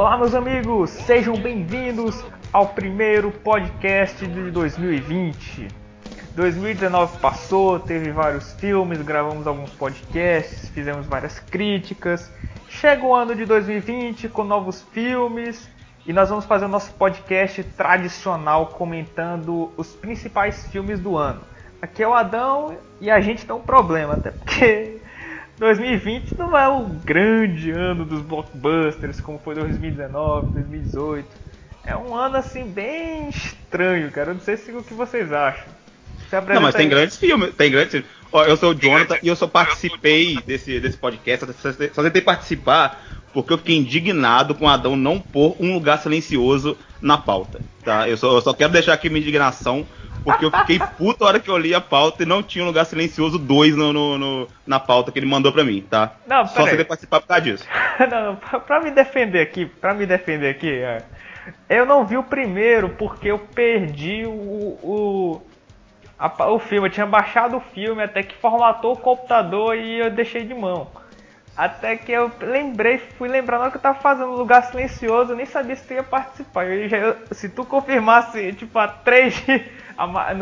Olá, 0.00 0.16
meus 0.16 0.34
amigos, 0.34 0.88
sejam 0.88 1.36
bem-vindos 1.36 2.24
ao 2.50 2.68
primeiro 2.68 3.30
podcast 3.30 4.26
de 4.26 4.50
2020. 4.50 5.68
2019 6.34 7.18
passou, 7.18 7.78
teve 7.78 8.10
vários 8.10 8.54
filmes, 8.54 9.02
gravamos 9.02 9.46
alguns 9.46 9.68
podcasts, 9.72 10.70
fizemos 10.70 11.06
várias 11.06 11.38
críticas. 11.38 12.32
Chega 12.66 13.04
o 13.04 13.14
ano 13.14 13.34
de 13.34 13.44
2020 13.44 14.30
com 14.30 14.42
novos 14.42 14.80
filmes 14.90 15.68
e 16.06 16.14
nós 16.14 16.30
vamos 16.30 16.46
fazer 16.46 16.64
o 16.64 16.68
nosso 16.68 16.94
podcast 16.94 17.62
tradicional 17.62 18.68
comentando 18.68 19.70
os 19.76 19.94
principais 19.94 20.66
filmes 20.68 20.98
do 20.98 21.18
ano. 21.18 21.42
Aqui 21.82 22.02
é 22.02 22.08
o 22.08 22.14
Adão 22.14 22.74
e 23.02 23.10
a 23.10 23.20
gente 23.20 23.44
tem 23.44 23.54
um 23.54 23.60
problema, 23.60 24.14
até 24.14 24.30
porque 24.30 24.98
2020 25.60 26.38
não 26.38 26.56
é 26.56 26.66
o 26.66 26.84
grande 26.84 27.70
ano 27.70 28.06
dos 28.06 28.22
blockbusters 28.22 29.20
como 29.20 29.38
foi 29.38 29.54
2019, 29.54 30.54
2018. 30.54 31.28
É 31.84 31.94
um 31.94 32.14
ano 32.14 32.36
assim 32.36 32.64
bem 32.64 33.28
estranho, 33.28 34.10
cara. 34.10 34.30
Eu 34.30 34.34
não 34.34 34.40
sei 34.40 34.56
se 34.56 34.72
o 34.72 34.82
que 34.82 34.94
vocês 34.94 35.30
acham. 35.32 35.66
Não, 36.48 36.62
mas 36.62 36.74
tem 36.74 36.88
grandes 36.88 37.16
filmes, 37.16 37.54
tem 37.54 37.70
grandes 37.70 37.90
filmes. 37.90 38.08
Ó, 38.32 38.44
eu 38.44 38.56
sou 38.56 38.70
o 38.70 38.74
Jonathan 38.74 39.18
e 39.22 39.28
eu 39.28 39.36
só 39.36 39.46
participei 39.46 40.38
desse, 40.46 40.80
desse 40.80 40.96
podcast, 40.96 41.46
só 41.92 42.02
tentei 42.02 42.22
participar 42.22 43.04
porque 43.32 43.52
eu 43.52 43.58
fiquei 43.58 43.76
indignado 43.76 44.54
com 44.54 44.64
o 44.64 44.68
Adão 44.68 44.96
não 44.96 45.20
pôr 45.20 45.56
um 45.60 45.74
lugar 45.74 45.98
silencioso 45.98 46.76
na 47.02 47.18
pauta. 47.18 47.60
Tá? 47.84 48.08
Eu, 48.08 48.16
só, 48.16 48.34
eu 48.34 48.40
só 48.40 48.54
quero 48.54 48.72
deixar 48.72 48.94
aqui 48.94 49.08
minha 49.08 49.20
indignação, 49.20 49.86
porque 50.24 50.44
eu 50.44 50.50
fiquei 50.50 50.78
puto 50.78 51.24
a 51.24 51.28
hora 51.28 51.40
que 51.40 51.50
eu 51.50 51.56
li 51.56 51.74
a 51.74 51.80
pauta 51.80 52.22
e 52.22 52.26
não 52.26 52.42
tinha 52.42 52.64
um 52.64 52.68
lugar 52.68 52.84
silencioso 52.84 53.38
2 53.38 53.76
no, 53.76 53.92
no, 53.92 54.18
no, 54.18 54.48
na 54.66 54.78
pauta 54.78 55.10
que 55.10 55.18
ele 55.18 55.26
mandou 55.26 55.52
pra 55.52 55.64
mim, 55.64 55.80
tá? 55.80 56.12
Não, 56.26 56.46
só 56.46 56.66
você 56.66 56.84
participar 56.84 57.20
por 57.20 57.28
causa 57.28 57.42
disso. 57.42 57.66
não, 58.10 58.24
não, 58.24 58.36
pra, 58.36 58.60
pra, 58.60 58.80
me 58.80 58.90
defender 58.90 59.40
aqui, 59.40 59.66
pra 59.66 59.94
me 59.94 60.06
defender 60.06 60.50
aqui, 60.50 60.70
é, 60.70 61.02
eu 61.68 61.86
não 61.86 62.04
vi 62.04 62.16
o 62.16 62.22
primeiro 62.22 62.90
porque 62.90 63.30
eu 63.30 63.38
perdi 63.38 64.24
o, 64.26 64.30
o, 64.30 65.42
a, 66.18 66.50
o 66.50 66.58
filme. 66.58 66.88
Eu 66.88 66.92
tinha 66.92 67.06
baixado 67.06 67.56
o 67.56 67.60
filme 67.60 68.02
até 68.02 68.22
que 68.22 68.34
formatou 68.36 68.92
o 68.92 68.98
computador 68.98 69.76
e 69.76 69.98
eu 69.98 70.10
deixei 70.10 70.44
de 70.44 70.54
mão. 70.54 70.88
Até 71.60 71.94
que 71.94 72.10
eu 72.10 72.32
lembrei, 72.40 72.96
fui 73.18 73.28
hora 73.28 73.70
que 73.70 73.76
eu 73.76 73.82
tava 73.82 74.00
fazendo 74.00 74.30
lugar 74.30 74.64
silencioso, 74.64 75.32
eu 75.32 75.36
nem 75.36 75.44
sabia 75.44 75.76
se 75.76 75.86
tu 75.86 75.92
ia 75.92 76.02
participar. 76.02 76.64
Eu 76.64 76.88
já, 76.88 77.16
se 77.32 77.50
tu 77.50 77.66
confirmasse, 77.66 78.54
tipo, 78.54 78.78
há 78.78 78.88
três 78.88 79.34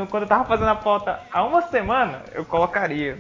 quando 0.09 0.23
eu 0.23 0.29
tava 0.29 0.45
fazendo 0.45 0.69
a 0.69 0.77
pauta 0.77 1.19
há 1.33 1.43
uma 1.43 1.63
semana, 1.63 2.23
eu 2.33 2.45
colocaria. 2.45 3.19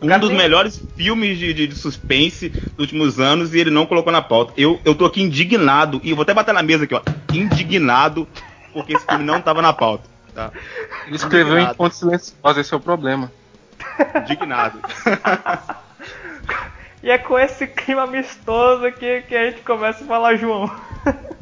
Um 0.00 0.18
dos 0.18 0.30
melhores 0.30 0.82
filmes 0.96 1.36
de, 1.36 1.52
de, 1.52 1.66
de, 1.66 1.74
suspense 1.74 2.48
dos 2.48 2.78
últimos 2.78 3.20
anos 3.20 3.52
e 3.52 3.58
ele 3.58 3.70
não 3.70 3.84
colocou 3.84 4.10
na 4.10 4.22
pauta. 4.22 4.54
Eu, 4.56 4.80
eu 4.82 4.94
tô 4.94 5.04
aqui 5.04 5.20
indignado, 5.20 6.00
e 6.02 6.08
eu 6.08 6.16
vou 6.16 6.22
até 6.22 6.32
bater 6.32 6.54
na 6.54 6.62
mesa 6.62 6.84
aqui, 6.84 6.94
ó. 6.94 7.02
Indignado, 7.30 8.26
porque 8.72 8.94
esse 8.94 9.04
filme 9.04 9.24
não 9.24 9.42
tava 9.42 9.60
na 9.60 9.74
pauta. 9.74 10.08
Tá? 10.34 10.50
Ele 11.06 11.16
escreveu 11.16 11.52
indignado. 11.52 11.74
em 11.74 11.76
ponto 11.76 11.94
silencioso, 11.94 12.58
esse 12.58 12.72
é 12.72 12.76
o 12.78 12.80
problema. 12.80 13.30
Indignado. 14.22 14.80
E 17.02 17.10
é 17.10 17.18
com 17.18 17.38
esse 17.38 17.66
clima 17.66 18.02
amistoso 18.02 18.90
que, 18.92 19.22
que 19.22 19.36
a 19.36 19.50
gente 19.50 19.62
começa 19.62 20.04
a 20.04 20.06
falar 20.06 20.36
João. 20.36 20.70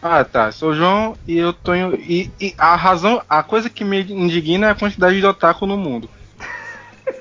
Ah, 0.00 0.24
tá. 0.24 0.52
Sou 0.52 0.70
o 0.70 0.74
João 0.74 1.16
e 1.26 1.36
eu 1.36 1.52
tô 1.52 1.74
em, 1.74 1.92
e, 1.94 2.30
e, 2.40 2.54
a 2.56 2.76
razão, 2.76 3.20
a 3.28 3.42
coisa 3.42 3.68
que 3.68 3.84
me 3.84 4.00
indigna 4.00 4.68
é 4.68 4.70
a 4.70 4.74
quantidade 4.74 5.18
de 5.18 5.26
otaku 5.26 5.66
no 5.66 5.76
mundo. 5.76 6.08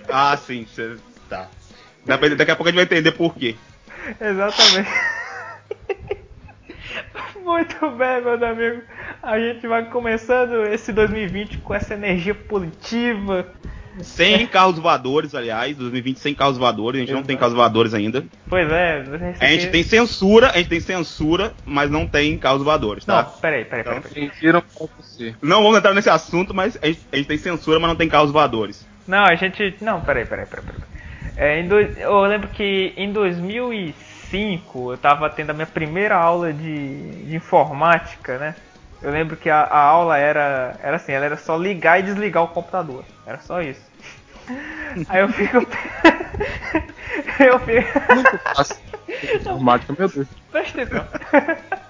Ah, 0.09 0.37
sim, 0.37 0.65
cê, 0.73 0.95
tá. 1.27 1.47
Daqui 2.05 2.51
a 2.51 2.55
pouco 2.55 2.69
a 2.69 2.71
gente 2.71 2.75
vai 2.75 2.85
entender 2.85 3.11
por 3.11 3.35
quê. 3.35 3.57
Exatamente. 4.21 4.89
Muito 7.43 7.91
bem, 7.91 8.21
meus 8.21 8.41
amigos. 8.41 8.83
A 9.21 9.37
gente 9.37 9.67
vai 9.67 9.89
começando 9.89 10.65
esse 10.67 10.93
2020 10.93 11.57
com 11.57 11.73
essa 11.73 11.93
energia 11.93 12.33
positiva, 12.33 13.47
sem 14.01 14.45
carros 14.47 14.77
voadores, 14.77 15.33
aliás, 15.33 15.75
2020 15.77 16.17
sem 16.17 16.33
carros 16.33 16.57
voadores, 16.57 16.97
a 16.97 17.01
gente 17.01 17.09
Exato. 17.09 17.21
não 17.21 17.27
tem 17.27 17.37
carros 17.37 17.53
voadores 17.53 17.93
ainda. 17.93 18.25
Pois 18.47 18.71
é, 18.71 19.03
a 19.39 19.45
gente 19.47 19.67
tem 19.67 19.83
censura, 19.83 20.51
a 20.51 20.57
gente 20.57 20.69
tem 20.69 20.79
censura, 20.79 21.53
mas 21.65 21.89
não 21.89 22.07
tem 22.07 22.37
carros 22.37 22.63
voadores, 22.63 23.05
tá? 23.05 23.23
Não, 23.23 23.39
peraí, 23.39 23.65
peraí, 23.65 23.83
peraí. 23.83 24.01
peraí. 24.01 24.31
Então, 24.41 24.63
não 25.41 25.63
vamos 25.63 25.77
entrar 25.77 25.93
nesse 25.93 26.09
assunto, 26.09 26.53
mas 26.53 26.77
a 26.81 26.87
gente, 26.87 26.99
a 27.11 27.15
gente, 27.15 27.27
tem 27.27 27.37
censura, 27.37 27.79
mas 27.79 27.89
não 27.89 27.95
tem 27.95 28.09
carros 28.09 28.31
voadores. 28.31 28.85
Não, 29.07 29.23
a 29.23 29.35
gente. 29.35 29.75
Não, 29.81 30.01
peraí, 30.01 30.25
peraí, 30.25 30.45
peraí. 30.45 30.65
peraí. 30.65 30.81
É, 31.37 31.61
do... 31.63 31.79
Eu 31.79 32.21
lembro 32.21 32.47
que 32.49 32.93
em 32.97 33.11
2005 33.13 34.93
eu 34.93 34.97
tava 34.97 35.29
tendo 35.29 35.51
a 35.51 35.53
minha 35.53 35.67
primeira 35.67 36.15
aula 36.15 36.51
de, 36.51 37.25
de 37.25 37.35
informática, 37.35 38.37
né? 38.37 38.55
Eu 39.01 39.11
lembro 39.11 39.37
que 39.37 39.49
a, 39.49 39.61
a, 39.61 39.79
aula 39.79 40.17
era, 40.17 40.75
era 40.81 40.95
assim, 40.95 41.11
ela 41.11 41.25
era 41.25 41.37
só 41.37 41.55
ligar 41.55 41.99
e 41.99 42.03
desligar 42.03 42.43
o 42.43 42.47
computador. 42.47 43.05
Era 43.25 43.39
só 43.39 43.61
isso. 43.61 43.86
Aí 45.09 45.21
eu 45.21 45.29
fico. 45.29 45.57
eu 47.39 47.59
fico. 47.59 48.13
Muito 48.13 48.37
fácil. 48.39 48.77
Meu 49.97 50.09
Deus. 50.09 50.27
Presta 50.51 50.81
atenção. 50.81 51.07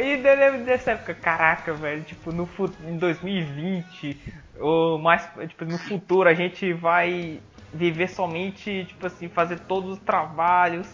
E 0.00 0.16
lembro 0.16 0.64
dessa 0.64 0.92
época, 0.92 1.14
caraca, 1.14 1.72
velho, 1.72 2.02
tipo, 2.02 2.32
no, 2.32 2.48
em 2.84 2.96
2020, 2.96 4.34
ou 4.58 4.98
mais, 4.98 5.28
tipo, 5.48 5.64
no 5.64 5.78
futuro 5.78 6.28
a 6.28 6.34
gente 6.34 6.72
vai 6.72 7.40
viver 7.72 8.08
somente, 8.08 8.86
tipo 8.86 9.06
assim, 9.06 9.28
fazer 9.28 9.60
todos 9.60 9.92
os 9.92 9.98
trabalhos, 10.00 10.88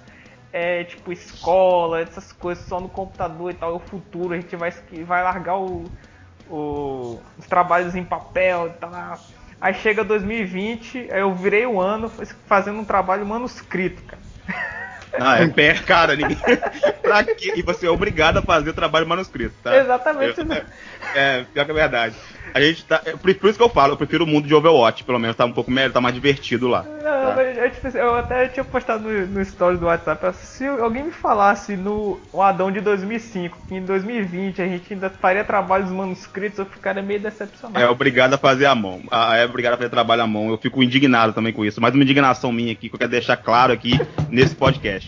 é, 0.52 0.84
tipo, 0.84 1.12
escola, 1.12 2.00
essas 2.00 2.32
coisas 2.32 2.64
só 2.66 2.78
no 2.80 2.88
computador 2.88 3.52
e 3.52 3.54
tal, 3.54 3.70
é 3.70 3.74
o 3.74 3.78
futuro, 3.78 4.34
a 4.34 4.36
gente 4.36 4.54
vai, 4.54 4.70
vai 5.06 5.22
largar 5.22 5.58
o, 5.58 5.84
o, 6.48 7.20
os 7.38 7.46
trabalhos 7.46 7.94
em 7.94 8.04
papel 8.04 8.66
e 8.68 8.70
tal. 8.78 8.90
Aí 9.64 9.72
chega 9.72 10.04
2020, 10.04 11.10
aí 11.10 11.20
eu 11.20 11.34
virei 11.34 11.64
o 11.64 11.80
ano 11.80 12.10
fazendo 12.46 12.80
um 12.80 12.84
trabalho 12.84 13.24
manuscrito, 13.24 14.02
cara. 14.02 14.23
Ah, 15.18 15.42
é 15.42 15.48
pé, 15.48 15.74
cara, 15.74 16.16
ninguém. 16.16 16.36
pra 17.02 17.24
quê? 17.24 17.54
E 17.56 17.62
você 17.62 17.86
é 17.86 17.90
obrigado 17.90 18.38
a 18.38 18.42
fazer 18.42 18.70
o 18.70 18.74
trabalho 18.74 19.06
manuscrito, 19.06 19.54
tá? 19.62 19.76
Exatamente. 19.76 20.40
Eu, 20.40 20.52
é, 20.52 20.64
é, 21.14 21.44
pior 21.52 21.64
que 21.64 21.70
é 21.70 21.74
verdade. 21.74 22.14
A 22.54 22.60
gente 22.60 22.84
tá. 22.84 23.02
É, 23.04 23.16
por 23.16 23.30
isso 23.30 23.58
que 23.58 23.62
eu 23.62 23.68
falo, 23.68 23.94
eu 23.94 23.96
prefiro 23.96 24.22
o 24.22 24.26
mundo 24.26 24.46
de 24.46 24.54
Overwatch, 24.54 25.02
pelo 25.02 25.18
menos 25.18 25.36
tá 25.36 25.44
um 25.44 25.52
pouco 25.52 25.72
melhor, 25.72 25.90
tá 25.90 26.00
mais 26.00 26.14
divertido 26.14 26.68
lá. 26.68 26.84
Não, 26.84 27.34
tá? 27.34 27.42
eu, 27.42 27.66
eu, 27.66 27.90
eu, 28.00 28.14
até 28.14 28.46
tinha 28.46 28.62
postado 28.62 29.02
no, 29.02 29.26
no 29.26 29.40
story 29.42 29.76
do 29.76 29.86
WhatsApp, 29.86 30.32
se 30.36 30.64
alguém 30.64 31.02
me 31.02 31.10
falasse 31.10 31.76
no 31.76 32.20
o 32.32 32.40
Adão 32.40 32.70
de 32.70 32.80
2005, 32.80 33.58
que 33.66 33.74
em 33.74 33.84
2020 33.84 34.62
a 34.62 34.68
gente 34.68 34.92
ainda 34.92 35.10
faria 35.10 35.42
trabalhos 35.42 35.90
manuscritos, 35.90 36.60
eu 36.60 36.66
ficaria 36.66 37.02
meio 37.02 37.18
decepcionado. 37.18 37.84
É 37.84 37.88
obrigado 37.88 38.34
a 38.34 38.38
fazer 38.38 38.66
a 38.66 38.74
mão. 38.74 39.02
É 39.34 39.44
obrigado 39.44 39.74
a 39.74 39.76
fazer 39.76 39.90
trabalho 39.90 40.22
à 40.22 40.26
mão. 40.26 40.48
Eu 40.48 40.58
fico 40.58 40.80
indignado 40.80 41.32
também 41.32 41.52
com 41.52 41.64
isso. 41.64 41.80
Mais 41.80 41.92
uma 41.92 42.04
indignação 42.04 42.52
minha 42.52 42.72
aqui 42.72 42.88
que 42.88 42.94
eu 42.94 42.98
quero 43.00 43.10
deixar 43.10 43.36
claro 43.36 43.72
aqui 43.72 43.98
nesse 44.30 44.54
podcast. 44.54 45.03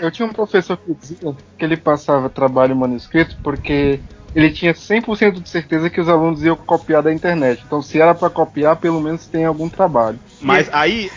Eu 0.00 0.10
tinha 0.10 0.26
um 0.26 0.32
professor 0.32 0.76
que 0.76 0.94
dizia 0.94 1.34
que 1.58 1.64
ele 1.64 1.76
passava 1.76 2.28
trabalho 2.28 2.74
manuscrito 2.74 3.36
porque 3.42 4.00
ele 4.34 4.50
tinha 4.50 4.72
100% 4.72 5.40
de 5.40 5.48
certeza 5.48 5.90
que 5.90 6.00
os 6.00 6.08
alunos 6.08 6.42
iam 6.42 6.56
copiar 6.56 7.02
da 7.02 7.12
internet. 7.12 7.62
Então, 7.66 7.82
se 7.82 8.00
era 8.00 8.14
para 8.14 8.30
copiar, 8.30 8.76
pelo 8.76 9.00
menos 9.00 9.26
tem 9.26 9.44
algum 9.44 9.68
trabalho. 9.68 10.18
Mas 10.40 10.68
aí. 10.72 11.10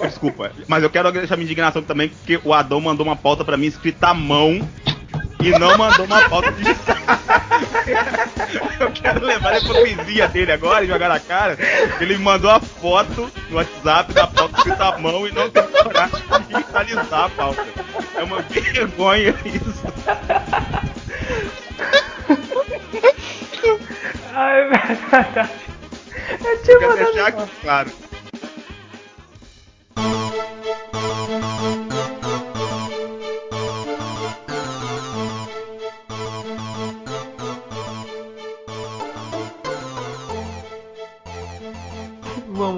Desculpa, 0.00 0.50
mas 0.66 0.82
eu 0.82 0.90
quero 0.90 1.12
deixar 1.12 1.36
minha 1.36 1.44
indignação 1.44 1.80
também, 1.82 2.08
porque 2.08 2.40
o 2.44 2.52
Adão 2.52 2.80
mandou 2.80 3.06
uma 3.06 3.14
pauta 3.14 3.44
para 3.44 3.56
mim 3.56 3.66
escrita 3.66 4.08
à 4.08 4.14
mão 4.14 4.66
e 5.40 5.50
não 5.58 5.76
mandou 5.78 6.06
uma 6.06 6.28
pauta 6.28 6.52
de. 6.52 6.64
eu 8.80 8.90
quero 8.92 9.24
levar 9.24 9.52
a 9.52 9.58
hipocrisia 9.58 10.28
dele 10.28 10.52
agora 10.52 10.84
e 10.84 10.88
jogar 10.88 11.08
na 11.08 11.20
cara. 11.20 11.56
Ele 12.00 12.16
me 12.18 12.24
mandou 12.24 12.50
a 12.50 12.60
foto 12.60 13.30
no 13.48 13.56
WhatsApp 13.56 14.12
da 14.12 14.26
pauta 14.26 14.58
escrita 14.58 14.84
à 14.84 14.98
mão 14.98 15.26
e 15.26 15.32
não 15.32 15.48
tem 15.50 15.62
coragem 15.64 16.20
de 16.20 16.54
digitalizar 16.54 17.24
a 17.24 17.28
pauta. 17.30 17.66
É 18.16 18.22
uma 18.22 18.42
vergonha 18.42 19.34
isso. 19.44 19.82
Ai, 24.34 24.68
verdade. 24.68 25.50
Eu 26.44 26.62
tinha 26.62 26.76
eu 26.76 26.96
deixar 26.96 27.32
claro. 27.62 27.90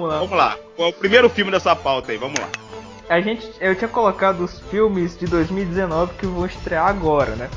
Vamos 0.01 0.09
lá. 0.09 0.19
Vamos 0.19 0.37
lá. 0.37 0.57
Qual 0.75 0.87
é 0.87 0.91
o 0.91 0.93
primeiro 0.93 1.29
filme 1.29 1.51
dessa 1.51 1.75
pauta 1.75 2.11
aí? 2.11 2.17
Vamos 2.17 2.39
lá. 2.39 2.49
A 3.09 3.19
gente, 3.19 3.47
eu 3.59 3.75
tinha 3.75 3.87
colocado 3.87 4.43
os 4.43 4.59
filmes 4.71 5.17
de 5.17 5.27
2019 5.27 6.13
que 6.17 6.25
vão 6.25 6.45
estrear 6.45 6.87
agora, 6.87 7.35
né? 7.35 7.49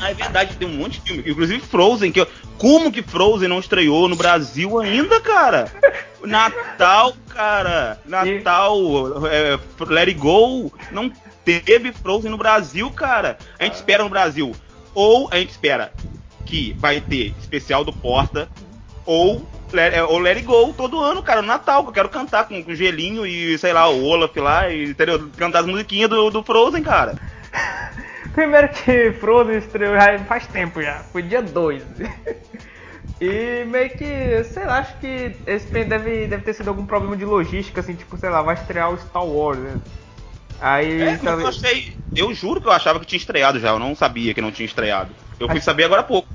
Ah, 0.00 0.10
é 0.10 0.14
verdade, 0.14 0.56
tem 0.56 0.66
um 0.66 0.78
monte 0.78 1.00
de 1.00 1.12
filme. 1.12 1.30
Inclusive 1.30 1.60
Frozen, 1.60 2.10
que 2.10 2.20
eu... 2.20 2.26
como 2.58 2.90
que 2.90 3.02
Frozen 3.02 3.48
não 3.48 3.60
estreou 3.60 4.08
no 4.08 4.16
Brasil 4.16 4.80
ainda, 4.80 5.20
cara? 5.20 5.70
Natal, 6.24 7.14
cara. 7.28 8.00
Natal, 8.04 9.26
é, 9.26 9.58
Let 9.86 10.08
It 10.08 10.14
Go, 10.14 10.72
não 10.90 11.12
teve 11.44 11.92
Frozen 11.92 12.30
no 12.30 12.38
Brasil, 12.38 12.90
cara. 12.90 13.38
A 13.58 13.64
gente 13.64 13.74
espera 13.74 14.02
no 14.02 14.10
Brasil. 14.10 14.52
Ou 14.94 15.28
a 15.30 15.36
gente 15.36 15.50
espera 15.50 15.92
que 16.46 16.74
vai 16.78 17.00
ter 17.00 17.34
especial 17.38 17.84
do 17.84 17.92
Porta, 17.92 18.48
ou 19.06 19.46
é, 19.78 20.02
ou 20.02 20.18
Let 20.18 20.36
It 20.36 20.46
Go 20.46 20.72
todo 20.72 21.00
ano, 21.00 21.22
cara, 21.22 21.42
no 21.42 21.48
Natal, 21.48 21.82
que 21.82 21.88
eu 21.90 21.94
quero 21.94 22.08
cantar 22.08 22.46
com, 22.46 22.62
com 22.62 22.74
gelinho 22.74 23.26
e, 23.26 23.56
sei 23.58 23.72
lá, 23.72 23.88
o 23.88 24.04
Olaf 24.04 24.36
lá, 24.36 24.68
e, 24.70 24.90
entendeu? 24.90 25.30
Cantar 25.36 25.60
as 25.60 25.66
musiquinhas 25.66 26.10
do, 26.10 26.30
do 26.30 26.42
Frozen, 26.42 26.82
cara. 26.82 27.14
Primeiro 28.34 28.68
que 28.68 29.12
Frozen 29.12 29.58
estreou 29.58 29.94
já 29.94 30.18
faz 30.20 30.46
tempo 30.46 30.82
já, 30.82 31.00
foi 31.12 31.22
dia 31.22 31.42
2. 31.42 31.82
e 33.20 33.64
meio 33.66 33.90
que, 33.90 34.44
sei 34.44 34.64
lá, 34.64 34.78
acho 34.78 34.98
que 34.98 35.36
esse 35.46 35.66
deve, 35.84 36.26
deve 36.26 36.42
ter 36.42 36.54
sido 36.54 36.68
algum 36.68 36.86
problema 36.86 37.16
de 37.16 37.24
logística, 37.24 37.80
assim, 37.80 37.94
tipo, 37.94 38.16
sei 38.16 38.30
lá, 38.30 38.42
vai 38.42 38.54
estrear 38.54 38.90
o 38.90 38.98
Star 38.98 39.24
Wars, 39.24 39.58
né? 39.58 39.76
Aí. 40.60 41.02
É, 41.02 41.16
talvez... 41.16 41.42
eu, 41.42 41.48
achei, 41.48 41.96
eu 42.14 42.34
juro 42.34 42.60
que 42.60 42.68
eu 42.68 42.72
achava 42.72 43.00
que 43.00 43.06
tinha 43.06 43.18
estreado 43.18 43.58
já, 43.58 43.70
eu 43.70 43.78
não 43.78 43.94
sabia 43.94 44.32
que 44.32 44.40
não 44.40 44.52
tinha 44.52 44.66
estreado. 44.66 45.10
Eu 45.38 45.48
fui 45.48 45.60
saber 45.60 45.84
agora 45.84 46.02
há 46.02 46.04
pouco. 46.04 46.28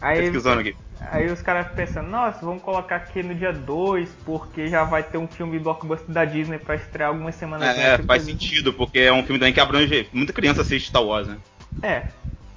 Aí, 0.00 0.20
pesquisando 0.20 0.60
aqui. 0.60 0.76
Aí 1.10 1.30
os 1.30 1.42
caras 1.42 1.66
pensando, 1.74 2.08
nossa, 2.08 2.44
vamos 2.44 2.62
colocar 2.62 2.96
aqui 2.96 3.22
no 3.22 3.34
dia 3.34 3.52
2, 3.52 4.08
porque 4.24 4.68
já 4.68 4.84
vai 4.84 5.02
ter 5.02 5.18
um 5.18 5.26
filme 5.26 5.58
blockbuster 5.58 6.10
da 6.10 6.24
Disney 6.24 6.58
pra 6.58 6.74
estrear 6.74 7.10
algumas 7.10 7.34
semanas 7.34 7.68
antes. 7.68 7.82
É, 7.82 7.98
faz 7.98 8.22
sentido, 8.22 8.72
porque 8.72 9.00
é 9.00 9.12
um 9.12 9.22
filme 9.22 9.38
também 9.38 9.52
que 9.52 9.60
abrange. 9.60 10.08
Muita 10.12 10.32
criança 10.32 10.62
assiste 10.62 10.88
Star 10.88 11.02
Wars, 11.02 11.26
né? 11.26 11.36
É. 11.82 12.04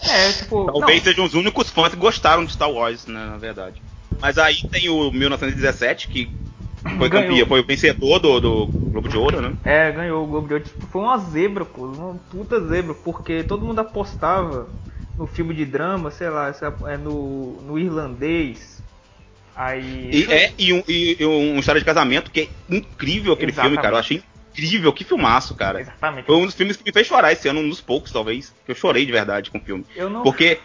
É, 0.01 0.31
tipo. 0.31 0.65
Talvez 0.65 0.97
não. 0.97 1.03
sejam 1.03 1.25
os 1.25 1.33
únicos 1.33 1.69
fãs 1.69 1.89
que 1.89 1.99
gostaram 1.99 2.45
de 2.45 2.53
Star 2.53 2.69
Wars, 2.69 3.07
né, 3.07 3.25
na 3.25 3.37
verdade. 3.37 3.81
Mas 4.21 4.37
aí 4.37 4.55
tem 4.71 4.89
o 4.89 5.11
1917, 5.11 6.07
que 6.07 6.31
foi 6.97 7.09
campeão, 7.09 7.47
foi 7.47 7.59
o 7.61 7.65
vencedor 7.65 8.19
do, 8.19 8.39
do 8.39 8.67
Globo 8.67 9.09
de 9.09 9.17
Ouro, 9.17 9.41
né? 9.41 9.53
É, 9.63 9.91
ganhou 9.91 10.23
o 10.23 10.27
Globo 10.27 10.47
de 10.47 10.53
Ouro. 10.53 10.65
Tipo, 10.65 10.85
foi 10.87 11.01
uma 11.01 11.17
zebra, 11.17 11.65
pô. 11.65 11.85
Uma 11.85 12.15
puta 12.31 12.59
zebra, 12.61 12.93
porque 12.93 13.43
todo 13.43 13.65
mundo 13.65 13.79
apostava 13.79 14.69
no 15.17 15.27
filme 15.27 15.53
de 15.53 15.65
drama, 15.65 16.11
sei 16.11 16.29
lá, 16.29 16.53
é 16.87 16.97
no, 16.97 17.61
no 17.61 17.79
irlandês. 17.79 18.83
Aí. 19.55 20.09
E, 20.11 20.31
é, 20.31 20.53
e 20.57 20.73
um, 20.73 20.83
e, 20.87 21.17
e 21.19 21.25
um 21.25 21.57
história 21.57 21.79
de 21.79 21.85
casamento 21.85 22.29
que 22.29 22.41
é 22.41 22.49
incrível 22.69 23.33
aquele 23.33 23.51
Exatamente. 23.51 23.71
filme, 23.71 23.83
cara. 23.83 23.95
Eu 23.95 23.99
achei 23.99 24.23
incrível, 24.51 24.91
que 24.91 25.03
filmaço, 25.03 25.55
cara. 25.55 25.81
Exatamente. 25.81 26.25
Foi 26.25 26.35
um 26.35 26.45
dos 26.45 26.55
filmes 26.55 26.75
que 26.75 26.83
me 26.83 26.91
fez 26.91 27.07
chorar 27.07 27.31
esse 27.31 27.47
ano, 27.47 27.61
um 27.61 27.69
dos 27.69 27.81
poucos, 27.81 28.11
talvez. 28.11 28.53
Que 28.65 28.71
eu 28.71 28.75
chorei 28.75 29.05
de 29.05 29.11
verdade 29.11 29.49
com 29.49 29.57
o 29.57 29.61
filme. 29.61 29.85
Eu 29.95 30.09
não. 30.09 30.23
Porque. 30.23 30.59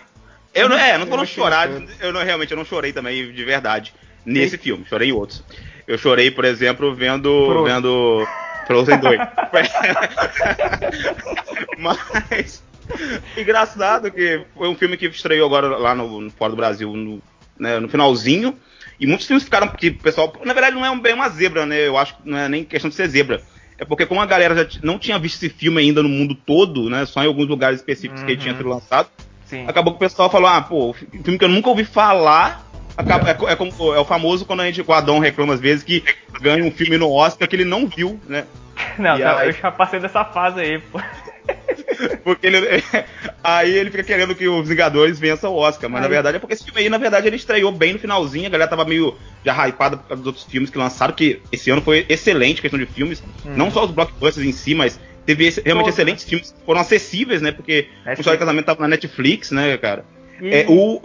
Eu 0.52 0.68
não, 0.68 0.76
é, 0.76 0.98
não 0.98 1.06
tô 1.06 1.24
chorar, 1.24 1.68
eu 2.00 2.12
não 2.12 2.24
realmente 2.24 2.50
eu 2.50 2.56
não 2.56 2.64
chorei 2.64 2.92
também 2.92 3.32
de 3.32 3.44
verdade 3.44 3.94
nesse 4.24 4.58
filme, 4.58 4.84
chorei 4.84 5.10
em 5.10 5.12
outros. 5.12 5.44
Eu 5.86 5.96
chorei, 5.96 6.30
por 6.30 6.44
exemplo, 6.44 6.92
vendo 6.92 7.64
vendo 7.64 8.26
Frozen 8.66 8.98
2. 8.98 9.20
Mas 11.78 12.62
Engraçado 13.36 14.10
que 14.10 14.44
foi 14.56 14.68
um 14.68 14.74
filme 14.74 14.96
que 14.96 15.06
estreou 15.06 15.46
agora 15.46 15.76
lá 15.76 15.94
no, 15.94 16.20
no 16.20 16.30
fora 16.30 16.50
do 16.50 16.56
Brasil, 16.56 16.92
no, 16.94 17.22
né, 17.58 17.78
no 17.78 17.88
finalzinho. 17.88 18.56
E 18.98 19.06
muitos 19.06 19.26
filmes 19.26 19.44
ficaram 19.44 19.68
que 19.68 19.88
o 19.88 19.98
pessoal. 19.98 20.32
Na 20.44 20.52
verdade, 20.52 20.76
não 20.76 20.84
é 20.84 20.96
bem 20.96 21.14
uma 21.14 21.28
zebra, 21.28 21.64
né? 21.64 21.86
Eu 21.86 21.96
acho 21.96 22.16
que 22.16 22.28
não 22.28 22.36
é 22.36 22.48
nem 22.48 22.64
questão 22.64 22.90
de 22.90 22.96
ser 22.96 23.08
zebra. 23.08 23.40
É 23.78 23.84
porque, 23.84 24.04
como 24.04 24.20
a 24.20 24.26
galera 24.26 24.54
já 24.54 24.78
não 24.82 24.98
tinha 24.98 25.18
visto 25.18 25.36
esse 25.36 25.48
filme 25.48 25.80
ainda 25.80 26.02
no 26.02 26.08
mundo 26.08 26.34
todo, 26.34 26.90
né? 26.90 27.06
Só 27.06 27.22
em 27.22 27.26
alguns 27.26 27.48
lugares 27.48 27.80
específicos 27.80 28.20
uhum. 28.20 28.26
que 28.26 28.32
ele 28.32 28.40
tinha 28.40 28.54
sido 28.54 28.68
lançado. 28.68 29.08
Sim. 29.46 29.64
Acabou 29.66 29.94
que 29.94 29.96
o 29.96 30.00
pessoal 30.00 30.28
falou: 30.28 30.48
ah, 30.48 30.60
pô, 30.60 30.92
filme 30.92 31.38
que 31.38 31.44
eu 31.44 31.48
nunca 31.48 31.70
ouvi 31.70 31.84
falar. 31.84 32.66
Acaba, 32.94 33.30
é, 33.30 33.52
é, 33.52 33.56
como, 33.56 33.72
é 33.94 33.98
o 33.98 34.04
famoso 34.04 34.44
quando 34.44 34.60
a 34.60 34.66
gente, 34.66 34.82
o 34.82 34.92
Adão 34.92 35.18
reclama 35.18 35.54
às 35.54 35.60
vezes 35.60 35.82
que 35.82 36.04
ganha 36.42 36.62
um 36.62 36.70
filme 36.70 36.98
no 36.98 37.10
Oscar 37.10 37.48
que 37.48 37.56
ele 37.56 37.64
não 37.64 37.86
viu, 37.86 38.20
né? 38.28 38.44
Não, 38.98 39.18
tá, 39.18 39.38
aí... 39.38 39.48
eu 39.48 39.52
já 39.52 39.70
passei 39.70 40.00
dessa 40.00 40.24
fase 40.24 40.60
aí, 40.60 40.78
pô. 40.78 41.00
porque 42.24 42.46
ele, 42.46 42.58
aí 43.42 43.70
ele 43.76 43.90
fica 43.90 44.02
querendo 44.02 44.34
que 44.34 44.48
os 44.48 44.68
Vingadores 44.68 45.18
vençam 45.18 45.52
o 45.52 45.56
Oscar, 45.56 45.88
mas 45.90 46.02
aí. 46.02 46.02
na 46.02 46.08
verdade 46.08 46.36
é 46.36 46.40
porque 46.40 46.54
esse 46.54 46.64
filme 46.64 46.80
aí, 46.80 46.88
na 46.88 46.98
verdade, 46.98 47.26
ele 47.26 47.36
estreou 47.36 47.72
bem 47.72 47.92
no 47.92 47.98
finalzinho, 47.98 48.46
a 48.46 48.50
galera 48.50 48.70
tava 48.70 48.84
meio 48.84 49.16
já 49.44 49.68
hypada 49.68 49.96
por 49.96 50.08
causa 50.08 50.22
dos 50.22 50.26
outros 50.26 50.44
filmes 50.44 50.70
que 50.70 50.78
lançaram, 50.78 51.14
que 51.14 51.40
esse 51.50 51.70
ano 51.70 51.82
foi 51.82 52.06
excelente 52.08 52.60
questão 52.60 52.78
de 52.78 52.86
filmes, 52.86 53.22
hum. 53.44 53.54
não 53.56 53.70
só 53.70 53.84
os 53.84 53.90
blockbusters 53.90 54.46
em 54.46 54.52
si, 54.52 54.74
mas 54.74 54.98
teve 55.24 55.46
esse, 55.46 55.60
realmente 55.60 55.86
Todo, 55.86 55.94
excelentes 55.94 56.24
né? 56.24 56.30
filmes 56.30 56.52
que 56.52 56.64
foram 56.64 56.80
acessíveis, 56.80 57.42
né? 57.42 57.52
Porque 57.52 57.88
é 58.04 58.10
o 58.10 58.12
História 58.14 58.36
de 58.36 58.38
Casamento 58.38 58.66
tava 58.66 58.82
na 58.82 58.88
Netflix, 58.88 59.50
né, 59.50 59.76
cara? 59.76 60.04
E... 60.40 60.48
É, 60.48 60.66
o, 60.68 61.00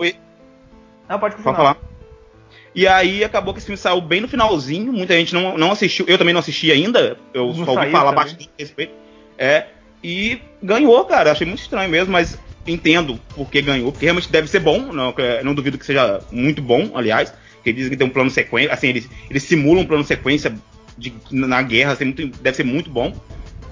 Não, 1.09 1.19
pode 1.19 1.35
continuar. 1.35 1.55
Pode 1.55 1.57
falar. 1.57 1.77
E 2.73 2.85
aí 2.87 3.23
acabou 3.23 3.53
que 3.53 3.59
esse 3.59 3.67
filme 3.67 3.77
saiu 3.77 4.01
bem 4.01 4.19
no 4.19 4.27
finalzinho, 4.27 4.91
muita 4.91 5.13
gente 5.13 5.33
não, 5.33 5.57
não 5.57 5.71
assistiu, 5.71 6.05
eu 6.09 6.17
também 6.17 6.33
não 6.33 6.41
assisti 6.41 6.69
ainda, 6.71 7.17
eu 7.33 7.53
não 7.53 7.65
só 7.65 7.71
ouvi 7.71 7.89
falar 7.89 8.11
também. 8.11 8.25
bastante 8.25 8.49
a 8.49 8.61
respeito. 8.61 8.93
É, 9.37 9.67
e 10.05 10.39
ganhou, 10.61 11.03
cara. 11.05 11.31
Achei 11.31 11.47
muito 11.47 11.63
estranho 11.63 11.89
mesmo, 11.89 12.13
mas 12.13 12.37
entendo 12.67 13.19
por 13.33 13.49
que 13.49 13.59
ganhou, 13.59 13.91
porque 13.91 14.05
realmente 14.05 14.31
deve 14.31 14.47
ser 14.47 14.59
bom. 14.59 14.93
Não, 14.93 15.15
não 15.43 15.55
duvido 15.55 15.79
que 15.79 15.85
seja 15.85 16.19
muito 16.31 16.61
bom, 16.61 16.91
aliás. 16.93 17.33
Que 17.63 17.73
dizem 17.73 17.89
que 17.89 17.97
tem 17.97 18.05
um 18.05 18.11
plano 18.11 18.29
sequência, 18.29 18.71
assim, 18.71 18.89
eles, 18.89 19.09
eles 19.27 19.41
simulam 19.41 19.81
um 19.81 19.87
plano 19.87 20.03
sequência 20.03 20.55
de, 20.95 21.11
na 21.31 21.59
guerra, 21.63 21.93
assim, 21.93 22.05
muito, 22.05 22.27
deve 22.27 22.55
ser 22.55 22.63
muito 22.63 22.87
bom. 22.87 23.19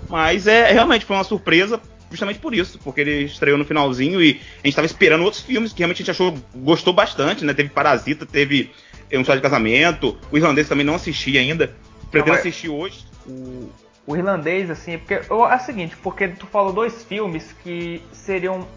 Mas 0.10 0.48
é 0.48 0.72
realmente 0.72 1.06
foi 1.06 1.16
uma 1.16 1.24
surpresa, 1.24 1.80
justamente 2.10 2.40
por 2.40 2.56
isso, 2.56 2.80
porque 2.84 3.02
ele 3.02 3.26
estreou 3.26 3.56
no 3.56 3.64
finalzinho 3.64 4.20
e 4.20 4.32
a 4.32 4.66
gente 4.66 4.70
estava 4.70 4.88
esperando 4.88 5.24
outros 5.24 5.44
filmes 5.44 5.72
que 5.72 5.80
realmente 5.80 5.98
a 5.98 6.02
gente 6.04 6.12
achou, 6.12 6.36
gostou 6.56 6.94
bastante, 6.94 7.46
né? 7.46 7.54
Teve 7.54 7.70
Parasita, 7.70 8.26
teve 8.26 8.72
Um 9.14 9.24
Só 9.24 9.36
de 9.36 9.42
Casamento, 9.42 10.18
o 10.32 10.38
Irlandês 10.38 10.68
também 10.68 10.86
não 10.86 10.96
assisti 10.96 11.38
ainda, 11.38 11.76
pretendo 12.10 12.34
não, 12.34 12.40
assistir 12.40 12.70
hoje. 12.70 13.06
O, 13.28 13.70
o 14.06 14.16
irlandês, 14.16 14.70
assim, 14.70 14.98
porque 14.98 15.14
é 15.14 15.34
o 15.34 15.60
seguinte, 15.60 15.96
porque 15.98 16.28
tu 16.28 16.46
falou 16.48 16.74
dois 16.74 17.04
filmes 17.04 17.54
que 17.64 18.02
seriam 18.12 18.68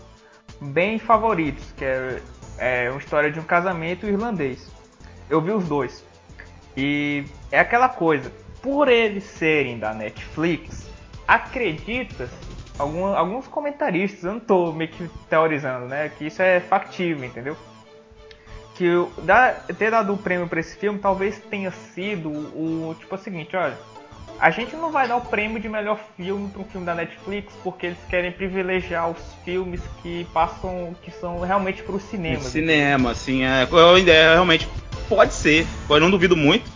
bem 0.60 0.98
favoritos, 0.98 1.72
que 1.72 1.84
é, 1.84 2.20
é 2.58 2.90
uma 2.90 2.98
história 2.98 3.30
de 3.30 3.40
um 3.40 3.42
casamento 3.42 4.06
irlandês. 4.06 4.70
Eu 5.28 5.40
vi 5.40 5.50
os 5.50 5.66
dois. 5.68 6.04
E 6.76 7.24
é 7.50 7.58
aquela 7.58 7.88
coisa, 7.88 8.32
por 8.62 8.88
eles 8.88 9.24
serem 9.24 9.78
da 9.78 9.92
Netflix, 9.92 10.88
acredita 11.26 12.28
alguns 12.78 13.48
comentaristas, 13.48 14.22
eu 14.22 14.34
não 14.34 14.40
tô 14.40 14.72
meio 14.72 14.90
que 14.90 15.08
teorizando, 15.28 15.86
né? 15.86 16.10
Que 16.10 16.26
isso 16.26 16.42
é 16.42 16.60
factível, 16.60 17.24
entendeu? 17.24 17.56
Que 18.74 18.86
ter 19.78 19.90
dado 19.90 20.10
o 20.10 20.14
um 20.14 20.18
prêmio 20.18 20.46
para 20.46 20.60
esse 20.60 20.76
filme 20.76 20.98
talvez 20.98 21.38
tenha 21.50 21.70
sido 21.70 22.28
o 22.28 22.94
tipo 22.98 23.14
o 23.14 23.18
seguinte, 23.18 23.56
olha 23.56 23.76
a 24.38 24.50
gente 24.50 24.76
não 24.76 24.90
vai 24.90 25.08
dar 25.08 25.16
o 25.16 25.20
prêmio 25.20 25.60
de 25.60 25.68
melhor 25.68 25.98
filme 26.16 26.48
para 26.48 26.60
um 26.62 26.64
filme 26.64 26.86
da 26.86 26.94
Netflix 26.94 27.52
porque 27.62 27.86
eles 27.86 27.98
querem 28.08 28.32
privilegiar 28.32 29.10
os 29.10 29.18
filmes 29.44 29.80
que 30.02 30.26
passam, 30.32 30.94
que 31.02 31.10
são 31.10 31.40
realmente 31.40 31.82
para 31.82 31.96
o 31.96 32.00
cinema. 32.00 32.40
Cinema, 32.40 33.10
assim, 33.10 33.44
é, 33.44 33.66
a 33.70 33.98
ideia 33.98 34.32
realmente 34.32 34.68
pode 35.08 35.34
ser, 35.34 35.66
eu 35.88 36.00
não 36.00 36.10
duvido 36.10 36.36
muito, 36.36 36.70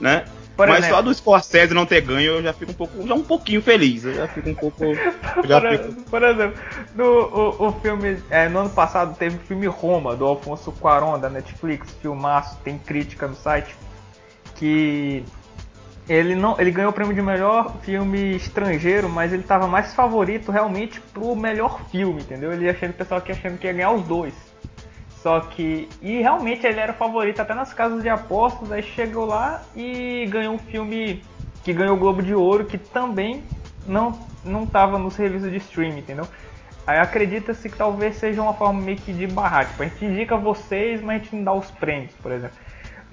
né? 0.00 0.24
Por 0.56 0.68
Mas 0.68 0.80
exemplo, 0.80 0.96
só 0.96 1.02
do 1.02 1.14
Scorsese 1.14 1.74
não 1.74 1.86
ter 1.86 2.02
ganho, 2.02 2.32
eu 2.32 2.42
já 2.42 2.52
fico 2.52 2.72
um 2.72 2.74
pouco, 2.74 3.06
já 3.06 3.14
um 3.14 3.22
pouquinho 3.22 3.62
feliz. 3.62 4.04
Eu 4.04 4.14
já 4.14 4.28
fico 4.28 4.50
um 4.50 4.54
pouco. 4.54 4.84
Por, 5.34 5.46
fico... 5.46 6.02
por, 6.10 6.22
exemplo, 6.22 6.62
no, 6.94 7.04
o, 7.04 7.68
o 7.68 7.72
filme. 7.80 8.22
É, 8.28 8.48
no 8.48 8.60
ano 8.60 8.70
passado 8.70 9.16
teve 9.16 9.36
o 9.36 9.40
filme 9.40 9.66
Roma, 9.66 10.14
do 10.14 10.26
Alfonso 10.26 10.70
Cuarón, 10.72 11.18
da 11.18 11.30
Netflix, 11.30 11.90
filmaço, 12.02 12.58
tem 12.62 12.78
crítica 12.78 13.26
no 13.26 13.34
site. 13.34 13.74
Que 14.56 15.24
ele 16.08 16.34
não, 16.34 16.60
ele 16.60 16.70
ganhou 16.70 16.90
o 16.90 16.94
prêmio 16.94 17.14
de 17.14 17.22
melhor 17.22 17.76
filme 17.82 18.34
estrangeiro, 18.34 19.08
mas 19.08 19.32
ele 19.32 19.42
estava 19.42 19.66
mais 19.66 19.94
favorito 19.94 20.50
realmente 20.50 21.00
pro 21.00 21.34
melhor 21.36 21.80
filme, 21.90 22.22
entendeu? 22.22 22.52
Ele 22.52 22.68
achando 22.68 22.90
o 22.90 22.94
pessoal 22.94 23.18
aqui 23.18 23.32
achando 23.32 23.58
que 23.58 23.66
ia 23.66 23.72
ganhar 23.72 23.92
os 23.92 24.02
dois. 24.02 24.34
Só 25.22 25.38
que 25.38 25.88
e 26.00 26.20
realmente 26.20 26.66
ele 26.66 26.80
era 26.80 26.92
favorito 26.92 27.40
até 27.40 27.54
nas 27.54 27.72
casas 27.72 28.02
de 28.02 28.08
apostas, 28.08 28.72
aí 28.72 28.82
chegou 28.82 29.24
lá 29.24 29.62
e 29.76 30.26
ganhou 30.28 30.54
um 30.54 30.58
filme 30.58 31.22
que 31.62 31.72
ganhou 31.72 31.94
o 31.94 31.98
Globo 31.98 32.20
de 32.20 32.34
Ouro, 32.34 32.64
que 32.64 32.76
também 32.76 33.44
não 33.86 34.18
não 34.44 34.64
estava 34.64 34.98
nos 34.98 35.14
serviços 35.14 35.48
de 35.48 35.58
streaming, 35.58 36.00
entendeu? 36.00 36.26
Aí 36.84 36.98
acredita-se 36.98 37.68
que 37.68 37.76
talvez 37.76 38.16
seja 38.16 38.42
uma 38.42 38.54
forma 38.54 38.80
meio 38.80 38.96
que 38.96 39.12
de 39.12 39.28
barrar, 39.28 39.66
tipo, 39.66 39.84
a 39.84 39.86
gente 39.86 40.04
indica 40.04 40.36
vocês, 40.36 41.00
mas 41.00 41.20
a 41.20 41.22
gente 41.22 41.36
não 41.36 41.44
dá 41.44 41.52
os 41.52 41.70
prêmios, 41.70 42.12
por 42.20 42.32
exemplo. 42.32 42.56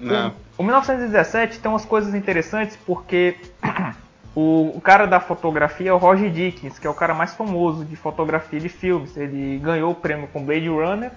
Não. 0.00 0.34
O, 0.56 0.62
o 0.62 0.64
1917 0.64 1.58
tem 1.58 1.70
umas 1.70 1.84
coisas 1.84 2.14
interessantes 2.14 2.76
porque 2.86 3.36
o, 4.34 4.72
o, 4.74 4.80
cara 4.80 5.06
da 5.06 5.20
fotografia 5.20 5.90
é 5.90 5.92
o 5.92 5.98
Roger 5.98 6.30
Dickens, 6.30 6.78
que 6.78 6.86
é 6.86 6.90
o 6.90 6.94
cara 6.94 7.14
mais 7.14 7.34
famoso 7.34 7.84
de 7.84 7.96
fotografia 7.96 8.58
de 8.58 8.68
filmes. 8.68 9.16
Ele 9.16 9.58
ganhou 9.58 9.92
o 9.92 9.94
prêmio 9.94 10.28
com 10.28 10.44
Blade 10.44 10.68
Runner. 10.68 11.12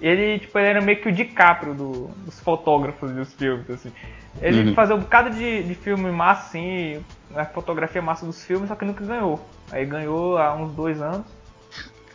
Ele, 0.00 0.38
tipo, 0.38 0.56
ele 0.58 0.68
era 0.68 0.80
meio 0.80 1.00
que 1.00 1.08
o 1.08 1.12
DiCaprio 1.12 1.74
do, 1.74 2.10
dos 2.24 2.38
fotógrafos 2.40 3.10
dos 3.10 3.32
filmes, 3.34 3.68
assim. 3.68 3.92
Ele 4.40 4.68
uhum. 4.68 4.74
fazia 4.74 4.94
um 4.94 5.00
bocado 5.00 5.30
de, 5.30 5.62
de 5.64 5.74
filme 5.74 6.10
massa, 6.12 6.48
assim, 6.48 7.02
a 7.34 7.44
fotografia 7.44 8.00
massa 8.00 8.24
dos 8.24 8.44
filmes, 8.44 8.68
só 8.68 8.76
que 8.76 8.84
nunca 8.84 9.04
ganhou. 9.04 9.44
Aí 9.72 9.84
ganhou 9.84 10.38
há 10.38 10.54
uns 10.54 10.72
dois 10.72 11.02
anos. 11.02 11.26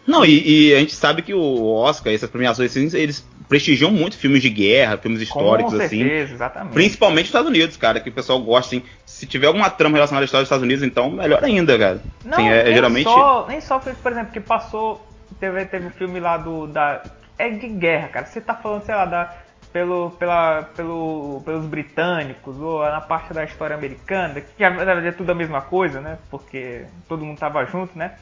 Não, 0.07 0.25
e, 0.25 0.69
e, 0.69 0.75
a 0.75 0.79
gente 0.79 0.95
sabe 0.95 1.21
que 1.21 1.33
o 1.33 1.65
Oscar, 1.75 2.13
essas 2.13 2.29
premiações, 2.29 2.75
eles 2.75 3.25
prestigiam 3.47 3.91
muito 3.91 4.17
filmes 4.17 4.41
de 4.41 4.49
guerra, 4.49 4.97
filmes 4.97 5.21
históricos, 5.21 5.73
assim. 5.73 5.99
certeza, 5.99 6.33
exatamente. 6.33 6.73
Principalmente 6.73 7.21
nos 7.21 7.29
Estados 7.29 7.49
Unidos, 7.49 7.77
cara, 7.77 7.99
que 7.99 8.09
o 8.09 8.13
pessoal 8.13 8.39
gosta, 8.41 8.75
assim. 8.75 8.85
Se 9.05 9.25
tiver 9.25 9.47
alguma 9.47 9.69
trama 9.69 9.95
relacionada 9.95 10.23
à 10.23 10.25
história 10.25 10.43
dos 10.43 10.47
Estados 10.47 10.63
Unidos, 10.63 10.83
então 10.83 11.09
melhor 11.11 11.43
ainda, 11.43 11.77
cara. 11.77 12.01
Não, 12.23 12.33
Assim, 12.37 12.49
é, 12.49 12.63
nem, 12.63 12.73
geralmente. 12.73 13.03
só, 13.03 13.47
nem 13.47 13.61
só, 13.61 13.79
por 13.79 14.11
exemplo, 14.11 14.31
que 14.31 14.39
passou. 14.39 15.05
Teve, 15.39 15.65
teve 15.65 15.87
um 15.87 15.91
filme 15.91 16.19
lá 16.19 16.37
do. 16.37 16.67
Da, 16.67 17.03
é 17.37 17.49
de 17.49 17.67
guerra, 17.67 18.07
cara. 18.09 18.25
Você 18.25 18.39
tá 18.39 18.53
falando, 18.53 18.83
sei 18.83 18.95
lá, 18.95 19.05
da, 19.05 19.35
pelo, 19.73 20.11
pela, 20.11 20.63
pelo, 20.75 21.41
pelos 21.43 21.65
britânicos, 21.65 22.59
ou 22.59 22.83
na 22.83 23.01
parte 23.01 23.33
da 23.33 23.43
história 23.43 23.75
americana, 23.75 24.39
que 24.39 24.61
na 24.61 24.69
verdade 24.69 25.07
é 25.07 25.11
tudo 25.11 25.31
a 25.31 25.35
mesma 25.35 25.61
coisa, 25.61 25.99
né? 25.99 26.19
Porque 26.29 26.85
todo 27.09 27.25
mundo 27.25 27.39
tava 27.39 27.65
junto, 27.65 27.97
né? 27.97 28.13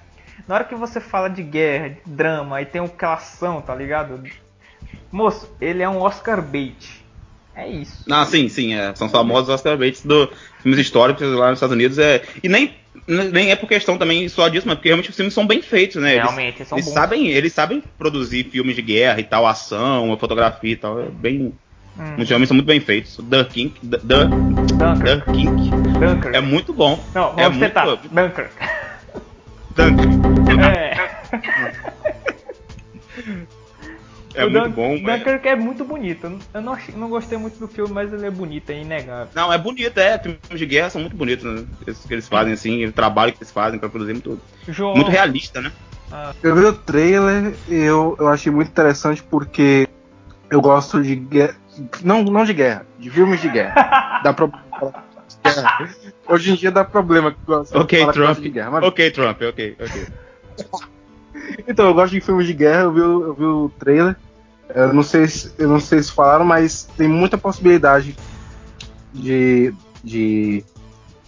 Na 0.48 0.56
hora 0.56 0.64
que 0.64 0.74
você 0.74 1.00
fala 1.00 1.30
de 1.30 1.44
guerra, 1.44 1.90
de 1.90 2.02
drama, 2.06 2.58
aí 2.58 2.66
tem 2.66 2.82
aquela 2.82 3.16
ação, 3.16 3.62
tá 3.62 3.76
ligado? 3.76 4.24
Moço, 5.12 5.50
ele 5.60 5.84
é 5.84 5.90
um 5.90 6.00
Oscar 6.00 6.42
bait. 6.42 7.02
É 7.54 7.68
isso. 7.68 8.06
Ah, 8.10 8.26
sim, 8.26 8.48
sim, 8.48 8.74
é. 8.74 8.96
São 8.96 9.10
famosos 9.10 9.50
Oscar 9.50 9.78
baits 9.78 10.06
do 10.06 10.30
filmes 10.62 10.80
históricos 10.80 11.28
lá 11.34 11.50
nos 11.50 11.58
Estados 11.58 11.76
Unidos. 11.76 11.98
É, 12.00 12.22
e 12.42 12.48
nem, 12.48 12.74
nem 13.06 13.52
é 13.52 13.58
por 13.58 13.68
questão 13.68 13.98
também 13.98 14.28
só 14.30 14.48
disso, 14.48 14.66
mas 14.66 14.76
porque 14.78 14.88
realmente 14.88 15.10
os 15.10 15.16
filmes 15.16 15.34
são 15.34 15.46
bem 15.46 15.62
feitos, 15.62 16.02
né? 16.02 16.12
Eles- 16.16 16.24
Realmente, 16.24 16.58
eles 16.60 16.68
são 16.70 16.78
eles 16.78 16.86
bons. 16.86 16.94
sabem, 16.94 17.28
eles 17.28 17.52
sabem 17.52 17.84
produzir 17.98 18.46
filmes 18.46 18.74
de 18.76 18.82
guerra 18.82 19.20
e 19.20 19.24
tal, 19.26 19.46
ação, 19.46 20.16
fotografia 20.18 20.72
e 20.72 20.76
tal. 20.78 21.02
É 21.02 21.08
bem. 21.10 21.54
Hum. 22.00 22.16
Os 22.18 22.28
filmes 22.28 22.48
são 22.48 22.56
muito 22.56 22.68
bem 22.68 22.80
feitos. 22.80 23.18
Dunkirk, 23.18 23.86
Dunkirk. 23.86 25.26
Dunkirk 26.00 26.36
é 26.38 26.40
muito 26.40 26.74
bom. 26.74 26.98
Não, 27.14 27.32
é 27.34 27.44
vamos 27.44 27.58
muito 27.58 27.68
tentar. 27.68 27.86
Dunkirk. 27.86 28.50
Dunkirk 29.76 30.22
É. 30.72 30.96
é 34.36 34.46
o 34.46 34.50
muito 34.50 34.64
Dun- 34.70 34.72
bom. 34.72 34.94
é- 35.10 35.18
Dunkirk 35.18 35.48
é 35.48 35.56
muito 35.56 35.84
bonito. 35.86 36.40
Eu 36.54 36.62
não, 36.62 36.74
achei- 36.74 36.96
não 36.96 37.10
gostei 37.10 37.38
muito 37.38 37.60
do 37.60 37.68
filme, 37.68 37.92
mas 37.94 38.12
ele 38.14 38.26
é 38.26 38.32
bonito, 38.32 38.70
é 38.70 38.82
inegável. 38.82 39.28
Não, 39.36 39.52
é 39.52 39.58
bonito, 39.58 39.98
é. 39.98 40.18
Filmes 40.18 40.40
de 40.56 40.66
guerra 40.66 40.90
são 40.90 41.02
muito 41.02 41.16
bonitos, 41.16 41.44
né? 41.46 41.66
Que 42.08 42.14
eles 42.14 42.28
fazem, 42.28 42.54
assim, 42.54 42.86
o 42.86 42.92
trabalho 42.92 43.32
que 43.34 43.40
eles 43.40 43.52
fazem 43.52 43.80
pra 43.80 43.90
produzir 43.90 44.14
muito, 44.14 44.40
João. 44.68 44.96
muito 44.96 45.10
realista, 45.12 45.62
né? 45.62 45.72
Ah, 46.12 46.34
Eu 46.44 46.56
vi 46.56 46.66
o 46.66 46.74
trailer 46.74 47.54
e 47.70 47.76
eu, 47.76 48.16
eu 48.20 48.28
achei 48.28 48.52
muito 48.52 48.68
interessante 48.70 49.24
porque 49.24 49.88
eu 50.50 50.62
gosto 50.62 51.02
de 51.02 51.16
guerra. 51.16 51.56
Não, 52.04 52.22
não 52.24 52.44
de 52.44 52.54
guerra, 52.54 52.86
de 53.00 53.10
filmes 53.10 53.40
de 53.42 53.48
guerra. 53.50 54.20
Dá. 54.24 54.36
Hoje 56.28 56.52
em 56.52 56.56
dia 56.56 56.70
dá 56.72 56.84
problema. 56.84 57.36
Ok, 57.74 58.06
Trump. 58.12 58.40
guerra, 58.40 58.72
mas- 58.72 58.84
Ok, 58.84 59.10
Trump, 59.12 59.42
ok, 59.42 59.78
ok. 59.80 60.08
Então, 61.68 61.86
eu 61.86 61.94
gosto 61.94 62.12
de 62.14 62.22
filmes 62.22 62.48
de 62.48 62.54
guerra, 62.54 62.82
eu 62.84 62.92
vi, 62.94 63.02
o- 63.02 63.24
eu 63.28 63.34
vi 63.34 63.44
o 63.46 63.72
trailer. 63.80 64.16
Eu 64.74 64.94
não 64.94 65.04
sei 65.04 65.28
se, 65.28 65.52
eu 65.58 65.68
não 65.68 65.80
sei 65.80 66.02
se 66.02 66.12
falaram, 66.12 66.46
mas 66.46 66.84
tem 66.98 67.08
muita 67.08 67.38
possibilidade 67.38 68.16
de, 69.14 69.74
de 70.04 70.64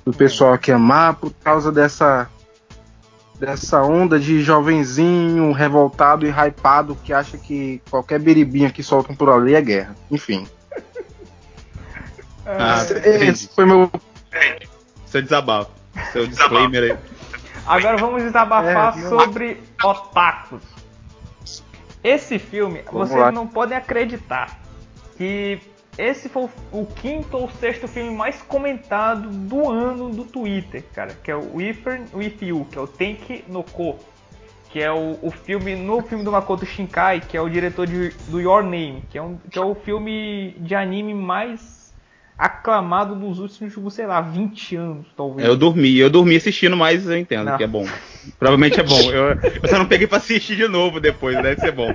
do 0.05 0.13
pessoal 0.13 0.53
aqui 0.53 0.71
amar 0.71 1.15
por 1.15 1.31
causa 1.43 1.71
dessa 1.71 2.29
dessa 3.39 3.81
onda 3.81 4.17
de 4.19 4.41
jovenzinho 4.41 5.51
revoltado 5.51 6.25
e 6.25 6.29
hypado 6.29 6.95
que 7.03 7.11
acha 7.11 7.37
que 7.37 7.81
qualquer 7.89 8.19
beribinha 8.19 8.69
que 8.69 8.81
soltam 8.81 9.13
por 9.15 9.29
ali 9.29 9.53
é 9.55 9.61
guerra. 9.61 9.95
Enfim, 10.09 10.47
Ah, 12.45 12.85
é, 13.03 13.25
esse 13.25 13.49
foi 13.53 13.65
meu 13.65 13.91
Seu 15.05 15.21
desabafo. 15.21 15.71
Seu 16.13 16.25
disclaimer 16.27 16.83
aí. 16.83 16.97
Agora 17.65 17.97
vamos 17.97 18.23
desabafar 18.23 18.97
É, 18.97 19.01
sobre 19.09 19.61
otakus. 19.83 20.61
Esse 22.03 22.37
filme, 22.37 22.81
Vamos 22.91 23.09
vocês 23.09 23.21
lá. 23.21 23.31
não 23.31 23.47
podem 23.47 23.77
acreditar 23.77 24.59
que 25.17 25.59
esse 25.97 26.27
foi 26.27 26.49
o- 26.71 26.85
quinto 26.85 27.37
ou 27.37 27.49
sexto 27.49 27.87
filme 27.87 28.11
mais 28.13 28.41
comentado 28.41 29.29
do 29.29 29.69
ano 29.71 30.09
do 30.09 30.25
Twitter, 30.25 30.83
cara, 30.93 31.13
que 31.23 31.31
é 31.31 31.35
o 31.35 31.55
Wither 31.55 32.01
With 32.13 32.37
You, 32.41 32.67
que 32.69 32.77
é 32.77 32.81
o 32.81 32.87
Tenki 32.87 33.45
no 33.47 33.63
Ko, 33.63 33.97
que 34.69 34.81
é 34.81 34.91
o, 34.91 35.17
o 35.21 35.31
filme 35.31 35.75
no 35.75 36.01
filme 36.01 36.25
do 36.25 36.31
Makoto 36.31 36.65
Shinkai, 36.65 37.21
que 37.21 37.37
é 37.37 37.41
o 37.41 37.47
diretor 37.47 37.87
de, 37.87 38.09
do 38.27 38.41
Your 38.41 38.63
Name, 38.63 39.03
que 39.09 39.17
é, 39.17 39.21
um, 39.21 39.37
que 39.49 39.57
é 39.57 39.61
o 39.63 39.73
filme 39.75 40.55
de 40.59 40.75
anime 40.75 41.13
mais 41.13 41.82
aclamado 42.37 43.15
dos 43.15 43.39
últimos, 43.39 43.93
sei 43.93 44.05
lá, 44.05 44.19
20 44.21 44.75
anos, 44.75 45.07
talvez. 45.15 45.47
Eu 45.47 45.55
dormi, 45.55 45.97
eu 45.97 46.09
dormi 46.09 46.35
assistindo, 46.35 46.75
mas 46.75 47.05
eu 47.05 47.17
entendo 47.17 47.45
Não. 47.45 47.57
que 47.57 47.63
é 47.63 47.67
bom. 47.67 47.85
Provavelmente 48.39 48.79
é 48.79 48.83
bom. 48.83 48.99
Eu, 49.11 49.37
eu 49.61 49.69
só 49.69 49.77
não 49.77 49.85
peguei 49.85 50.07
pra 50.07 50.17
assistir 50.17 50.55
de 50.55 50.67
novo 50.67 50.99
depois, 50.99 51.41
deve 51.41 51.59
ser 51.61 51.71
bom. 51.71 51.93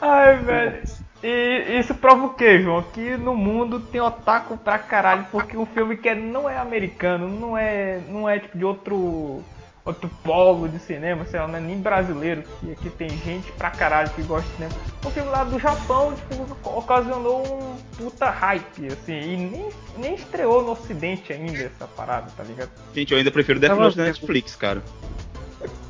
Ai, 0.00 0.36
velho. 0.42 0.82
E 1.22 1.78
isso 1.80 1.94
prova 1.96 2.26
o 2.26 2.34
que, 2.34 2.60
João? 2.60 2.82
Que 2.94 3.16
no 3.16 3.34
mundo 3.34 3.80
tem 3.80 4.00
otaku 4.00 4.56
pra 4.56 4.78
caralho, 4.78 5.26
porque 5.32 5.56
um 5.56 5.66
filme 5.66 5.96
que 5.96 6.08
é- 6.08 6.14
não 6.14 6.48
é 6.48 6.56
americano, 6.58 7.28
não 7.28 7.58
é, 7.58 8.00
não 8.08 8.28
é 8.28 8.38
tipo 8.38 8.56
de 8.56 8.64
outro 8.64 9.42
outro 9.88 10.10
polo 10.22 10.68
de 10.68 10.78
cinema, 10.78 11.24
sei 11.24 11.40
lá, 11.40 11.48
não 11.48 11.56
é 11.56 11.60
nem 11.60 11.80
brasileiro, 11.80 12.44
que 12.60 12.72
aqui 12.72 12.90
tem 12.90 13.08
gente 13.08 13.50
pra 13.52 13.70
caralho 13.70 14.10
que 14.10 14.22
gosta 14.22 14.46
de 14.48 14.54
cinema. 14.54 14.74
Um 15.04 15.10
filme 15.10 15.30
lá 15.30 15.44
do 15.44 15.58
Japão, 15.58 16.14
tipo, 16.14 16.68
ocasionou 16.68 17.42
um 17.46 17.76
puta 17.96 18.28
hype, 18.28 18.86
assim, 18.88 19.18
e 19.18 19.36
nem, 19.36 19.68
nem 19.96 20.14
estreou 20.14 20.62
no 20.62 20.72
ocidente 20.72 21.32
ainda 21.32 21.62
essa 21.62 21.86
parada, 21.86 22.30
tá 22.36 22.44
ligado? 22.44 22.70
Gente, 22.94 23.12
eu 23.12 23.18
ainda 23.18 23.30
prefiro 23.30 23.58
Death 23.58 23.76
Note 23.76 23.96
da. 23.96 24.04
Netflix, 24.04 24.54
cara. 24.54 24.82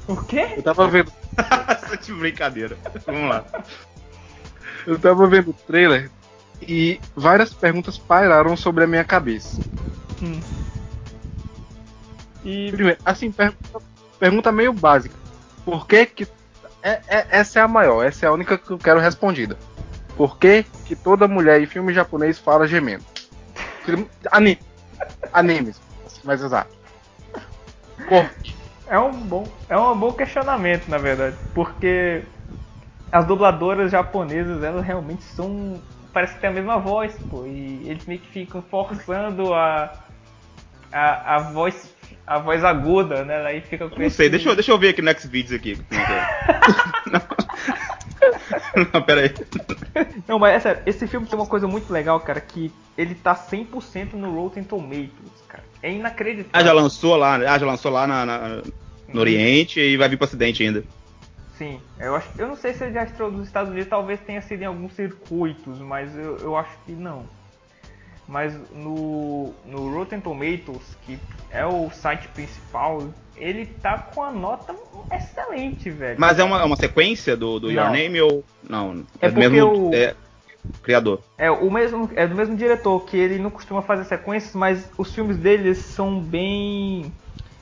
O 0.07 0.17
quê? 0.25 0.55
Eu 0.57 0.63
tava 0.63 0.87
vendo, 0.89 1.13
Essa 1.69 1.97
de 1.97 2.13
brincadeira. 2.15 2.77
Vamos 3.05 3.29
lá. 3.29 3.45
eu 4.87 4.99
tava 4.99 5.27
vendo 5.27 5.51
o 5.51 5.53
trailer 5.53 6.11
e 6.63 7.01
várias 7.15 7.53
perguntas 7.53 7.99
pairaram 7.99 8.57
sobre 8.57 8.85
a 8.85 8.87
minha 8.87 9.05
cabeça. 9.05 9.61
Hum. 10.23 10.41
E 12.45 12.71
Primeiro, 12.71 12.99
assim, 13.05 13.31
pergunta, 13.31 13.81
pergunta 14.19 14.53
meio 14.53 14.73
básica. 14.73 15.15
Por 15.65 15.87
que 15.87 16.07
que. 16.07 16.29
É, 16.83 17.01
é- 17.09 17.27
essa 17.31 17.59
é 17.59 17.63
a 17.63 17.69
maior, 17.69 18.05
essa 18.05 18.27
é 18.27 18.29
a 18.29 18.33
única 18.33 18.57
que 18.57 18.71
eu 18.71 18.79
quero 18.79 19.01
respondida. 19.01 19.59
Por 20.17 20.39
que 20.39 20.65
que 20.85 20.97
toda 20.97 21.29
mulher 21.29 21.61
em 21.61 21.67
filme 21.67 21.93
japonês 21.93 22.39
fala 22.39 22.67
gemendo? 22.67 23.05
Anime. 24.31 24.59
Animes, 25.33 25.81
mais 26.25 26.43
exato. 26.43 26.71
Por? 28.09 28.31
É 28.89 28.99
um 28.99 29.13
bom, 29.13 29.47
é 29.69 29.77
um 29.77 29.97
bom 29.99 30.13
questionamento, 30.13 30.89
na 30.89 30.99
verdade, 30.99 31.37
porque 31.55 32.25
as 33.13 33.27
dubladoras 33.27 33.91
japonesas, 33.91 34.63
elas 34.63 34.85
realmente 34.85 35.23
são, 35.23 35.81
parece 36.13 36.35
que 36.35 36.41
tem 36.41 36.51
a 36.51 36.53
mesma 36.53 36.79
voz, 36.79 37.15
pô, 37.31 37.45
e 37.47 37.89
eles 37.89 38.07
meio 38.07 38.21
que 38.21 38.29
ficam 38.29 38.63
forçando 38.63 39.53
a 39.53 39.93
a, 40.93 41.37
a 41.37 41.39
voz 41.39 41.95
a 42.29 42.39
voz 42.39 42.63
aguda, 42.63 43.25
né? 43.25 43.45
Aí 43.47 43.61
fica 43.63 43.89
com 43.89 44.01
Não 44.01 44.11
sei, 44.11 44.29
deixa 44.29 44.49
eu, 44.51 44.55
deixa 44.55 44.71
eu 44.71 44.79
ver 44.79 44.91
aqui 44.91 45.01
no 45.03 45.11
Xvideos 45.19 45.53
aqui. 45.53 45.79
Não, 48.93 49.03
pera 49.03 49.23
aí. 49.23 49.35
Não, 50.27 50.39
mas 50.39 50.55
é 50.57 50.61
sério, 50.61 50.83
esse 50.87 51.07
filme 51.07 51.27
tem 51.27 51.39
uma 51.39 51.47
coisa 51.47 51.67
muito 51.67 51.93
legal, 51.93 52.21
cara, 52.21 52.41
que 52.41 52.73
ele 52.97 53.15
tá 53.15 53.35
100% 53.35 54.13
no 54.15 54.35
Rotten 54.35 54.65
Tomatoes, 54.65 55.43
cara. 55.49 55.65
É 55.83 55.93
inacreditável. 55.93 56.51
Ah, 56.53 56.63
já 56.65 56.73
lançou 56.73 57.17
lá, 57.17 57.39
né? 57.39 57.47
ah, 57.47 57.59
já 57.59 57.67
lançou 57.67 57.91
lá 57.91 58.07
na, 58.07 58.27
na- 58.27 58.63
no 59.13 59.21
Oriente 59.21 59.81
e 59.81 59.97
vai 59.97 60.09
vir 60.09 60.17
pro 60.17 60.27
Ocidente 60.27 60.63
ainda. 60.63 60.85
Sim, 61.57 61.81
eu 61.99 62.15
acho, 62.15 62.29
eu 62.39 62.47
não 62.47 62.57
sei 62.57 62.73
se 62.73 62.85
ele 62.85 62.95
já 62.95 63.05
estreou 63.05 63.33
nos 63.33 63.47
Estados 63.47 63.71
Unidos, 63.71 63.89
talvez 63.89 64.21
tenha 64.21 64.41
sido 64.41 64.63
em 64.63 64.67
alguns 64.67 64.93
circuitos, 64.93 65.79
mas 65.81 66.15
eu, 66.17 66.37
eu 66.39 66.57
acho 66.57 66.71
que 66.87 66.93
não. 66.93 67.25
Mas 68.29 68.55
no, 68.75 69.51
no 69.65 69.93
Rotten 69.95 70.21
Tomatoes, 70.21 70.85
que 71.07 71.19
é 71.51 71.65
o 71.65 71.91
site 71.91 72.29
principal, 72.29 73.09
ele 73.37 73.65
tá 73.65 73.97
com 73.97 74.23
a 74.23 74.31
nota 74.31 74.75
excelente, 75.11 75.91
velho. 75.91 76.21
Mas 76.21 76.39
é 76.39 76.45
uma, 76.45 76.61
é 76.61 76.65
uma 76.65 76.77
sequência 76.77 77.37
do, 77.37 77.59
do 77.59 77.71
Your 77.71 77.87
Não. 77.87 77.93
Name 77.93 78.21
ou. 78.21 78.45
Não, 78.69 79.03
É 79.21 79.29
do 79.29 79.35
porque 79.35 79.49
mesmo 79.49 79.91
o- 79.91 79.95
é, 79.95 80.15
criador. 80.83 81.21
É 81.39 81.51
o 81.51 81.71
mesmo, 81.71 82.11
é 82.17 82.27
do 82.27 82.35
mesmo 82.35 82.57
diretor 82.57 83.01
que 83.05 83.17
ele 83.17 83.39
não 83.39 83.51
costuma 83.51 83.81
fazer 83.81 84.05
sequências, 84.05 84.55
mas 84.55 84.91
os 84.99 85.15
filmes 85.15 85.37
dele 85.39 85.75
são 85.75 86.21
bem, 86.21 87.13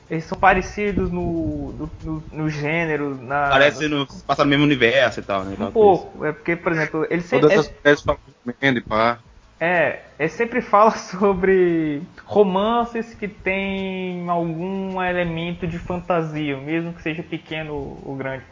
eles 0.09 0.23
são 0.25 0.37
parecidos 0.37 1.11
no, 1.11 1.71
no, 1.73 1.89
no- 2.03 2.23
no 2.31 2.49
gênero, 2.49 3.15
na 3.15 3.49
Parece 3.51 3.87
no, 3.87 4.05
passar 4.25 4.43
no 4.43 4.49
mesmo 4.49 4.65
universo 4.65 5.19
e 5.19 5.23
tal, 5.23 5.43
né? 5.45 5.55
um 5.59 5.71
pouco, 5.71 6.25
é 6.25 6.31
porque 6.33 6.55
por 6.55 6.71
exemplo 6.71 7.05
ele 7.09 7.21
sempre 7.21 7.47
Todas 7.49 7.67
as 7.67 7.71
mulheres 7.71 8.01
falam 8.01 8.19
gemendo 8.45 8.79
e 8.79 8.81
pá. 8.81 9.19
É, 9.59 10.03
ele 10.19 10.29
sempre 10.29 10.61
fala 10.61 10.91
sobre 10.97 12.03
romances 12.25 13.13
que 13.13 13.27
tem 13.27 14.29
algum 14.29 15.01
elemento 15.01 15.67
de 15.67 15.79
fantasia, 15.79 16.57
mesmo 16.57 16.93
que 16.93 17.01
seja 17.01 17.23
pequeno 17.23 17.73
ou 18.03 18.15
grande. 18.15 18.45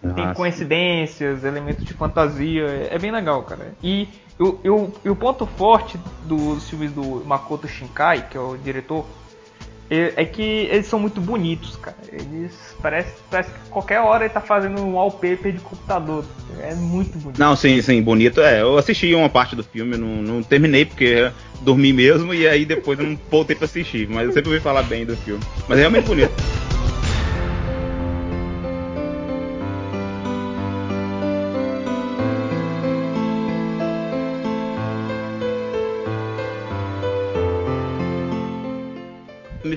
tá. 0.00 0.12
Tem 0.14 0.28
coincidências, 0.28 1.42
elementos 1.42 1.84
de 1.84 1.94
fantasia, 1.94 2.64
é, 2.90 2.94
é 2.94 2.98
bem 2.98 3.10
legal, 3.10 3.44
cara. 3.44 3.74
E, 3.82 4.08
o- 4.38 4.60
e 4.62 4.68
o- 4.70 5.00
e 5.04 5.08
o 5.10 5.16
ponto 5.16 5.46
forte 5.46 5.98
dos 6.20 6.68
filmes 6.68 6.92
do 6.92 7.24
Makoto 7.24 7.66
Shinkai, 7.66 8.28
que 8.28 8.36
é 8.36 8.40
o 8.40 8.56
diretor, 8.58 9.06
É 10.16 10.24
que 10.24 10.42
eles 10.42 10.86
são 10.86 10.98
muito 10.98 11.20
bonitos, 11.20 11.76
cara. 11.76 11.96
Eles 12.10 12.52
parece, 12.80 13.12
parece 13.30 13.50
que 13.50 13.68
qualquer 13.68 14.00
hora 14.00 14.24
ele 14.24 14.32
tá 14.32 14.40
fazendo 14.40 14.80
um 14.80 14.94
wallpaper 14.94 15.52
de 15.52 15.60
computador. 15.60 16.24
É 16.60 16.74
muito 16.74 17.18
bonito. 17.18 17.38
Não, 17.38 17.54
sim, 17.54 17.80
sim, 17.82 18.00
bonito. 18.02 18.40
É, 18.40 18.62
eu 18.62 18.78
assisti 18.78 19.14
uma 19.14 19.28
parte 19.28 19.54
do 19.54 19.62
filme, 19.62 19.96
não, 19.96 20.22
não 20.22 20.42
terminei 20.42 20.84
porque 20.84 21.30
dormi 21.60 21.92
mesmo 21.92 22.32
e 22.32 22.46
aí 22.48 22.64
depois 22.64 22.98
eu 22.98 23.06
não 23.06 23.18
voltei 23.30 23.54
pra 23.54 23.66
assistir. 23.66 24.08
Mas 24.08 24.26
eu 24.26 24.32
sempre 24.32 24.50
ouvi 24.50 24.60
falar 24.60 24.82
bem 24.82 25.04
do 25.04 25.16
filme. 25.16 25.42
Mas 25.68 25.78
é 25.78 25.80
realmente 25.82 26.06
bonito. 26.06 26.32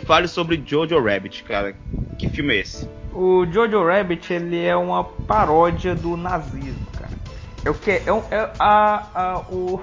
fale 0.05 0.27
sobre 0.27 0.61
Jojo 0.65 1.01
Rabbit, 1.01 1.43
cara. 1.43 1.75
Que 2.17 2.29
filme 2.29 2.55
é 2.55 2.59
esse? 2.59 2.87
O 3.13 3.45
Jojo 3.45 3.85
Rabbit 3.85 4.31
ele 4.31 4.63
é 4.63 4.75
uma 4.75 5.03
paródia 5.03 5.95
do 5.95 6.15
nazismo, 6.15 6.85
cara. 6.97 7.11
É 7.63 7.69
o 7.69 7.73
que 7.73 7.91
é, 7.91 8.03
é 8.31 8.51
a, 8.59 9.07
a, 9.13 9.39
o, 9.49 9.81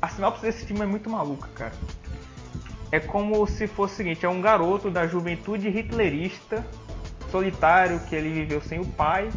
a 0.00 0.08
sinopse 0.08 0.42
desse 0.42 0.64
filme 0.64 0.82
é 0.82 0.86
muito 0.86 1.08
maluca, 1.10 1.48
cara. 1.54 1.72
É 2.90 2.98
como 2.98 3.46
se 3.46 3.66
fosse 3.66 3.94
o 3.94 3.96
seguinte: 3.98 4.24
é 4.24 4.28
um 4.28 4.40
garoto 4.40 4.90
da 4.90 5.06
juventude 5.06 5.68
hitlerista, 5.68 6.64
solitário, 7.30 8.00
que 8.08 8.16
ele 8.16 8.30
viveu 8.30 8.62
sem 8.62 8.80
o 8.80 8.86
pai, 8.86 9.28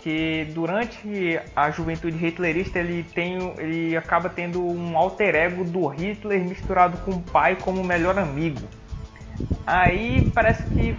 que 0.00 0.46
durante 0.54 1.40
a 1.56 1.70
juventude 1.70 2.24
hitlerista 2.24 2.78
ele 2.78 3.02
tem 3.02 3.36
ele 3.58 3.96
acaba 3.96 4.28
tendo 4.28 4.64
um 4.64 4.96
alter 4.96 5.34
ego 5.34 5.64
do 5.64 5.86
Hitler 5.88 6.44
misturado 6.44 6.98
com 6.98 7.12
o 7.12 7.20
pai 7.20 7.56
como 7.56 7.82
melhor 7.82 8.18
amigo. 8.18 8.60
Aí 9.66 10.30
parece 10.34 10.64
que 10.74 10.96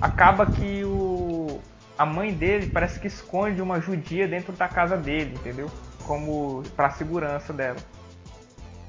acaba 0.00 0.46
que 0.46 0.84
o 0.84 1.60
a 1.98 2.06
mãe 2.06 2.32
dele 2.32 2.66
parece 2.66 3.00
que 3.00 3.08
esconde 3.08 3.60
uma 3.60 3.80
judia 3.80 4.28
dentro 4.28 4.52
da 4.52 4.68
casa 4.68 4.96
dele, 4.96 5.34
entendeu? 5.34 5.68
Como 6.06 6.62
para 6.76 6.90
segurança 6.90 7.52
dela. 7.52 7.78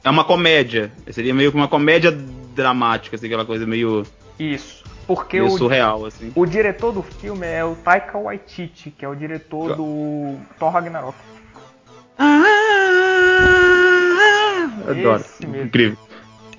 É 0.04 0.10
uma 0.10 0.24
comédia. 0.24 0.92
Seria 1.10 1.34
meio 1.34 1.52
que 1.52 1.58
uma 1.58 1.68
comédia 1.68 2.12
dramática, 2.12 3.16
assim, 3.16 3.26
aquela 3.26 3.46
coisa 3.46 3.66
meio 3.66 4.04
Isso. 4.38 4.84
Porque 5.08 5.42
meio 5.42 5.52
o, 5.52 5.58
surreal 5.58 6.06
assim. 6.06 6.32
o 6.36 6.46
diretor 6.46 6.92
do 6.92 7.02
filme 7.02 7.48
é 7.48 7.66
o 7.66 7.76
Taika 7.76 8.16
Waititi, 8.18 8.92
que 8.92 9.04
é 9.04 9.10
o 9.10 9.16
diretor 9.16 9.76
do 9.76 10.36
Thor 10.60 10.72
Ragnarok. 10.72 11.18
Ah, 12.18 12.46
adoro. 14.88 15.22
Esse 15.22 15.48
mesmo. 15.48 15.66
Incrível. 15.66 15.98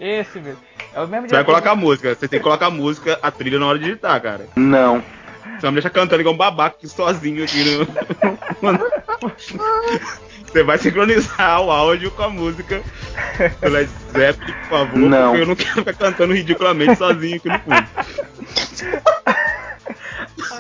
Esse 0.01 0.41
mesmo. 0.41 0.63
É 0.95 1.01
o 1.01 1.07
mesmo 1.07 1.29
Você 1.29 1.35
vai 1.35 1.45
colocar 1.45 1.73
a 1.73 1.77
música. 1.77 2.15
Você 2.15 2.27
tem 2.27 2.39
que 2.39 2.43
colocar 2.43 2.67
a 2.67 2.71
música, 2.71 3.19
a 3.23 3.31
trilha 3.31 3.59
na 3.59 3.67
hora 3.67 3.79
de 3.79 3.85
digitar, 3.85 4.21
cara. 4.21 4.49
Não. 4.57 5.01
Você 5.01 5.61
vai 5.63 5.71
me 5.71 5.75
deixar 5.75 5.91
cantando 5.91 6.23
igual 6.23 6.35
um 6.35 6.39
babaca 6.39 6.77
aqui 6.77 6.89
sozinho 6.89 7.45
aqui 7.45 7.63
no. 7.65 8.81
Você 10.47 10.65
vai 10.65 10.79
sincronizar 10.79 11.61
o 11.61 11.71
áudio 11.71 12.11
com 12.11 12.23
a 12.23 12.29
música 12.29 12.83
do 13.61 13.69
Led 13.69 13.89
Zeppelin, 14.11 14.53
por 14.53 14.69
favor, 14.69 14.99
Não. 14.99 15.29
porque 15.29 15.43
eu 15.43 15.47
não 15.47 15.55
quero 15.55 15.75
ficar 15.75 15.93
cantando 15.93 16.33
ridiculamente 16.33 16.97
sozinho 16.97 17.37
aqui 17.37 17.49
no 17.49 17.59
fundo. 17.61 17.87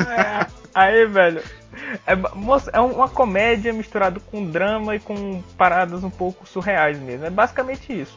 É, 0.07 0.47
Aí, 0.75 1.07
velho. 1.07 1.43
É, 2.07 2.15
moça, 2.15 2.71
é 2.73 2.81
uma 2.81 3.09
comédia 3.09 3.73
misturada 3.73 4.21
com 4.21 4.45
drama 4.45 4.95
e 4.95 5.01
com 5.01 5.43
paradas 5.57 6.05
um 6.05 6.11
pouco 6.11 6.47
surreais 6.47 6.99
mesmo. 6.99 7.27
É 7.27 7.31
basicamente 7.31 8.01
isso. 8.01 8.17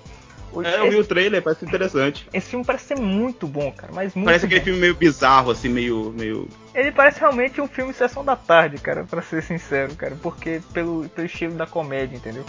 É, 0.63 0.79
eu 0.79 0.89
vi 0.89 0.97
o 0.97 1.03
trailer, 1.05 1.41
parece 1.41 1.65
interessante. 1.65 2.27
esse 2.33 2.49
filme 2.49 2.63
parece 2.65 2.85
ser 2.85 2.99
muito 2.99 3.47
bom, 3.47 3.71
cara. 3.71 3.91
Mas 3.93 4.13
muito 4.13 4.25
Parece 4.25 4.45
aquele 4.45 4.59
bom. 4.59 4.65
filme 4.65 4.79
meio 4.79 4.95
bizarro, 4.95 5.51
assim, 5.51 5.69
meio. 5.69 6.13
meio. 6.17 6.47
Ele 6.75 6.91
parece 6.91 7.19
realmente 7.19 7.59
um 7.61 7.67
filme 7.67 7.93
Sessão 7.93 8.23
da 8.23 8.35
Tarde, 8.35 8.77
cara, 8.77 9.03
pra 9.03 9.21
ser 9.21 9.41
sincero, 9.41 9.95
cara. 9.95 10.15
Porque 10.21 10.61
pelo, 10.73 11.07
pelo 11.09 11.25
estilo 11.25 11.53
da 11.55 11.65
comédia, 11.65 12.15
entendeu? 12.17 12.43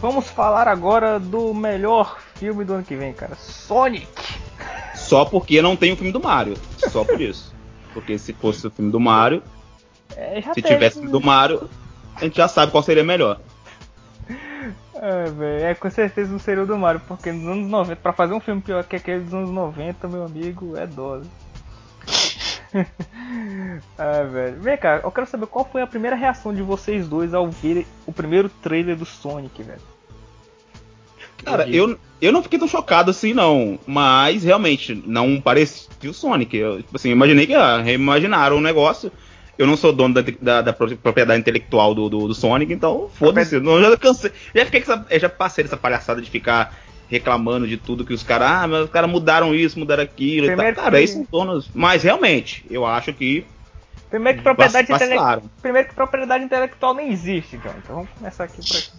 Vamos 0.00 0.28
falar 0.28 0.66
agora 0.66 1.20
do 1.20 1.54
melhor 1.54 2.18
filme 2.34 2.64
do 2.64 2.74
ano 2.74 2.82
que 2.82 2.96
vem, 2.96 3.12
cara. 3.12 3.36
Sonic. 3.36 4.08
Só 4.96 5.24
porque 5.24 5.62
não 5.62 5.76
tem 5.76 5.92
o 5.92 5.96
filme 5.96 6.12
do 6.12 6.20
Mario. 6.20 6.54
Só 6.90 7.04
por 7.04 7.20
isso. 7.20 7.54
Porque 7.94 8.18
se 8.18 8.32
fosse 8.32 8.66
o 8.66 8.70
filme 8.70 8.90
do 8.90 8.98
Mario, 8.98 9.42
É, 10.16 10.40
se 10.42 10.54
teve- 10.54 10.68
tivesse 10.68 11.06
do 11.06 11.20
Mario, 11.20 11.68
a 12.16 12.24
gente 12.24 12.36
já 12.36 12.48
sabe 12.48 12.72
qual 12.72 12.82
seria 12.82 13.04
melhor. 13.04 13.40
É, 14.94 15.70
é 15.70 15.74
com 15.74 15.90
certeza 15.90 16.30
não 16.30 16.38
seria 16.38 16.62
o 16.62 16.66
do 16.66 16.78
Mario, 16.78 17.00
porque 17.08 17.32
nos 17.32 17.44
anos 17.50 17.68
90, 17.68 17.96
pra 18.00 18.12
fazer 18.12 18.34
um 18.34 18.38
filme 18.40 18.60
pior 18.60 18.84
que 18.84 18.94
aquele 18.94 19.24
dos 19.24 19.34
anos 19.34 19.50
90, 19.50 20.06
meu 20.06 20.24
amigo, 20.24 20.76
é 20.76 20.86
dose. 20.86 21.28
ah, 23.98 24.22
velho. 24.30 24.60
Vem 24.60 24.76
cá, 24.76 25.00
eu 25.02 25.10
quero 25.10 25.26
saber 25.26 25.46
qual 25.46 25.64
foi 25.64 25.82
a 25.82 25.86
primeira 25.88 26.14
reação 26.14 26.54
de 26.54 26.62
vocês 26.62 27.08
dois 27.08 27.34
ao 27.34 27.50
ver 27.50 27.84
o 28.06 28.12
primeiro 28.12 28.48
trailer 28.48 28.96
do 28.96 29.04
Sonic, 29.04 29.62
velho. 29.62 29.80
Cara, 31.44 31.68
eu, 31.68 31.98
eu 32.20 32.30
não 32.30 32.42
fiquei 32.42 32.58
tão 32.58 32.68
chocado 32.68 33.10
assim, 33.10 33.34
não. 33.34 33.78
Mas 33.84 34.44
realmente, 34.44 34.94
não 35.04 35.40
parecia 35.40 35.88
o 36.04 36.14
Sonic. 36.14 36.56
Eu, 36.56 36.80
tipo 36.80 36.94
assim, 36.94 37.10
imaginei 37.10 37.46
que 37.46 37.54
ah, 37.54 37.78
reimaginaram 37.82 38.56
o 38.58 38.60
negócio. 38.60 39.10
Eu 39.58 39.66
não 39.66 39.76
sou 39.76 39.92
dono 39.92 40.14
da, 40.14 40.22
da- 40.40 40.62
da 40.62 40.72
pro- 40.72 40.96
propriedade 40.96 41.38
intelectual 41.40 41.94
do, 41.94 42.08
do, 42.08 42.28
do 42.28 42.34
Sonic, 42.34 42.72
então 42.72 43.10
foda-se. 43.14 43.54
Eu 43.56 43.80
já 43.82 43.96
cansei. 43.96 44.32
Já 44.54 44.64
fiquei 44.64 44.80
essa, 44.80 45.06
já 45.18 45.28
passei 45.28 45.62
dessa 45.64 45.76
palhaçada 45.76 46.20
de 46.22 46.30
ficar 46.30 46.74
reclamando 47.08 47.66
de 47.68 47.76
tudo 47.76 48.04
que 48.04 48.14
os 48.14 48.22
caras. 48.22 48.48
Ah, 48.50 48.66
mas 48.66 48.84
os 48.84 48.90
caras 48.90 49.10
mudaram 49.10 49.54
isso, 49.54 49.78
mudaram 49.78 50.02
aquilo. 50.02 50.46
Primeiro 50.46 50.76
Cara, 50.76 50.98
que- 50.98 51.06
são 51.06 51.26
donos. 51.30 51.68
Mas 51.74 52.02
realmente, 52.02 52.64
eu 52.70 52.86
acho 52.86 53.12
que. 53.12 53.44
Primeiro 54.08 54.38
que 54.38 54.44
propriedade, 54.44 54.92
intele... 54.92 55.16
Primeiro 55.62 55.88
que 55.88 55.94
propriedade 55.94 56.44
intelectual 56.44 56.92
nem 56.94 57.10
existe, 57.12 57.56
John. 57.58 57.72
Então 57.78 57.96
vamos 57.96 58.10
começar 58.18 58.44
aqui 58.44 58.56
por 58.56 58.76
aqui. 58.76 58.90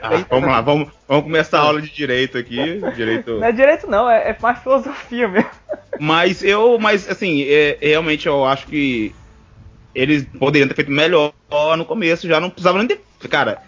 Ah, 0.00 0.24
vamos 0.30 0.48
lá, 0.48 0.60
vamos, 0.60 0.88
vamos 1.08 1.24
começar 1.24 1.58
a 1.58 1.62
aula 1.62 1.82
de 1.82 1.90
direito 1.90 2.38
aqui. 2.38 2.80
Direito. 2.94 3.38
Não 3.38 3.46
é 3.46 3.52
direito 3.52 3.86
não, 3.90 4.08
é, 4.08 4.30
é 4.30 4.36
mais 4.40 4.58
filosofia 4.60 5.26
mesmo. 5.28 5.50
Mas 5.98 6.42
eu, 6.42 6.78
mas 6.78 7.08
assim, 7.08 7.42
é- 7.48 7.78
realmente 7.80 8.26
eu 8.26 8.44
acho 8.44 8.66
que 8.66 9.12
eles 9.94 10.26
poderiam 10.38 10.68
ter 10.68 10.74
feito 10.74 10.90
melhor 10.90 11.32
no 11.76 11.84
começo, 11.84 12.28
já 12.28 12.40
não 12.40 12.50
precisava 12.50 12.78
nem 12.78 12.86
ter. 12.86 13.00
Cara, 13.28 13.62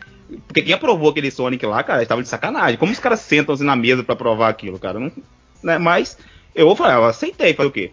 porque 0.46 0.62
quem 0.62 0.74
aprovou 0.74 1.10
aquele 1.10 1.30
Sonic 1.30 1.64
lá, 1.66 1.82
cara, 1.82 2.02
estava 2.02 2.22
de 2.22 2.28
sacanagem. 2.28 2.78
Como 2.78 2.92
os 2.92 2.98
caras 2.98 3.20
sentam 3.20 3.54
assim 3.54 3.64
na 3.64 3.76
mesa 3.76 4.02
pra 4.02 4.16
provar 4.16 4.48
aquilo, 4.48 4.78
cara? 4.78 4.98
Não, 4.98 5.12
né? 5.62 5.78
Mas 5.78 6.18
eu 6.54 6.66
vou 6.66 6.76
falar, 6.76 6.94
eu 6.94 7.04
aceitei, 7.04 7.54
fazer 7.54 7.68
o 7.68 7.72
quê? 7.72 7.90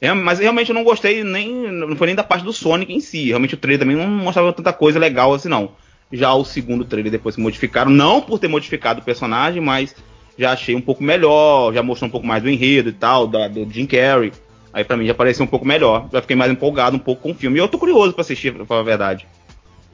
É, 0.00 0.12
mas 0.12 0.38
realmente 0.38 0.70
eu 0.70 0.74
não 0.74 0.84
gostei 0.84 1.24
nem. 1.24 1.70
Não 1.70 1.96
foi 1.96 2.08
nem 2.08 2.16
da 2.16 2.22
parte 2.22 2.44
do 2.44 2.52
Sonic 2.52 2.92
em 2.92 3.00
si. 3.00 3.28
Realmente 3.28 3.54
o 3.54 3.56
trailer 3.56 3.80
também 3.80 3.96
não 3.96 4.06
mostrava 4.06 4.52
tanta 4.52 4.72
coisa 4.72 4.98
legal 4.98 5.32
assim, 5.32 5.48
não. 5.48 5.72
Já 6.12 6.32
o 6.34 6.44
segundo 6.44 6.84
trailer 6.84 7.10
depois 7.10 7.34
se 7.34 7.40
modificaram, 7.40 7.90
não 7.90 8.20
por 8.20 8.38
ter 8.38 8.48
modificado 8.48 9.00
o 9.00 9.04
personagem, 9.04 9.60
mas 9.60 9.94
já 10.38 10.52
achei 10.52 10.74
um 10.74 10.80
pouco 10.80 11.02
melhor, 11.02 11.72
já 11.72 11.82
mostrou 11.82 12.08
um 12.08 12.10
pouco 12.10 12.26
mais 12.26 12.42
do 12.42 12.50
enredo 12.50 12.90
e 12.90 12.92
tal, 12.92 13.26
da, 13.26 13.48
do 13.48 13.68
Jim 13.70 13.86
Carrey. 13.86 14.32
Aí 14.76 14.84
pra 14.84 14.94
mim 14.94 15.06
já 15.06 15.14
pareceu 15.14 15.42
um 15.42 15.48
pouco 15.48 15.64
melhor. 15.64 16.06
Já 16.12 16.20
fiquei 16.20 16.36
mais 16.36 16.52
empolgado 16.52 16.96
um 16.96 16.98
pouco 16.98 17.22
com 17.22 17.30
o 17.30 17.34
filme. 17.34 17.56
E 17.56 17.60
eu 17.60 17.66
tô 17.66 17.78
curioso 17.78 18.12
pra 18.12 18.20
assistir, 18.20 18.52
pra 18.52 18.66
falar 18.66 18.80
a 18.80 18.84
verdade. 18.84 19.26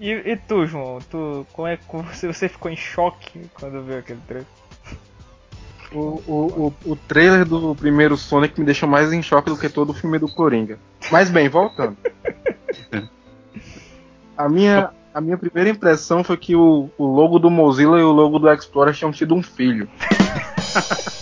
E, 0.00 0.10
e 0.10 0.36
tu, 0.36 0.66
João? 0.66 0.98
Tu, 1.08 1.46
como 1.52 1.68
é 1.68 1.76
que 1.76 1.84
você, 1.88 2.26
você 2.26 2.48
ficou 2.48 2.68
em 2.68 2.74
choque 2.74 3.42
quando 3.54 3.80
viu 3.84 3.98
aquele 3.98 4.18
trailer? 4.26 4.48
O, 5.92 6.20
o, 6.26 6.74
o, 6.84 6.90
o 6.90 6.96
trailer 6.96 7.44
do 7.44 7.76
primeiro 7.76 8.16
Sonic 8.16 8.58
me 8.58 8.66
deixou 8.66 8.88
mais 8.88 9.12
em 9.12 9.22
choque 9.22 9.50
do 9.50 9.56
que 9.56 9.68
todo 9.68 9.90
o 9.90 9.94
filme 9.94 10.18
do 10.18 10.26
Coringa. 10.26 10.80
Mas 11.12 11.30
bem, 11.30 11.48
voltando. 11.48 11.96
A 14.36 14.48
minha, 14.48 14.90
a 15.14 15.20
minha 15.20 15.38
primeira 15.38 15.70
impressão 15.70 16.24
foi 16.24 16.36
que 16.36 16.56
o, 16.56 16.90
o 16.98 17.04
logo 17.04 17.38
do 17.38 17.48
Mozilla 17.48 18.00
e 18.00 18.02
o 18.02 18.10
logo 18.10 18.40
do 18.40 18.50
Explorer 18.50 18.94
tinham 18.94 19.12
tido 19.12 19.32
um 19.32 19.44
filho. 19.44 19.88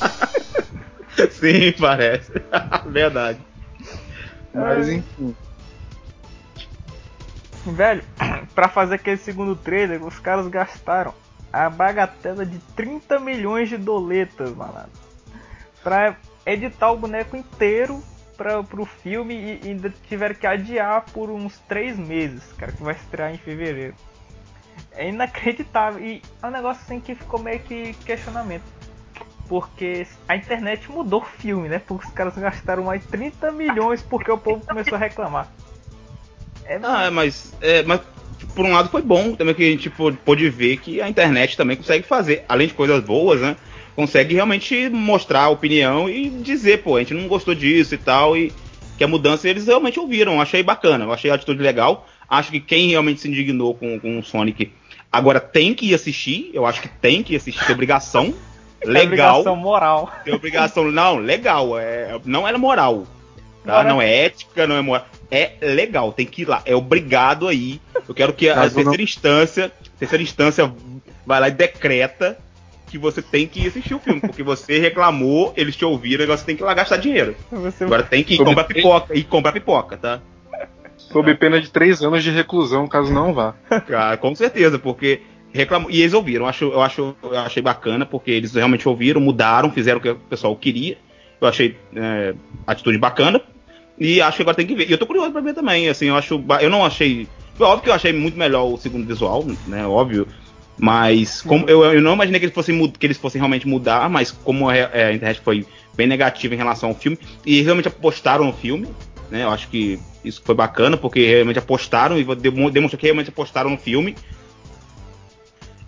Sim, 1.30 1.74
parece. 1.78 2.32
verdade. 2.88 3.49
Mas 4.52 4.88
Ai. 4.88 4.94
enfim. 4.94 5.36
Velho, 7.66 8.02
pra 8.54 8.68
fazer 8.68 8.96
aquele 8.96 9.16
segundo 9.16 9.54
trailer, 9.54 10.04
os 10.04 10.18
caras 10.18 10.48
gastaram 10.48 11.14
a 11.52 11.68
bagatela 11.68 12.46
de 12.46 12.58
30 12.76 13.18
milhões 13.18 13.68
de 13.68 13.76
doletas, 13.76 14.54
malandro. 14.54 14.90
Pra 15.82 16.16
editar 16.46 16.90
o 16.90 16.96
boneco 16.96 17.36
inteiro 17.36 18.02
pra, 18.36 18.62
pro 18.62 18.84
filme 18.84 19.34
e 19.34 19.68
ainda 19.68 19.92
tiveram 20.08 20.34
que 20.34 20.46
adiar 20.46 21.04
por 21.12 21.30
uns 21.30 21.58
3 21.60 21.98
meses, 21.98 22.52
cara, 22.52 22.72
que 22.72 22.82
vai 22.82 22.94
estrear 22.94 23.34
em 23.34 23.38
fevereiro. 23.38 23.94
É 24.92 25.08
inacreditável. 25.08 26.02
E 26.04 26.22
é 26.42 26.46
um 26.46 26.50
negócio 26.50 26.82
assim 26.82 27.00
que 27.00 27.14
ficou 27.14 27.40
meio 27.40 27.60
que 27.60 27.94
questionamento. 28.04 28.64
Porque 29.50 30.06
a 30.28 30.36
internet 30.36 30.88
mudou 30.88 31.22
o 31.22 31.24
filme, 31.24 31.68
né? 31.68 31.82
Porque 31.84 32.06
os 32.06 32.12
caras 32.12 32.38
gastaram 32.38 32.84
mais 32.84 33.04
30 33.06 33.50
milhões 33.50 34.00
porque 34.00 34.30
o 34.30 34.38
povo 34.38 34.64
começou 34.64 34.94
a 34.94 34.98
reclamar. 34.98 35.52
É 36.64 36.78
Ah, 36.80 37.06
é, 37.06 37.10
mas, 37.10 37.52
é, 37.60 37.82
mas 37.82 38.00
por 38.54 38.64
um 38.64 38.70
lado 38.70 38.88
foi 38.90 39.02
bom 39.02 39.34
também 39.34 39.52
que 39.52 39.66
a 39.66 39.70
gente 39.72 39.90
pôde 40.24 40.48
ver 40.48 40.76
que 40.76 41.02
a 41.02 41.08
internet 41.08 41.56
também 41.56 41.76
consegue 41.76 42.06
fazer, 42.06 42.44
além 42.48 42.68
de 42.68 42.74
coisas 42.74 43.02
boas, 43.02 43.40
né? 43.40 43.56
Consegue 43.96 44.36
realmente 44.36 44.88
mostrar 44.88 45.42
a 45.42 45.48
opinião 45.48 46.08
e 46.08 46.30
dizer, 46.30 46.84
pô, 46.84 46.94
a 46.94 47.00
gente 47.00 47.14
não 47.14 47.26
gostou 47.26 47.52
disso 47.52 47.96
e 47.96 47.98
tal, 47.98 48.36
e 48.36 48.52
que 48.96 49.02
a 49.02 49.08
mudança 49.08 49.48
eles 49.48 49.66
realmente 49.66 49.98
ouviram. 49.98 50.40
Achei 50.40 50.62
bacana, 50.62 51.06
eu 51.06 51.12
achei 51.12 51.28
a 51.28 51.34
atitude 51.34 51.60
legal. 51.60 52.06
Acho 52.28 52.52
que 52.52 52.60
quem 52.60 52.90
realmente 52.90 53.20
se 53.20 53.26
indignou 53.26 53.74
com, 53.74 53.98
com 53.98 54.16
o 54.16 54.22
Sonic 54.22 54.72
agora 55.10 55.40
tem 55.40 55.74
que 55.74 55.86
ir 55.86 55.94
assistir. 55.94 56.52
Eu 56.54 56.64
acho 56.64 56.80
que 56.80 56.88
tem 56.88 57.24
que 57.24 57.34
assistir, 57.34 57.66
tem 57.66 57.74
obrigação. 57.74 58.32
Legal. 58.84 58.98
É 58.98 59.04
obrigação 59.04 59.56
moral. 59.56 60.12
Tem 60.24 60.34
obrigação, 60.34 60.90
não, 60.90 61.16
legal. 61.16 61.78
É, 61.78 62.18
não 62.24 62.46
é 62.46 62.56
moral. 62.56 63.06
Tá? 63.64 63.84
Não 63.84 64.00
é 64.00 64.24
ética, 64.24 64.66
não 64.66 64.76
é 64.76 64.82
moral. 64.82 65.06
É 65.30 65.52
legal, 65.60 66.12
tem 66.12 66.26
que 66.26 66.42
ir 66.42 66.48
lá. 66.48 66.62
É 66.64 66.74
obrigado 66.74 67.46
aí. 67.46 67.80
Eu 68.08 68.14
quero 68.14 68.32
que 68.32 68.48
a, 68.48 68.54
a 68.54 68.60
terceira 68.62 68.90
não... 68.90 69.00
instância, 69.00 69.72
terceira 69.98 70.22
instância 70.22 70.72
vai 71.24 71.40
lá 71.40 71.48
e 71.48 71.52
decreta 71.52 72.38
que 72.90 72.98
você 72.98 73.22
tem 73.22 73.46
que 73.46 73.66
assistir 73.68 73.94
o 73.94 74.00
filme, 74.00 74.20
porque 74.20 74.42
você 74.42 74.80
reclamou, 74.80 75.54
eles 75.56 75.76
te 75.76 75.84
ouviram, 75.84 76.24
agora 76.24 76.36
você 76.36 76.44
tem 76.44 76.56
que 76.56 76.62
ir 76.62 76.66
lá 76.66 76.74
gastar 76.74 76.96
dinheiro. 76.96 77.36
Você... 77.52 77.84
Agora 77.84 78.02
tem 78.02 78.24
que 78.24 78.34
ir 78.34 78.38
comprar 78.38 78.64
pipoca 78.64 79.14
e 79.16 79.22
comprar 79.22 79.52
pipoca, 79.52 79.96
tá? 79.96 80.20
Sob 80.96 81.32
pena 81.36 81.60
de 81.60 81.70
três 81.70 82.02
anos 82.02 82.22
de 82.22 82.30
reclusão, 82.30 82.86
caso 82.88 83.12
não 83.12 83.32
vá. 83.32 83.54
Ah, 83.70 84.16
com 84.16 84.34
certeza, 84.34 84.78
porque 84.78 85.22
reclamou. 85.52 85.90
E 85.90 86.00
eles 86.00 86.14
ouviram. 86.14 86.44
Eu, 86.44 86.48
acho, 86.48 86.64
eu, 86.64 86.82
acho, 86.82 87.16
eu 87.22 87.38
achei 87.38 87.62
bacana, 87.62 88.06
porque 88.06 88.30
eles 88.30 88.54
realmente 88.54 88.88
ouviram, 88.88 89.20
mudaram, 89.20 89.70
fizeram 89.70 89.98
o 89.98 90.02
que 90.02 90.10
o 90.10 90.16
pessoal 90.16 90.54
queria. 90.56 90.96
Eu 91.40 91.48
achei 91.48 91.76
é, 91.94 92.34
atitude 92.66 92.98
bacana. 92.98 93.40
E 93.98 94.20
acho 94.20 94.36
que 94.36 94.42
agora 94.42 94.56
tem 94.56 94.66
que 94.66 94.74
ver. 94.74 94.88
E 94.88 94.92
eu 94.92 94.98
tô 94.98 95.06
curioso 95.06 95.30
pra 95.32 95.40
ver 95.40 95.54
também. 95.54 95.88
Assim, 95.88 96.06
eu 96.06 96.16
acho. 96.16 96.42
Eu 96.60 96.70
não 96.70 96.84
achei. 96.84 97.28
Óbvio 97.58 97.82
que 97.82 97.90
eu 97.90 97.94
achei 97.94 98.12
muito 98.12 98.38
melhor 98.38 98.64
o 98.64 98.76
segundo 98.78 99.06
visual, 99.06 99.44
né? 99.66 99.86
Óbvio. 99.86 100.26
Mas 100.78 101.42
como 101.42 101.68
eu, 101.68 101.84
eu 101.84 102.00
não 102.00 102.14
imaginei 102.14 102.40
que 102.40 102.46
eles, 102.46 102.54
fossem, 102.54 102.90
que 102.90 103.06
eles 103.06 103.18
fossem 103.18 103.38
realmente 103.38 103.68
mudar, 103.68 104.08
mas 104.08 104.30
como 104.30 104.70
a, 104.70 104.72
a, 104.72 105.12
internet 105.12 105.42
foi 105.44 105.66
bem 105.94 106.06
negativa 106.06 106.54
em 106.54 106.56
relação 106.56 106.88
ao 106.88 106.94
filme, 106.94 107.18
e 107.44 107.60
realmente 107.60 107.88
apostaram 107.88 108.46
no 108.46 108.52
filme, 108.54 108.88
né? 109.30 109.42
Eu 109.42 109.50
acho 109.50 109.68
que 109.68 110.00
isso 110.24 110.40
foi 110.42 110.54
bacana, 110.54 110.96
porque 110.96 111.26
realmente 111.26 111.58
apostaram 111.58 112.18
e 112.18 112.24
demonstrou 112.24 112.98
que 112.98 113.06
realmente 113.06 113.28
apostaram 113.28 113.68
no 113.68 113.76
filme. 113.76 114.16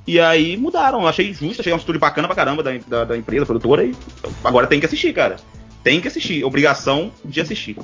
E 0.06 0.18
aí 0.18 0.56
mudaram, 0.56 1.06
achei 1.06 1.32
justo, 1.32 1.60
achei 1.60 1.72
um 1.72 1.76
estúdio 1.76 2.00
bacana 2.00 2.26
pra 2.26 2.36
caramba 2.36 2.62
da, 2.62 2.72
da, 2.86 3.04
da 3.04 3.16
empresa, 3.16 3.46
produtora, 3.46 3.84
e 3.84 3.94
agora 4.42 4.66
tem 4.66 4.80
que 4.80 4.86
assistir, 4.86 5.12
cara. 5.12 5.36
Tem 5.82 6.00
que 6.00 6.08
assistir, 6.08 6.44
obrigação 6.44 7.12
de 7.24 7.40
assistir. 7.40 7.76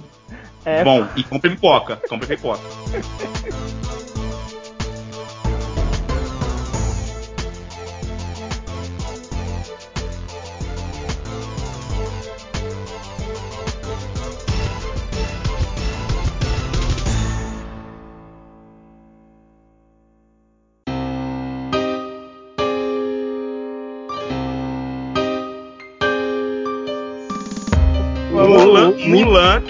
É. 0.64 0.82
Bom, 0.84 1.06
e 1.16 1.22
compre 1.22 1.50
pipoca, 1.50 1.96
compre 2.08 2.36
pipoca. 2.36 2.62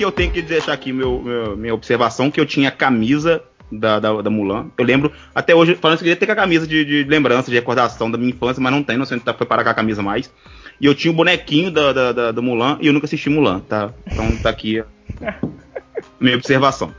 eu 0.09 0.13
tenho 0.13 0.33
que 0.33 0.43
deixar 0.43 0.73
aqui 0.73 0.93
meu, 0.93 1.23
meu, 1.23 1.57
minha 1.57 1.75
observação, 1.75 2.31
que 2.31 2.41
eu 2.41 2.47
tinha 2.47 2.71
camisa 2.71 3.43
da, 3.71 4.01
da, 4.01 4.23
da, 4.23 4.31
Mulan. 4.31 4.71
Eu 4.77 4.85
lembro, 4.85 5.13
até 5.35 5.55
hoje, 5.55 5.75
falando 5.75 5.99
que 5.99 6.05
eu 6.05 6.07
queria 6.07 6.17
ter 6.17 6.31
a 6.31 6.37
camisa 6.37 6.67
de, 6.67 6.85
de, 6.85 7.05
lembrança, 7.05 7.51
de 7.51 7.57
recordação 7.57 8.11
da 8.11 8.19
minha 8.19 8.31
infância, 8.31 8.63
mas 8.63 8.73
não 8.73 8.83
tem, 8.83 8.97
não 8.97 9.05
sei 9.05 9.17
onde 9.17 9.25
tá, 9.25 9.35
foi 9.35 9.47
parar 9.47 9.65
com 9.65 9.71
a 9.71 9.75
camisa 9.75 10.03
mais. 10.03 10.33
E 10.81 10.87
eu 10.87 10.95
tinha 10.95 11.11
o 11.11 11.15
um 11.15 11.17
bonequinho 11.17 11.71
da, 11.71 11.93
da, 11.93 12.13
da, 12.13 12.33
da, 12.33 12.43
Mulan 12.43 12.79
e 12.81 12.87
eu 12.87 12.93
nunca 12.93 13.07
assisti 13.07 13.29
Mulan, 13.29 13.61
tá? 13.61 13.93
Então 14.07 14.37
tá 14.39 14.51
aqui 14.51 14.83
minha 16.21 16.37
observação. 16.37 16.95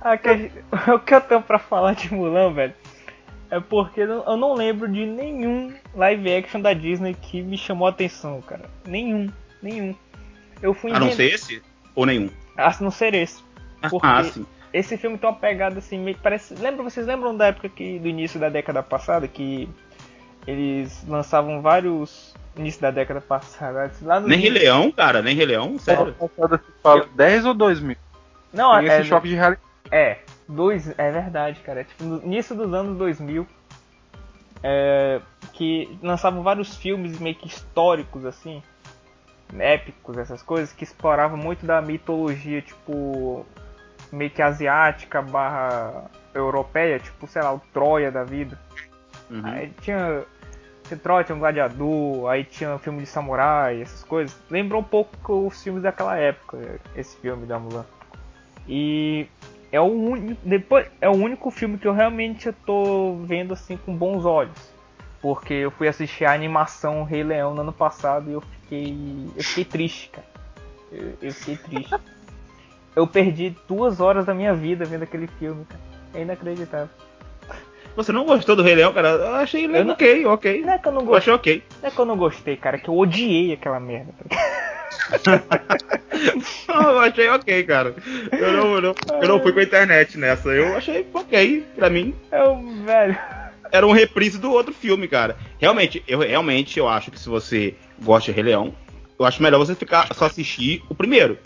Ah, 0.00 0.16
que, 0.16 0.50
o 0.92 0.98
que 1.00 1.14
eu 1.14 1.20
tenho 1.20 1.42
pra 1.42 1.58
falar 1.58 1.94
de 1.94 2.12
Mulan, 2.14 2.52
velho, 2.52 2.74
é 3.50 3.60
porque 3.60 4.00
eu 4.00 4.36
não 4.36 4.54
lembro 4.54 4.88
de 4.88 5.04
nenhum 5.04 5.72
live 5.94 6.32
action 6.32 6.60
da 6.60 6.72
Disney 6.72 7.14
que 7.14 7.42
me 7.42 7.58
chamou 7.58 7.86
a 7.86 7.90
atenção, 7.90 8.40
cara. 8.40 8.64
Nenhum, 8.86 9.28
nenhum. 9.62 9.94
Eu 10.62 10.74
fui 10.74 10.92
A 10.92 10.98
não 10.98 11.12
ser 11.12 11.34
esse? 11.34 11.62
Ou 11.94 12.06
nenhum? 12.06 12.30
A 12.56 12.74
não 12.80 12.90
ser 12.90 13.14
esse. 13.14 13.42
Ah, 13.82 13.88
porque 13.90 14.06
ah, 14.06 14.24
sim. 14.24 14.46
esse 14.72 14.96
filme 14.96 15.18
tem 15.18 15.28
uma 15.28 15.36
pegada 15.36 15.78
assim, 15.78 15.98
meio 15.98 16.16
parece. 16.22 16.54
Lembra, 16.54 16.82
vocês 16.82 17.06
lembram 17.06 17.36
da 17.36 17.46
época 17.46 17.68
que, 17.68 17.98
do 17.98 18.08
início 18.08 18.40
da 18.40 18.48
década 18.48 18.82
passada 18.82 19.28
que 19.28 19.68
eles 20.46 21.04
lançavam 21.06 21.60
vários. 21.60 22.34
Início 22.56 22.80
da 22.80 22.90
década 22.90 23.20
passada. 23.20 23.92
Lá 24.00 24.18
no 24.18 24.28
nem 24.28 24.40
Rei 24.40 24.48
Leão, 24.48 24.90
cara, 24.90 25.20
nem 25.20 25.36
Rei 25.36 25.44
Leão, 25.44 25.78
sério. 25.78 26.14
Passada 26.14 26.62
fala 26.82 27.06
10 27.14 27.44
ou 27.44 27.54
2 27.54 27.80
mil? 27.80 27.96
Não, 28.50 28.78
Tem 28.78 28.88
é. 28.88 29.00
Esse 29.00 29.08
choque 29.08 29.28
de 29.28 29.34
realidade. 29.34 29.60
É, 29.90 30.18
dois, 30.48 30.88
é 30.98 31.10
verdade, 31.12 31.60
cara. 31.60 31.82
É 31.82 31.84
tipo, 31.84 32.02
no 32.02 32.24
início 32.24 32.56
dos 32.56 32.72
anos 32.72 32.96
2000, 32.96 33.46
é, 34.62 35.20
que 35.52 35.98
lançavam 36.02 36.42
vários 36.42 36.74
filmes 36.76 37.18
meio 37.18 37.34
que 37.34 37.46
históricos, 37.46 38.24
assim 38.24 38.62
épicos, 39.58 40.18
essas 40.18 40.42
coisas, 40.42 40.72
que 40.72 40.84
exploravam 40.84 41.36
muito 41.36 41.64
da 41.64 41.80
mitologia, 41.80 42.60
tipo, 42.60 43.46
meio 44.12 44.30
que 44.30 44.42
asiática 44.42 45.22
barra 45.22 46.10
europeia, 46.34 46.98
tipo, 46.98 47.26
sei 47.26 47.42
lá, 47.42 47.52
o 47.52 47.60
Troia 47.72 48.10
da 48.10 48.24
vida. 48.24 48.58
Uhum. 49.30 49.42
Aí 49.44 49.72
tinha, 49.80 50.24
tinha 50.84 50.98
Troia, 50.98 51.24
tinha 51.24 51.36
um 51.36 51.40
gladiador, 51.40 52.28
aí 52.28 52.44
tinha 52.44 52.74
um 52.74 52.78
filme 52.78 53.00
de 53.00 53.06
samurai, 53.06 53.80
essas 53.82 54.04
coisas. 54.04 54.36
Lembrou 54.50 54.80
um 54.80 54.84
pouco 54.84 55.46
os 55.46 55.62
filmes 55.62 55.82
daquela 55.82 56.16
época, 56.16 56.80
esse 56.94 57.16
filme 57.18 57.46
da 57.46 57.58
Mulan. 57.58 57.84
E 58.68 59.28
é 59.70 59.80
o 59.80 59.84
único, 59.84 60.40
depois, 60.44 60.90
é 61.00 61.08
o 61.08 61.14
único 61.14 61.50
filme 61.50 61.78
que 61.78 61.86
eu 61.86 61.92
realmente 61.92 62.52
tô 62.64 63.16
vendo 63.24 63.52
assim 63.52 63.76
com 63.76 63.94
bons 63.94 64.24
olhos. 64.24 64.75
Porque 65.26 65.54
eu 65.54 65.72
fui 65.72 65.88
assistir 65.88 66.24
a 66.24 66.32
animação 66.32 67.02
Rei 67.02 67.24
Leão 67.24 67.52
no 67.52 67.62
ano 67.62 67.72
passado 67.72 68.30
e 68.30 68.34
eu 68.34 68.40
fiquei. 68.40 68.96
Eu 69.34 69.42
fiquei 69.42 69.64
triste, 69.64 70.08
cara. 70.10 70.26
Eu, 70.92 71.14
eu 71.20 71.32
fiquei 71.32 71.56
triste. 71.56 71.96
eu 72.94 73.08
perdi 73.08 73.56
duas 73.66 74.00
horas 74.00 74.24
da 74.24 74.32
minha 74.32 74.54
vida 74.54 74.84
vendo 74.84 75.02
aquele 75.02 75.26
filme, 75.26 75.64
cara. 75.64 75.80
É 76.14 76.22
inacreditável. 76.22 76.88
Você 77.96 78.12
não 78.12 78.24
gostou 78.24 78.54
do 78.54 78.62
Rei 78.62 78.76
Leão, 78.76 78.92
cara? 78.92 79.08
Eu 79.08 79.34
achei 79.34 79.64
ele 79.64 79.82
não... 79.82 79.94
ok, 79.94 80.26
ok. 80.26 80.62
Não 80.62 80.72
é 80.74 80.78
que 80.78 80.86
eu 80.86 80.92
não 80.92 81.04
gostei. 81.04 81.12
Eu 81.12 81.16
achei 81.16 81.32
ok. 81.32 81.62
Não 81.82 81.88
é 81.88 81.90
que 81.90 81.98
eu 81.98 82.04
não 82.04 82.16
gostei, 82.16 82.56
cara, 82.56 82.76
é 82.76 82.78
que 82.78 82.88
eu 82.88 82.96
odiei 82.96 83.52
aquela 83.52 83.80
merda. 83.80 84.14
não, 86.68 86.82
eu 86.92 87.00
achei 87.00 87.28
ok, 87.30 87.64
cara. 87.64 87.96
Eu 88.30 88.52
não, 88.52 88.74
eu 88.76 88.80
não, 88.80 88.94
eu 89.20 89.28
não 89.28 89.40
fui 89.40 89.52
com 89.52 89.58
a 89.58 89.64
internet 89.64 90.16
nessa. 90.16 90.50
Eu 90.50 90.76
achei 90.76 91.04
ok, 91.12 91.66
pra 91.74 91.90
mim. 91.90 92.14
É 92.30 92.44
o 92.44 92.64
velho 92.84 93.18
era 93.72 93.86
um 93.86 93.92
reprise 93.92 94.38
do 94.38 94.50
outro 94.50 94.72
filme, 94.72 95.08
cara. 95.08 95.36
Realmente, 95.58 96.02
eu 96.06 96.20
realmente 96.20 96.78
eu 96.78 96.88
acho 96.88 97.10
que 97.10 97.18
se 97.18 97.28
você 97.28 97.74
gosta 98.02 98.30
de 98.30 98.36
Rei 98.36 98.44
Leão, 98.44 98.74
eu 99.18 99.24
acho 99.24 99.42
melhor 99.42 99.58
você 99.58 99.74
ficar 99.74 100.08
só 100.14 100.26
assistir 100.26 100.82
o 100.88 100.94
primeiro. 100.94 101.38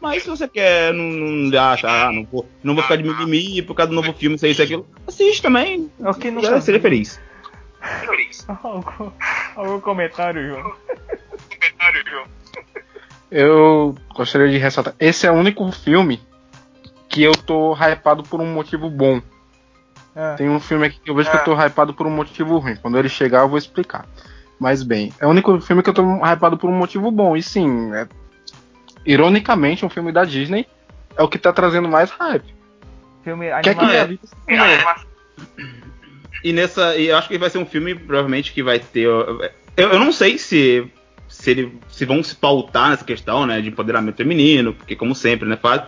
Mas 0.00 0.22
se 0.22 0.30
você 0.30 0.48
quer, 0.48 0.94
não, 0.94 1.04
não 1.04 1.60
acha, 1.60 1.86
ah, 1.88 2.10
não 2.10 2.24
vou, 2.24 2.48
não 2.62 2.74
vou 2.74 2.82
ficar 2.82 2.96
de 2.96 3.02
mimimi 3.02 3.60
por 3.60 3.74
causa 3.74 3.90
do 3.90 3.94
novo 3.94 4.14
filme, 4.14 4.36
isso 4.36 4.46
aí, 4.46 4.52
isso 4.52 4.62
aquilo, 4.62 4.88
assiste 5.06 5.42
também. 5.42 5.90
É 6.00 6.08
o 6.08 6.14
que 6.14 6.30
não 6.30 6.40
já 6.40 6.58
seria 6.60 6.80
feliz. 6.80 7.20
algum, 8.48 9.10
algum 9.56 9.80
comentário, 9.80 10.46
João? 10.48 10.74
comentário, 11.50 12.04
João. 12.08 12.24
Eu 13.30 13.94
gostaria 14.14 14.48
de 14.48 14.58
ressaltar. 14.58 14.94
Esse 14.98 15.26
é 15.26 15.30
o 15.30 15.34
único 15.34 15.70
filme 15.70 16.20
que 17.08 17.22
eu 17.22 17.32
tô 17.32 17.74
hypado 17.74 18.22
por 18.22 18.40
um 18.40 18.52
motivo 18.52 18.88
bom. 18.88 19.20
É. 20.20 20.34
Tem 20.34 20.50
um 20.50 20.60
filme 20.60 20.86
aqui 20.86 21.00
que 21.02 21.10
eu 21.10 21.14
vejo 21.14 21.30
é. 21.30 21.32
que 21.32 21.38
eu 21.38 21.44
tô 21.44 21.54
hypado 21.54 21.94
por 21.94 22.06
um 22.06 22.10
motivo 22.10 22.58
ruim. 22.58 22.76
Quando 22.76 22.98
ele 22.98 23.08
chegar, 23.08 23.40
eu 23.40 23.48
vou 23.48 23.56
explicar. 23.56 24.06
Mas 24.58 24.82
bem, 24.82 25.10
é 25.18 25.26
o 25.26 25.30
único 25.30 25.58
filme 25.62 25.82
que 25.82 25.88
eu 25.88 25.94
tô 25.94 26.02
hypado 26.22 26.58
por 26.58 26.68
um 26.68 26.76
motivo 26.76 27.10
bom. 27.10 27.34
E 27.34 27.42
sim, 27.42 27.90
é, 27.94 28.06
ironicamente, 29.06 29.86
um 29.86 29.88
filme 29.88 30.12
da 30.12 30.22
Disney 30.26 30.66
é 31.16 31.22
o 31.22 31.28
que 31.28 31.38
tá 31.38 31.54
trazendo 31.54 31.88
mais 31.88 32.10
hype. 32.10 32.54
Filme 33.24 33.46
é 33.46 33.52
animado. 33.54 34.18
Que 34.46 34.54
é, 34.54 34.94
e 36.44 36.52
nessa. 36.52 36.94
E 36.96 37.06
eu 37.06 37.16
acho 37.16 37.28
que 37.28 37.38
vai 37.38 37.48
ser 37.48 37.56
um 37.56 37.64
filme, 37.66 37.94
provavelmente, 37.94 38.52
que 38.52 38.62
vai 38.62 38.78
ter. 38.78 39.04
Eu, 39.04 39.40
eu 39.74 39.98
não 39.98 40.12
sei 40.12 40.36
se. 40.36 40.86
Se, 41.26 41.52
ele, 41.52 41.78
se 41.88 42.04
vão 42.04 42.24
se 42.24 42.34
pautar 42.34 42.90
nessa 42.90 43.04
questão, 43.04 43.46
né, 43.46 43.60
de 43.60 43.68
empoderamento 43.68 44.16
feminino, 44.16 44.74
porque 44.74 44.96
como 44.96 45.14
sempre, 45.14 45.48
né, 45.48 45.56
faz. 45.56 45.82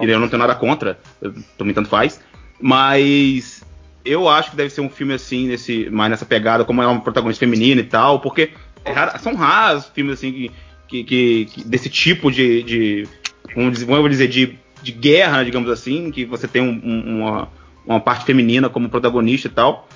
E 0.00 0.08
eu 0.08 0.18
não 0.18 0.26
tenho 0.26 0.40
nada 0.40 0.54
contra, 0.54 0.98
eu, 1.20 1.34
também 1.58 1.74
tanto 1.74 1.90
faz. 1.90 2.18
Mas 2.58 3.62
eu 4.06 4.28
acho 4.28 4.50
que 4.50 4.56
deve 4.56 4.70
ser 4.70 4.80
um 4.80 4.88
filme 4.88 5.14
assim, 5.14 5.48
nesse, 5.48 5.90
mais 5.90 6.10
nessa 6.10 6.24
pegada, 6.24 6.64
como 6.64 6.82
é 6.82 6.86
uma 6.86 7.00
protagonista 7.00 7.44
feminina 7.44 7.80
e 7.80 7.84
tal, 7.84 8.20
porque 8.20 8.50
é 8.84 8.92
raro, 8.92 9.18
são 9.18 9.34
raros 9.34 9.86
filmes 9.86 10.14
assim 10.14 10.50
que, 10.88 11.04
que, 11.04 11.44
que, 11.46 11.64
desse 11.64 11.90
tipo 11.90 12.30
de, 12.30 12.62
de 12.62 13.08
vamos 13.86 14.10
dizer, 14.10 14.28
de, 14.28 14.58
de 14.82 14.92
guerra, 14.92 15.42
digamos 15.42 15.70
assim, 15.70 16.10
que 16.10 16.24
você 16.24 16.46
tem 16.46 16.62
um, 16.62 16.80
um, 16.84 17.20
uma, 17.20 17.48
uma 17.84 18.00
parte 18.00 18.24
feminina 18.24 18.68
como 18.68 18.88
protagonista 18.88 19.48
e 19.48 19.50
tal. 19.50 19.88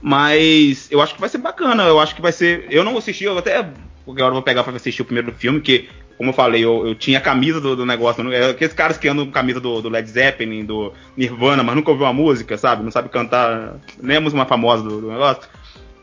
Mas 0.00 0.90
eu 0.90 1.00
acho 1.00 1.14
que 1.14 1.20
vai 1.20 1.28
ser 1.28 1.38
bacana. 1.38 1.84
Eu 1.84 2.00
acho 2.00 2.14
que 2.16 2.20
vai 2.20 2.32
ser. 2.32 2.66
Eu 2.68 2.82
não 2.82 2.98
assisti, 2.98 3.22
eu 3.22 3.38
até. 3.38 3.58
Agora 3.58 4.28
eu 4.28 4.32
vou 4.32 4.42
pegar 4.42 4.64
pra 4.64 4.74
assistir 4.74 5.02
o 5.02 5.04
primeiro 5.04 5.32
filme, 5.32 5.60
que, 5.60 5.88
como 6.16 6.30
eu 6.30 6.34
falei, 6.34 6.64
eu, 6.64 6.86
eu 6.86 6.94
tinha 6.94 7.18
a 7.18 7.20
camisa 7.20 7.60
do, 7.60 7.76
do 7.76 7.86
negócio. 7.86 8.30
É 8.32 8.50
aqueles 8.50 8.74
caras 8.74 8.98
que 8.98 9.08
andam 9.08 9.26
com 9.26 9.32
camisa 9.32 9.60
do, 9.60 9.80
do, 9.80 9.88
Led 9.88 10.08
Zeppelin, 10.08 10.64
do 10.64 10.92
Nirvana, 11.16 11.62
mas 11.62 11.74
nunca 11.74 11.90
ouviu 11.90 12.06
uma 12.06 12.12
música, 12.12 12.56
sabe? 12.56 12.82
Não 12.82 12.90
sabe 12.90 13.08
cantar 13.08 13.76
nem 14.00 14.16
a 14.16 14.20
música 14.20 14.38
mais 14.38 14.48
famosa 14.48 14.82
do, 14.82 15.00
do 15.00 15.10
negócio. 15.10 15.42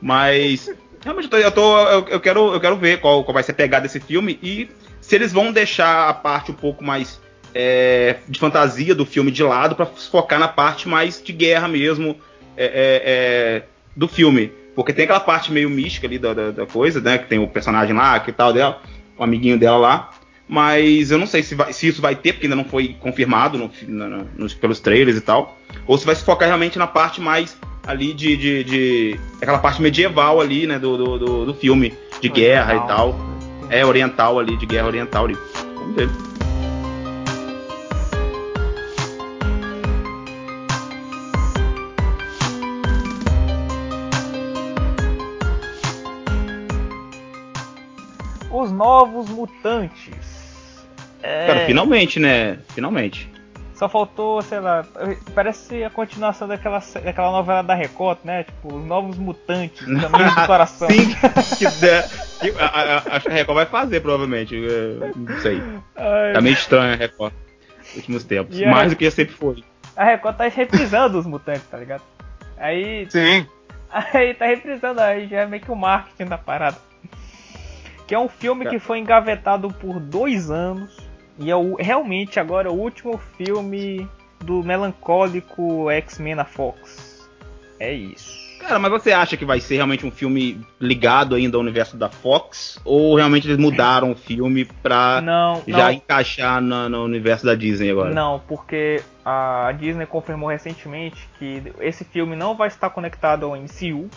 Mas. 0.02 0.70
Realmente, 1.02 1.30
eu, 1.32 1.52
tô, 1.52 1.80
eu, 1.88 2.08
eu, 2.10 2.20
quero, 2.20 2.54
eu 2.54 2.60
quero 2.60 2.76
ver 2.76 3.00
qual, 3.00 3.24
qual 3.24 3.34
vai 3.34 3.42
ser 3.42 3.54
a 3.54 3.56
pegada 3.56 3.84
desse 3.84 4.02
filme 4.02 4.38
e 4.44 4.70
se 5.00 5.16
eles 5.16 5.32
vão 5.32 5.50
deixar 5.50 6.10
a 6.10 6.14
parte 6.14 6.52
um 6.52 6.54
pouco 6.54 6.84
mais 6.84 7.22
é, 7.56 8.18
de 8.28 8.38
fantasia 8.38 8.94
do 8.94 9.06
filme 9.06 9.32
de 9.32 9.42
lado 9.42 9.76
para 9.76 9.86
focar 9.86 10.38
na 10.38 10.50
parte 10.50 10.90
mais 10.90 11.24
de 11.24 11.32
guerra 11.32 11.70
mesmo 11.70 12.18
é, 12.58 12.66
é, 12.66 13.02
é 13.06 13.64
do 13.96 14.10
filme. 14.10 14.52
Porque 14.76 14.94
tem 14.94 15.04
aquela 15.04 15.20
parte 15.20 15.52
meio 15.52 15.70
mística 15.70 16.08
ali 16.08 16.18
da, 16.18 16.34
da, 16.34 16.52
da, 16.52 16.66
coisa, 16.66 17.02
né? 17.02 17.18
Que 17.18 17.28
tem 17.28 17.40
o 17.40 17.48
personagem 17.48 17.94
lá, 17.94 18.20
que 18.20 18.32
tal 18.32 18.54
dela, 18.54 18.82
o 19.20 19.24
amiguinho 19.24 19.60
dela 19.60 19.78
lá. 19.78 20.10
Mas 20.48 21.12
eu 21.12 21.20
não 21.20 21.28
sei 21.28 21.44
se, 21.44 21.54
vai, 21.54 21.72
se 21.72 21.88
isso 21.88 22.02
vai 22.02 22.16
ter, 22.16 22.34
porque 22.34 22.48
ainda 22.48 22.56
não 22.56 22.66
foi 22.66 22.96
confirmado 23.00 23.56
no, 23.56 23.72
no, 23.88 24.50
pelos 24.56 24.80
trailers 24.80 25.16
e 25.16 25.22
tal. 25.22 25.60
Ou 25.86 25.96
se 25.96 26.06
vai 26.06 26.16
se 26.16 26.24
focar 26.24 26.48
realmente 26.48 26.80
na 26.80 26.88
parte 26.88 27.22
mais 27.22 27.56
ali 27.86 28.14
de. 28.14 28.36
de, 28.36 28.64
de 28.64 29.20
aquela 29.40 29.60
parte 29.60 29.80
medieval 29.80 30.42
ali, 30.42 30.66
né? 30.66 30.80
Do, 30.80 30.98
do, 30.98 31.20
do, 31.20 31.46
do 31.46 31.54
filme, 31.54 31.94
de 32.20 32.30
oriental. 32.30 32.34
guerra 32.34 32.76
e 32.76 32.88
tal. 32.88 33.20
É 33.70 33.86
oriental 33.86 34.40
ali, 34.40 34.58
de 34.58 34.66
guerra 34.66 34.88
oriental 34.88 35.26
ali. 35.26 35.38
Vamos 35.76 35.96
ver. 35.96 36.29
Novos 48.80 49.30
Mutantes. 49.30 50.88
É... 51.22 51.48
Cara, 51.48 51.66
finalmente, 51.66 52.18
né? 52.18 52.60
Finalmente. 52.70 53.30
Só 53.74 53.90
faltou, 53.90 54.42
sei 54.42 54.62
lá, 54.62 54.86
parece 55.36 55.84
a 55.84 55.90
continuação 55.90 56.48
daquela, 56.48 56.80
daquela 57.04 57.32
novela 57.32 57.62
da 57.62 57.74
Record, 57.76 58.20
né? 58.24 58.46
Tipo, 58.46 58.76
os 58.76 58.86
Novos 58.86 59.18
Mutantes, 59.18 59.82
Caminho 60.00 60.34
do 60.34 60.46
Coração. 60.48 60.88
Sim, 60.90 61.14
que, 61.58 61.66
que, 62.40 62.58
a, 62.58 62.66
a, 62.66 63.16
acho 63.16 63.26
que 63.26 63.32
a 63.32 63.36
Record 63.36 63.56
vai 63.56 63.66
fazer, 63.66 64.00
provavelmente. 64.00 64.56
Não 65.14 65.40
sei. 65.40 65.62
Ai, 65.98 66.34
tá 66.34 66.40
meio 66.40 66.54
estranho 66.54 66.94
a 66.94 66.96
Record 66.96 67.34
nos 67.80 67.96
últimos 67.98 68.24
tempos. 68.24 68.62
Mais 68.62 68.88
a... 68.88 68.90
do 68.90 68.96
que 68.96 69.12
sempre 69.12 69.36
foi. 69.36 69.62
A 69.98 70.06
Record 70.06 70.38
tá 70.38 70.48
reprisando 70.48 71.20
os 71.20 71.26
mutantes, 71.26 71.68
tá 71.70 71.78
ligado? 71.78 72.04
Aí. 72.58 73.08
Sim. 73.10 73.46
Aí 73.92 74.34
tá 74.36 74.46
reprisando, 74.46 75.02
aí 75.02 75.28
já 75.28 75.42
é 75.42 75.46
meio 75.48 75.64
que 75.64 75.72
o 75.72 75.76
marketing 75.76 76.30
da 76.30 76.38
parada. 76.38 76.78
Que 78.10 78.16
é 78.16 78.20
um 78.20 78.28
filme 78.28 78.66
que 78.66 78.80
foi 78.80 78.98
engavetado 78.98 79.72
por 79.72 80.00
dois 80.00 80.50
anos. 80.50 80.98
E 81.38 81.52
é 81.52 81.56
o, 81.56 81.76
realmente 81.76 82.40
agora 82.40 82.68
é 82.68 82.72
o 82.72 82.74
último 82.74 83.20
filme 83.38 84.10
do 84.44 84.64
melancólico 84.64 85.92
X-Men 85.92 86.34
na 86.34 86.44
Fox. 86.44 87.30
É 87.80 87.94
isso. 87.94 88.34
Cara, 88.62 88.80
mas 88.80 88.90
você 88.90 89.12
acha 89.12 89.38
que 89.38 89.46
vai 89.46 89.60
ser 89.60 89.76
realmente 89.76 90.08
um 90.08 90.10
filme 90.12 90.60
ligado 90.82 91.36
ainda 91.36 91.56
ao 91.56 91.62
universo 91.62 91.96
da 91.96 92.10
Fox? 92.10 92.82
Ou 92.84 93.16
realmente 93.16 93.46
eles 93.46 93.60
mudaram 93.60 94.10
o 94.12 94.16
filme 94.16 94.66
pra 94.66 95.22
não, 95.22 95.62
já 95.68 95.86
não. 95.86 95.92
encaixar 95.92 96.60
no, 96.60 96.90
no, 96.90 97.04
universo 97.04 97.46
da 97.46 97.54
Disney 97.54 97.92
agora? 97.92 98.12
Não, 98.12 98.40
porque 98.48 99.04
a 99.24 99.72
Disney 99.78 100.08
confirmou 100.08 100.50
recentemente 100.50 101.30
que 101.38 101.62
esse 101.80 102.04
filme 102.04 102.36
não 102.36 102.56
vai 102.56 102.70
estar 102.70 102.90
conectado 102.90 103.46
ao 103.46 103.56
MCU. 103.56 104.10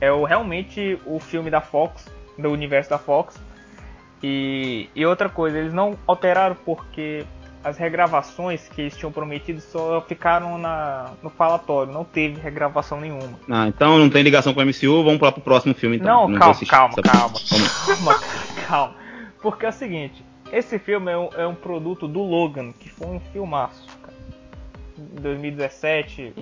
É 0.00 0.10
o, 0.10 0.24
realmente 0.24 0.98
o 1.06 1.20
filme 1.20 1.48
da 1.48 1.60
Fox 1.60 2.10
do 2.38 2.50
universo 2.50 2.90
da 2.90 2.98
Fox. 2.98 3.40
E, 4.22 4.88
e 4.94 5.04
outra 5.04 5.28
coisa, 5.28 5.58
eles 5.58 5.72
não 5.72 5.96
alteraram 6.06 6.56
porque 6.64 7.24
as 7.66 7.76
regravações 7.76 8.68
que 8.68 8.82
eles 8.82 8.96
tinham 8.96 9.10
prometido 9.10 9.60
só 9.60 10.00
ficaram 10.00 10.56
na, 10.56 11.10
no 11.20 11.28
falatório, 11.28 11.92
não 11.92 12.04
teve 12.04 12.40
regravação 12.40 13.00
nenhuma. 13.00 13.38
Ah, 13.50 13.66
então 13.66 13.98
não 13.98 14.08
tem 14.08 14.22
ligação 14.22 14.54
com 14.54 14.60
o 14.60 14.64
MCU, 14.64 15.02
vamos 15.02 15.18
para 15.18 15.30
o 15.30 15.40
próximo 15.40 15.74
filme 15.74 15.96
então. 15.96 16.22
Não, 16.22 16.28
não 16.28 16.38
calma, 16.38 16.60
calma, 16.66 16.94
calma, 17.02 17.34
calma, 17.86 18.20
calma. 18.68 18.94
Porque 19.42 19.66
é 19.66 19.68
o 19.68 19.72
seguinte, 19.72 20.24
esse 20.52 20.78
filme 20.78 21.10
é 21.10 21.18
um, 21.18 21.28
é 21.36 21.46
um 21.46 21.56
produto 21.56 22.06
do 22.06 22.22
Logan, 22.22 22.72
que 22.72 22.88
foi 22.88 23.08
um 23.08 23.20
filmaço, 23.32 23.86
cara. 24.00 24.16
Em 24.96 25.20
2017, 25.20 26.34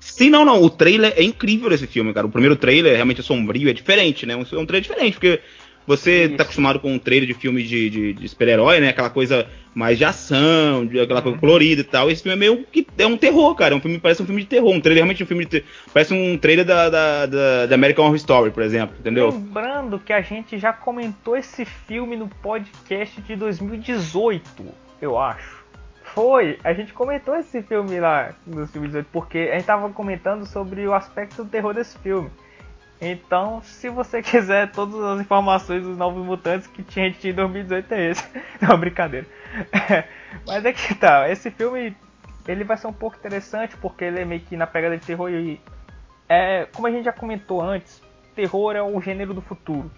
Sim, 0.00 0.30
não, 0.30 0.44
não. 0.44 0.62
O 0.62 0.70
trailer 0.70 1.12
é 1.14 1.22
incrível 1.22 1.70
esse 1.70 1.86
filme, 1.86 2.12
cara. 2.12 2.26
O 2.26 2.30
primeiro 2.30 2.56
trailer 2.56 2.94
realmente 2.94 3.20
é 3.20 3.22
sombrio, 3.22 3.68
é 3.68 3.72
diferente, 3.72 4.24
né? 4.26 4.32
É 4.32 4.36
um 4.36 4.66
trailer 4.66 4.80
diferente, 4.80 5.12
porque 5.12 5.40
você 5.86 6.24
Isso. 6.24 6.36
tá 6.36 6.42
acostumado 6.42 6.78
com 6.78 6.92
um 6.92 6.98
trailer 6.98 7.26
de 7.26 7.34
filme 7.34 7.62
de, 7.62 7.90
de, 7.90 8.12
de 8.12 8.28
super-herói, 8.28 8.80
né? 8.80 8.90
Aquela 8.90 9.10
coisa 9.10 9.46
mais 9.74 9.98
de 9.98 10.04
ação, 10.04 10.86
de, 10.86 11.00
aquela 11.00 11.20
coisa 11.20 11.34
uhum. 11.34 11.40
colorida 11.40 11.80
e 11.80 11.84
tal. 11.84 12.10
Esse 12.10 12.22
filme 12.22 12.34
é 12.34 12.38
meio 12.38 12.64
que 12.64 12.86
é 12.96 13.06
um 13.06 13.16
terror, 13.16 13.54
cara. 13.54 13.74
É 13.74 13.76
um 13.76 13.80
filme 13.80 13.98
parece 13.98 14.22
um 14.22 14.26
filme 14.26 14.42
de 14.42 14.46
terror. 14.46 14.70
Um 14.70 14.80
trailer 14.80 15.02
realmente 15.02 15.22
um 15.22 15.26
filme 15.26 15.44
de. 15.44 15.64
Parece 15.92 16.14
um 16.14 16.38
trailer 16.38 16.64
da, 16.64 16.88
da, 16.88 17.26
da, 17.26 17.66
da, 17.66 17.74
American 17.74 18.04
Horror 18.04 18.16
Story, 18.16 18.50
por 18.50 18.62
exemplo, 18.62 18.96
entendeu? 18.98 19.30
Lembrando 19.30 19.98
que 19.98 20.12
a 20.12 20.20
gente 20.20 20.58
já 20.58 20.72
comentou 20.72 21.36
esse 21.36 21.64
filme 21.64 22.16
no 22.16 22.28
podcast 22.28 23.20
de 23.22 23.36
2018, 23.36 24.64
eu 25.00 25.18
acho. 25.18 25.59
Foi, 26.14 26.58
a 26.64 26.72
gente 26.72 26.92
comentou 26.92 27.36
esse 27.36 27.62
filme 27.62 28.00
lá 28.00 28.34
no 28.46 28.66
filme 28.66 28.88
18, 28.88 29.08
porque 29.12 29.50
a 29.52 29.54
gente 29.54 29.66
tava 29.66 29.88
comentando 29.90 30.44
sobre 30.44 30.86
o 30.86 30.92
aspecto 30.92 31.44
do 31.44 31.50
terror 31.50 31.72
desse 31.72 31.96
filme. 31.98 32.30
Então, 33.00 33.62
se 33.62 33.88
você 33.88 34.20
quiser 34.22 34.70
todas 34.72 35.00
as 35.00 35.20
informações 35.20 35.84
dos 35.84 35.96
Novos 35.96 36.24
Mutantes 36.24 36.66
que 36.66 36.82
tinha 36.82 37.06
em 37.06 37.32
2018 37.32 37.94
é 37.94 38.10
esse. 38.10 38.28
Não, 38.60 38.76
brincadeira. 38.76 39.26
Mas 40.46 40.64
é 40.64 40.72
que 40.72 40.94
tá, 40.94 41.28
esse 41.30 41.50
filme 41.50 41.96
ele 42.48 42.64
vai 42.64 42.76
ser 42.76 42.88
um 42.88 42.92
pouco 42.92 43.16
interessante 43.16 43.76
porque 43.76 44.04
ele 44.04 44.20
é 44.20 44.24
meio 44.24 44.40
que 44.40 44.56
na 44.56 44.66
pegada 44.66 44.98
de 44.98 45.06
terror 45.06 45.30
e 45.30 45.60
é, 46.28 46.66
como 46.74 46.86
a 46.86 46.90
gente 46.90 47.04
já 47.04 47.12
comentou 47.12 47.60
antes, 47.60 48.02
terror 48.34 48.74
é 48.74 48.82
o 48.82 49.00
gênero 49.00 49.32
do 49.32 49.40
futuro. 49.40 49.90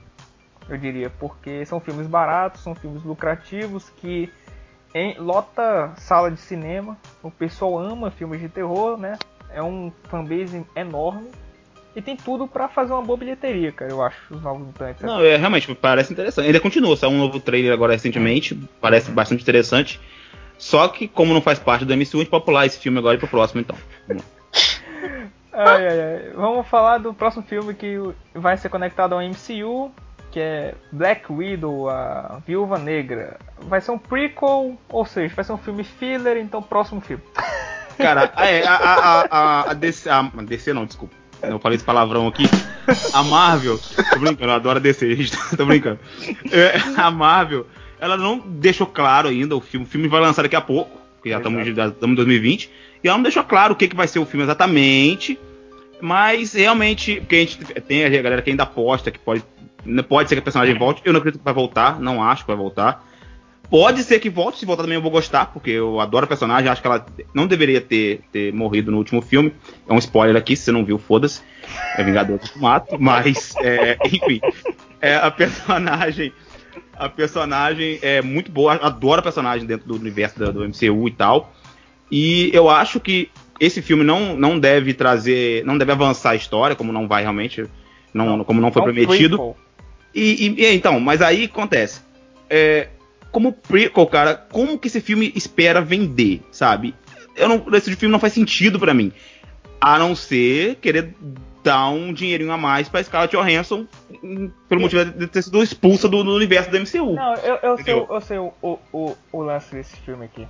Eu 0.69 0.77
diria, 0.77 1.11
porque 1.11 1.65
são 1.65 1.81
filmes 1.81 2.07
baratos, 2.07 2.63
são 2.63 2.75
filmes 2.75 3.03
lucrativos 3.03 3.91
que 3.91 4.31
em, 4.95 5.19
lota 5.19 5.93
sala 5.97 6.31
de 6.31 6.41
cinema. 6.41 6.97
O 7.23 7.31
pessoal 7.31 7.79
ama 7.79 8.11
filmes 8.11 8.41
de 8.41 8.49
terror, 8.49 8.99
né? 8.99 9.19
É 9.51 9.63
um 9.63 9.93
fanbase 10.05 10.65
enorme. 10.75 11.31
E 11.95 12.01
tem 12.01 12.17
tudo 12.17 12.47
para 12.47 12.69
fazer 12.69 12.93
uma 12.93 13.03
boa 13.03 13.19
bilheteria, 13.19 13.71
cara, 13.71 13.91
eu 13.91 14.03
acho, 14.03 14.35
os 14.35 14.41
novos 14.41 14.67
mutantes. 14.67 15.03
Não, 15.03 15.21
é 15.23 15.37
realmente, 15.37 15.75
parece 15.75 16.11
interessante. 16.11 16.47
Ainda 16.47 16.59
continua, 16.59 16.97
saiu 16.97 17.13
um 17.13 17.19
novo 17.19 17.39
trailer 17.39 17.71
agora 17.71 17.93
recentemente, 17.93 18.59
parece 18.81 19.11
bastante 19.11 19.43
interessante. 19.43 20.01
Só 20.57 20.89
que, 20.89 21.07
como 21.07 21.35
não 21.35 21.43
faz 21.43 21.59
parte 21.59 21.85
do 21.85 21.95
MCU, 21.95 22.17
a 22.17 22.21
gente 22.21 22.31
pode 22.31 22.45
pular 22.47 22.65
esse 22.65 22.79
filme 22.79 22.99
agora 22.99 23.17
e 23.17 23.19
pro 23.19 23.29
próximo, 23.29 23.61
então. 23.61 23.77
ai, 25.53 25.87
ai, 25.87 26.01
ai. 26.01 26.31
Vamos 26.35 26.67
falar 26.67 26.99
do 26.99 27.13
próximo 27.13 27.43
filme 27.43 27.75
que 27.75 27.99
vai 28.33 28.57
ser 28.57 28.71
conectado 28.71 29.13
ao 29.13 29.21
MCU, 29.21 29.93
que 30.33 30.41
é 30.41 30.75
Black 30.91 31.31
Widow, 31.31 31.91
a 31.91 32.41
Viúva 32.47 32.79
Negra. 32.79 33.39
Vai 33.61 33.81
ser 33.81 33.93
um 33.93 33.99
prequel, 33.99 34.79
ou 34.89 35.05
seja, 35.05 35.35
vai 35.35 35.45
ser 35.45 35.53
um 35.53 35.59
filme 35.59 35.85
filler, 35.85 36.39
então 36.39 36.63
próximo 36.63 37.01
filme. 37.01 37.23
Cara, 37.99 38.33
é, 38.39 38.67
a, 38.67 38.75
a, 38.75 39.21
a, 39.31 39.71
a, 39.71 39.75
DC, 39.75 40.09
a 40.09 40.23
DC 40.23 40.73
não, 40.73 40.87
desculpa. 40.87 41.15
Eu 41.43 41.59
falei 41.59 41.77
esse 41.77 41.85
palavrão 41.85 42.27
aqui. 42.27 42.45
A 43.13 43.23
Marvel, 43.23 43.79
tô 43.79 44.19
brincando, 44.19 44.51
eu 44.51 44.57
adoro 44.57 44.81
DC, 44.81 45.15
gente, 45.15 45.37
tô 45.57 45.67
brincando. 45.67 46.01
É, 46.51 47.01
a 47.01 47.11
Marvel, 47.11 47.67
ela 48.01 48.17
não 48.17 48.39
deixou 48.39 48.87
claro 48.87 49.29
ainda 49.29 49.55
o 49.55 49.61
filme. 49.61 49.85
O 49.85 49.89
filme 49.89 50.09
vai 50.09 50.21
lançar 50.21 50.43
daqui 50.43 50.57
a 50.57 50.61
pouco, 50.61 50.99
porque 51.17 51.31
já 51.31 51.39
estamos 51.39 51.69
em 51.69 52.15
2020. 52.15 52.71
E 53.05 53.09
ela 53.09 53.19
não 53.19 53.23
deixou 53.23 53.45
claro 53.45 53.75
o 53.75 53.77
que, 53.77 53.89
que 53.89 53.97
vai 53.97 54.09
ser 54.09 54.19
o 54.19 54.25
filme 54.25 54.45
exatamente. 54.45 55.39
Mas 56.03 56.53
realmente, 56.53 57.21
porque 57.21 57.37
a 57.37 57.39
gente 57.39 57.57
tem 57.83 58.05
a 58.05 58.23
galera 58.23 58.43
que 58.43 58.51
ainda 58.51 58.65
aposta 58.65 59.11
que 59.11 59.21
pode 59.21 59.45
Pode 60.09 60.29
ser 60.29 60.37
que 60.37 60.41
a 60.41 60.43
personagem 60.43 60.79
volte. 60.79 61.03
Eu 61.05 61.13
não 61.13 61.19
acredito 61.19 61.41
que 61.41 61.45
vai 61.45 61.55
voltar. 61.55 62.01
Não 62.01 62.23
acho 62.23 62.45
que 62.45 62.49
vai 62.49 62.57
voltar. 62.57 63.05
Pode 63.69 64.05
ser 64.05 64.21
que 64.21 64.31
volte. 64.31 64.59
Se 64.59 64.67
voltar 64.67 64.83
também 64.83 64.97
eu 64.97 65.03
vou 65.03 65.11
gostar, 65.11 65.47
porque 65.47 65.71
eu 65.71 65.99
adoro 65.99 66.25
a 66.25 66.29
personagem. 66.29 66.71
Acho 66.71 66.81
que 66.81 66.87
ela 66.87 67.05
não 67.35 67.47
deveria 67.47 67.81
ter, 67.81 68.21
ter 68.31 68.53
morrido 68.53 68.91
no 68.91 68.99
último 68.99 69.21
filme. 69.21 69.53
É 69.89 69.93
um 69.93 69.99
spoiler 69.99 70.37
aqui, 70.37 70.55
se 70.55 70.65
você 70.65 70.73
não 70.73 70.85
viu, 70.85 70.99
foda-se. 70.99 71.43
É 71.97 72.05
Vingador 72.05 72.39
do 72.39 72.61
Mato. 72.61 72.97
Mas, 73.01 73.55
é, 73.57 73.97
enfim. 74.05 74.41
É, 75.01 75.17
a 75.17 75.31
personagem. 75.31 76.33
A 76.97 77.09
personagem 77.09 77.99
é 78.03 78.23
muito 78.23 78.53
boa. 78.53 78.75
Adoro 78.75 79.21
a 79.21 79.23
personagem 79.23 79.67
dentro 79.67 79.89
do 79.89 79.97
universo 79.97 80.39
do, 80.39 80.53
do 80.53 80.69
MCU 80.69 81.09
e 81.09 81.13
tal. 81.13 81.53
E 82.11 82.51
eu 82.53 82.69
acho 82.71 83.01
que 83.01 83.31
esse 83.63 83.81
filme 83.81 84.03
não, 84.03 84.37
não 84.37 84.59
deve 84.59 84.93
trazer. 84.93 85.65
Não 85.65 85.79
deve 85.79 85.93
avançar 85.93 86.31
a 86.31 86.35
história, 86.35 86.75
como 86.75 86.93
não 86.93 87.07
vai 87.07 87.23
realmente. 87.23 87.65
Não, 88.13 88.43
como 88.43 88.61
não 88.61 88.73
foi 88.73 88.83
prometido. 88.83 89.55
E, 90.13 90.49
e, 90.59 90.75
então, 90.75 90.99
mas 90.99 91.23
aí 91.23 91.45
acontece. 91.45 92.01
É, 92.51 92.89
como 93.31 93.53
prequel, 93.53 94.05
cara, 94.09 94.35
como 94.35 94.77
que 94.77 94.89
esse 94.89 95.01
filme 95.01 95.33
espera 95.37 95.81
vender, 95.81 96.43
sabe? 96.51 96.93
Eu 97.37 97.49
não, 97.49 97.65
esse 97.73 97.95
filme 97.95 98.13
não 98.13 98.19
faz 98.19 98.33
sentido 98.33 98.81
para 98.81 98.93
mim. 98.93 99.13
A 99.81 99.97
não 99.97 100.17
ser 100.17 100.75
querer 100.77 101.15
dar 101.63 101.89
um 101.89 102.13
dinheirinho 102.13 102.51
a 102.51 102.57
mais 102.57 102.89
pra 102.89 103.03
Scarlett 103.03 103.37
Johansson 103.37 103.87
pelo 104.69 104.81
motivo 104.81 105.05
de 105.05 105.29
ter 105.29 105.41
sido 105.41 105.63
expulsa 105.63 106.09
do, 106.09 106.25
do 106.25 106.35
universo 106.35 106.69
do 106.69 106.81
MCU. 106.81 107.15
Não, 107.15 107.35
eu, 107.37 107.59
eu 107.63 107.79
sei, 107.79 107.95
eu 107.95 108.21
sei 108.21 108.39
o, 108.39 108.53
o, 108.93 109.17
o, 109.31 109.41
lance 109.41 109.73
desse 109.73 109.97
filme 109.99 110.25
aqui. 110.25 110.47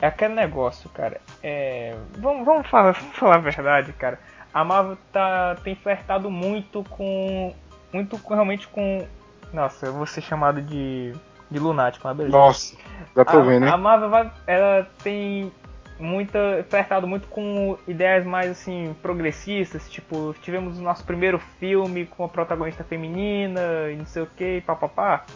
É 0.00 0.06
aquele 0.06 0.34
negócio, 0.34 0.88
cara. 0.90 1.20
É, 1.42 1.94
vamos, 2.18 2.44
vamos, 2.44 2.66
falar, 2.68 2.92
vamos 2.92 3.16
falar 3.16 3.36
a 3.36 3.38
verdade, 3.38 3.92
cara. 3.92 4.18
A 4.52 4.64
Marvel 4.64 4.96
tá, 5.12 5.56
tem 5.62 5.74
flertado 5.74 6.30
muito 6.30 6.82
com. 6.84 7.54
Muito 7.92 8.16
realmente 8.28 8.66
com. 8.68 9.06
Nossa, 9.52 9.86
eu 9.86 9.92
vou 9.92 10.06
ser 10.06 10.22
chamado 10.22 10.62
de. 10.62 11.12
de 11.50 11.58
lunático, 11.58 12.06
mas 12.06 12.16
beleza. 12.16 12.36
Nossa, 12.36 12.76
já 13.14 13.24
tô 13.24 13.38
a, 13.38 13.42
vendo, 13.42 13.66
hein? 13.66 13.72
A 13.72 13.76
Marvel 13.76 14.10
vai, 14.10 14.32
ela 14.46 14.88
tem 15.02 15.52
muita 15.98 16.64
flertado 16.68 17.06
muito 17.06 17.28
com 17.28 17.76
ideias 17.86 18.24
mais 18.24 18.50
assim 18.50 18.96
progressistas, 19.02 19.88
tipo, 19.90 20.34
tivemos 20.40 20.78
o 20.78 20.82
nosso 20.82 21.04
primeiro 21.04 21.38
filme 21.58 22.06
com 22.06 22.24
a 22.24 22.28
protagonista 22.28 22.82
feminina 22.82 23.90
e 23.92 23.96
não 23.96 24.06
sei 24.06 24.22
o 24.22 24.26
que, 24.26 24.62
papapá. 24.62 25.26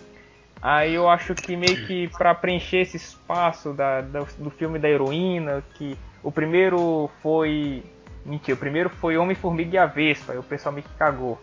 Aí 0.64 0.94
eu 0.94 1.10
acho 1.10 1.34
que 1.34 1.54
meio 1.54 1.86
que 1.86 2.08
para 2.08 2.34
preencher 2.34 2.78
esse 2.78 2.96
espaço 2.96 3.74
da, 3.74 4.00
da, 4.00 4.20
do 4.38 4.48
filme 4.48 4.78
da 4.78 4.88
heroína, 4.88 5.62
que 5.74 5.94
o 6.22 6.32
primeiro 6.32 7.10
foi. 7.22 7.82
Mentira, 8.24 8.54
o 8.54 8.58
primeiro 8.58 8.88
foi 8.88 9.18
Homem-Formiga 9.18 9.74
e 9.74 9.78
a 9.78 9.84
Vespa, 9.84 10.32
aí 10.32 10.38
o 10.38 10.42
pessoal 10.42 10.74
meio 10.74 10.86
que 10.86 10.94
cagou. 10.94 11.38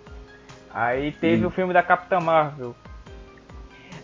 Aí 0.73 1.12
teve 1.12 1.45
hum. 1.45 1.49
o 1.49 1.51
filme 1.51 1.71
da 1.71 1.84
Capitã 1.84 2.19
Marvel. 2.19 2.75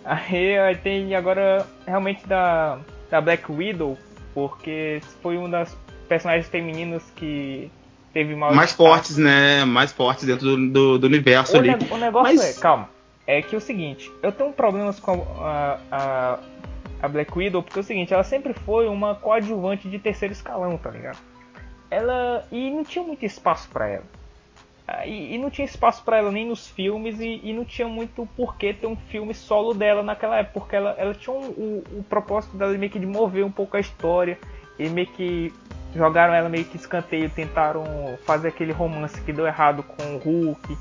Aí, 0.06 0.56
aí 0.56 0.75
tem 0.75 1.15
agora 1.15 1.65
realmente 1.88 2.27
da, 2.27 2.77
da 3.10 3.19
Black 3.19 3.51
Widow, 3.51 3.97
porque 4.36 5.01
foi 5.23 5.36
uma 5.36 5.49
das 5.49 5.75
personagens 6.08 6.47
femininas 6.47 7.01
que 7.15 7.71
teve 8.13 8.36
mais. 8.36 8.56
Mais 8.56 8.71
fortes, 8.71 9.17
né? 9.17 9.65
Mais 9.65 9.91
fortes 9.91 10.25
dentro 10.25 10.45
do, 10.45 10.69
do, 10.69 10.99
do 10.99 11.08
universo 11.08 11.56
o 11.56 11.60
ali. 11.60 11.69
Ne 11.69 11.88
o 11.89 11.97
negócio 11.97 12.36
Mas... 12.36 12.56
é, 12.56 12.62
calma, 12.62 12.88
é 13.28 13.42
que 13.42 13.54
é 13.54 13.58
o 13.58 13.62
seguinte, 13.62 14.10
eu 14.24 14.32
tenho 14.32 14.54
problemas 14.54 15.00
com 15.00 15.22
a, 15.40 15.78
a, 15.92 16.40
a, 17.02 17.08
Black 17.10 17.38
Widow, 17.38 17.62
porque 17.62 17.78
é 17.78 17.82
o 17.82 17.84
seguinte, 17.84 18.13
ela 18.13 18.24
sempre 18.24 18.54
foi 18.54 18.88
uma 18.88 19.16
coadjuvante 19.16 19.90
de 19.90 20.00
terceiro 20.00 20.32
escalão, 20.32 20.78
tá 20.78 20.90
ligado? 20.90 21.20
Ela. 21.92 22.48
E 22.52 22.72
não 22.72 22.86
tinha 22.86 23.04
muito 23.04 23.26
espaço 23.26 23.70
para 23.70 23.90
ela. 23.90 24.06
Ah, 24.88 25.06
e, 25.06 25.36
e, 25.36 25.38
não 25.38 25.50
tinha 25.50 25.66
espaço 25.66 26.02
para 26.06 26.18
ela 26.18 26.32
nem 26.32 26.48
nos 26.48 26.66
filmes 26.66 27.20
e, 27.20 27.42
e, 27.44 27.52
não 27.52 27.66
tinha 27.66 27.90
muito 27.90 28.26
porquê 28.38 28.74
ter 28.74 28.88
um 28.88 28.96
filme 28.96 29.34
solo 29.34 29.74
dela 29.74 30.02
naquela 30.02 30.38
época, 30.38 30.62
porque 30.62 30.76
ela, 30.78 30.96
ela 30.98 31.13
tinha 31.13 31.36
um, 31.36 31.50
o, 31.50 31.84
o 32.00 32.06
propósito 32.08 32.56
dela 32.56 32.72
meio 32.78 32.90
que 32.90 32.98
de 32.98 33.06
mover 33.06 33.44
um 33.44 33.52
pouco 33.52 33.76
a 33.76 33.82
história 33.82 34.40
e 34.80 34.88
meio 34.88 35.08
que 35.08 35.54
jogaram 35.94 36.34
ela 36.34 36.48
meio 36.48 36.63
que 36.63 36.78
escanteio, 36.78 37.30
tentaram 37.30 37.84
fazer 38.26 38.48
aquele 38.48 38.72
romance 38.72 39.20
que 39.22 39.34
deu 39.34 39.46
errado 39.46 39.84
com 39.84 40.16
o 40.16 40.18
Hulk. 40.20 40.78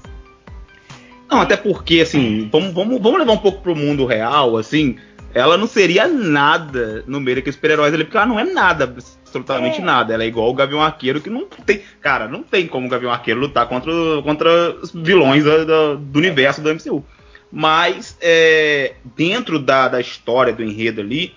Não, 1.29 1.41
até 1.41 1.57
porque, 1.57 2.01
assim, 2.01 2.49
vamos, 2.51 2.73
vamos, 2.73 3.01
vamos 3.01 3.19
levar 3.19 3.33
um 3.33 3.39
pouco 3.39 3.61
pro 3.61 3.75
mundo 3.75 4.07
real, 4.07 4.57
assim, 4.57 4.97
ela 5.35 5.59
não 5.59 5.67
seria 5.67 6.07
nada 6.07 7.05
no 7.07 7.21
meio 7.21 7.37
daqueles 7.37 7.57
super-heróis 7.57 7.93
ali, 7.93 8.05
porque 8.05 8.17
ela 8.17 8.27
não 8.27 8.41
é 8.41 8.45
nada 8.45 8.85
absolutamente 8.85 9.81
é. 9.81 9.85
nada. 9.85 10.15
Ela 10.15 10.25
é 10.25 10.27
igual 10.27 10.49
o 10.49 10.55
Gavião 10.55 10.81
Arqueiro, 10.81 11.21
que 11.21 11.29
não 11.29 11.45
tem. 11.45 11.83
Cara, 12.01 12.27
não 12.27 12.43
tem 12.43 12.67
como 12.67 12.87
o 12.87 12.91
Gavião 12.91 13.13
Arqueiro 13.13 13.41
lutar 13.41 13.69
contra, 13.69 13.93
contra 14.23 14.77
os 14.83 14.93
vilões 14.93 15.45
do, 15.45 15.99
do, 15.99 16.19
universo 16.19 16.63
do 16.63 16.75
MCU. 16.75 17.05
Mas, 17.53 18.17
é, 18.21 18.95
dentro 19.17 19.59
da, 19.59 19.89
da 19.89 20.01
história, 20.01 20.53
do 20.53 20.65
enredo 20.65 21.01
ali, 21.01 21.35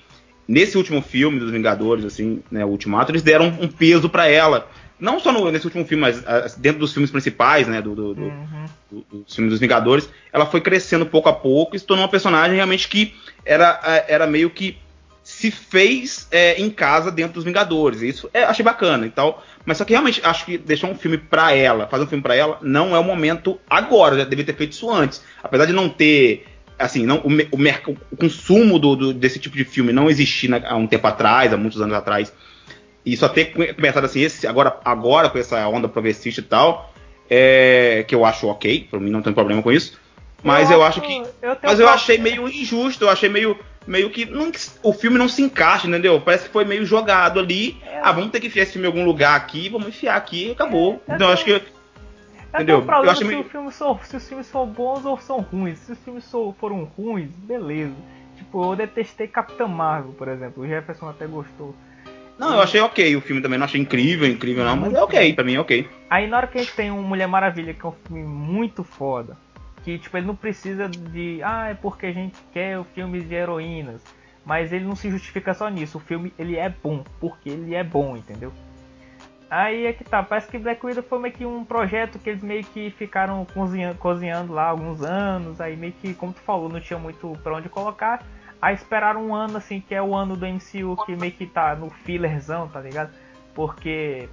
nesse 0.47 0.77
último 0.77 1.01
filme 1.01 1.39
dos 1.39 1.51
Vingadores, 1.51 2.05
assim, 2.05 2.41
né, 2.49 2.63
o 2.63 2.69
Ultimato, 2.69 3.11
eles 3.11 3.21
deram 3.21 3.47
um 3.59 3.67
peso 3.67 4.09
para 4.09 4.27
ela. 4.27 4.69
Não 4.99 5.19
só 5.19 5.31
no, 5.31 5.49
nesse 5.51 5.65
último 5.65 5.85
filme, 5.85 6.01
mas 6.01 6.19
uh, 6.19 6.59
dentro 6.59 6.79
dos 6.79 6.91
filmes 6.91 7.09
principais, 7.09 7.67
né, 7.67 7.81
do, 7.81 7.95
do, 7.95 8.03
uhum. 8.03 8.65
do, 8.91 9.05
do, 9.09 9.23
dos 9.23 9.35
filmes 9.35 9.51
dos 9.51 9.59
Vingadores, 9.59 10.09
ela 10.33 10.45
foi 10.45 10.61
crescendo 10.61 11.05
pouco 11.05 11.29
a 11.29 11.33
pouco 11.33 11.75
e 11.75 11.79
se 11.79 11.85
tornou 11.85 12.03
uma 12.03 12.11
personagem 12.11 12.55
realmente 12.55 12.87
que 12.87 13.15
era, 13.45 13.79
era 14.07 14.27
meio 14.27 14.49
que 14.49 14.77
se 15.29 15.51
fez 15.51 16.27
é, 16.31 16.59
em 16.59 16.71
casa 16.71 17.11
dentro 17.11 17.35
dos 17.35 17.43
Vingadores. 17.43 18.01
Isso 18.01 18.27
é, 18.33 18.43
achei 18.43 18.65
bacana 18.65 19.05
e 19.05 19.11
tal. 19.11 19.45
Mas 19.63 19.77
só 19.77 19.85
que 19.85 19.93
realmente 19.93 20.19
acho 20.23 20.43
que 20.43 20.57
deixar 20.57 20.87
um 20.87 20.95
filme 20.95 21.19
pra 21.19 21.53
ela, 21.53 21.85
fazer 21.85 22.03
um 22.03 22.07
filme 22.07 22.23
pra 22.23 22.35
ela, 22.35 22.57
não 22.63 22.95
é 22.95 22.99
o 22.99 23.03
momento 23.03 23.59
agora. 23.69 24.17
Já 24.17 24.23
devia 24.23 24.43
ter 24.43 24.55
feito 24.55 24.71
isso 24.71 24.89
antes. 24.89 25.23
Apesar 25.43 25.65
de 25.65 25.73
não 25.73 25.87
ter. 25.87 26.47
Assim, 26.79 27.05
não, 27.05 27.17
o, 27.17 27.27
o, 27.27 27.97
o 28.11 28.17
consumo 28.17 28.79
do, 28.79 28.95
do, 28.95 29.13
desse 29.13 29.37
tipo 29.37 29.55
de 29.55 29.65
filme 29.65 29.93
não 29.93 30.09
existir 30.09 30.49
há 30.65 30.75
um 30.75 30.87
tempo 30.87 31.05
atrás, 31.05 31.53
há 31.53 31.57
muitos 31.57 31.79
anos 31.79 31.95
atrás. 31.95 32.33
E 33.05 33.15
só 33.15 33.29
ter 33.29 33.53
começado 33.75 34.05
assim, 34.05 34.21
esse, 34.21 34.45
agora, 34.45 34.77
agora 34.83 35.29
com 35.29 35.37
essa 35.37 35.67
onda 35.67 35.87
progressista 35.87 36.41
e 36.41 36.43
tal, 36.43 36.93
é, 37.29 38.03
que 38.07 38.13
eu 38.13 38.25
acho 38.25 38.47
ok, 38.47 38.87
pra 38.89 38.99
mim 38.99 39.09
não 39.09 39.21
tem 39.21 39.33
problema 39.33 39.61
com 39.61 39.71
isso. 39.71 39.99
Mas 40.43 40.69
eu, 40.69 40.77
eu 40.77 40.83
acho, 40.83 40.99
acho 40.99 41.07
que. 41.07 41.23
Eu 41.41 41.57
mas 41.61 41.79
eu 41.79 41.89
achei 41.89 42.17
meio 42.17 42.47
injusto, 42.47 43.05
eu 43.05 43.09
achei 43.09 43.29
meio 43.29 43.57
meio 43.89 44.09
que 44.11 44.25
não, 44.25 44.51
o 44.83 44.93
filme 44.93 45.17
não 45.17 45.27
se 45.27 45.41
encaixa, 45.41 45.87
entendeu? 45.87 46.21
Parece 46.21 46.45
que 46.45 46.51
foi 46.51 46.63
meio 46.63 46.85
jogado 46.85 47.39
ali. 47.39 47.81
É. 47.83 47.99
Ah, 48.03 48.11
vamos 48.11 48.29
ter 48.29 48.39
que 48.39 48.47
enfiar 48.47 48.63
esse 48.63 48.73
filme 48.73 48.87
em 48.87 48.91
algum 48.91 49.03
lugar 49.03 49.35
aqui, 49.35 49.67
vamos 49.67 49.87
enfiar 49.87 50.15
aqui 50.15 50.47
e 50.47 50.51
acabou. 50.51 51.01
É, 51.07 51.15
então 51.15 51.27
eu 51.27 51.33
acho 51.33 51.43
que. 51.43 51.61
Entendeu? 52.53 52.83
Eu 52.87 53.09
acho 53.09 53.21
se, 53.21 53.25
meio... 53.25 53.43
filme 53.43 53.71
são, 53.71 53.99
se 54.03 54.15
os 54.15 54.27
filmes 54.27 54.47
são 54.47 54.65
bons 54.65 55.05
ou 55.05 55.19
são 55.19 55.39
ruins. 55.39 55.79
Se 55.79 55.91
os 55.91 55.99
filmes 55.99 56.23
são, 56.23 56.53
foram 56.59 56.83
ruins, 56.97 57.29
beleza. 57.29 57.93
Tipo, 58.37 58.71
eu 58.71 58.75
detestei 58.75 59.27
Capitã 59.27 59.67
Marvel, 59.67 60.13
por 60.13 60.27
exemplo. 60.27 60.63
O 60.63 60.67
Jefferson 60.67 61.09
até 61.09 61.27
gostou. 61.27 61.75
Não, 62.39 62.53
eu 62.53 62.61
achei 62.61 62.79
ok 62.79 63.15
o 63.15 63.21
filme 63.21 63.41
também. 63.41 63.59
Não 63.59 63.65
achei 63.65 63.81
incrível, 63.81 64.27
incrível 64.27 64.63
não, 64.63 64.77
mas 64.77 64.93
é 64.93 65.01
ok, 65.01 65.33
pra 65.33 65.43
mim 65.43 65.55
é 65.55 65.59
ok. 65.59 65.87
Aí 66.09 66.25
na 66.27 66.37
hora 66.37 66.47
que 66.47 66.57
a 66.57 66.61
gente 66.61 66.73
tem 66.73 66.89
um 66.89 67.03
Mulher 67.03 67.27
Maravilha, 67.27 67.73
que 67.73 67.85
é 67.85 67.89
um 67.89 67.91
filme 67.91 68.23
muito 68.23 68.83
foda, 68.83 69.37
que 69.83 69.97
tipo 69.97 70.17
ele 70.17 70.27
não 70.27 70.35
precisa 70.35 70.87
de 70.87 71.41
ah 71.43 71.69
é 71.69 71.73
porque 71.73 72.05
a 72.05 72.11
gente 72.11 72.37
quer 72.51 72.83
filmes 72.93 73.27
de 73.27 73.35
heroínas 73.35 74.01
mas 74.45 74.71
ele 74.71 74.85
não 74.85 74.95
se 74.95 75.09
justifica 75.09 75.53
só 75.53 75.69
nisso 75.69 75.97
o 75.97 76.01
filme 76.01 76.33
ele 76.37 76.57
é 76.57 76.69
bom 76.69 77.03
porque 77.19 77.49
ele 77.49 77.75
é 77.75 77.83
bom 77.83 78.15
entendeu 78.15 78.51
aí 79.49 79.85
é 79.85 79.93
que 79.93 80.03
tá 80.03 80.21
parece 80.21 80.47
que 80.47 80.57
Black 80.57 80.85
Widow 80.85 81.03
foi 81.03 81.19
meio 81.19 81.33
que 81.33 81.45
um 81.45 81.63
projeto 81.63 82.19
que 82.19 82.29
eles 82.29 82.43
meio 82.43 82.63
que 82.63 82.91
ficaram 82.91 83.45
cozinhando, 83.45 83.97
cozinhando 83.97 84.53
lá 84.53 84.65
alguns 84.67 85.01
anos 85.01 85.59
aí 85.59 85.75
meio 85.75 85.93
que 85.93 86.13
como 86.13 86.33
tu 86.33 86.41
falou 86.41 86.69
não 86.69 86.79
tinha 86.79 86.99
muito 86.99 87.37
para 87.43 87.55
onde 87.55 87.69
colocar 87.69 88.23
aí 88.61 88.75
esperaram 88.75 89.27
um 89.27 89.35
ano 89.35 89.57
assim 89.57 89.81
que 89.81 89.93
é 89.93 90.01
o 90.01 90.15
ano 90.15 90.35
do 90.35 90.45
MCU 90.45 90.97
que 91.05 91.15
meio 91.15 91.31
que 91.31 91.45
tá 91.45 91.75
no 91.75 91.89
fillerzão 91.89 92.67
tá 92.67 92.79
ligado 92.81 93.11
porque 93.53 94.29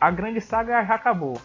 a 0.00 0.10
grande 0.10 0.40
saga 0.40 0.84
já 0.84 0.94
acabou 0.94 1.40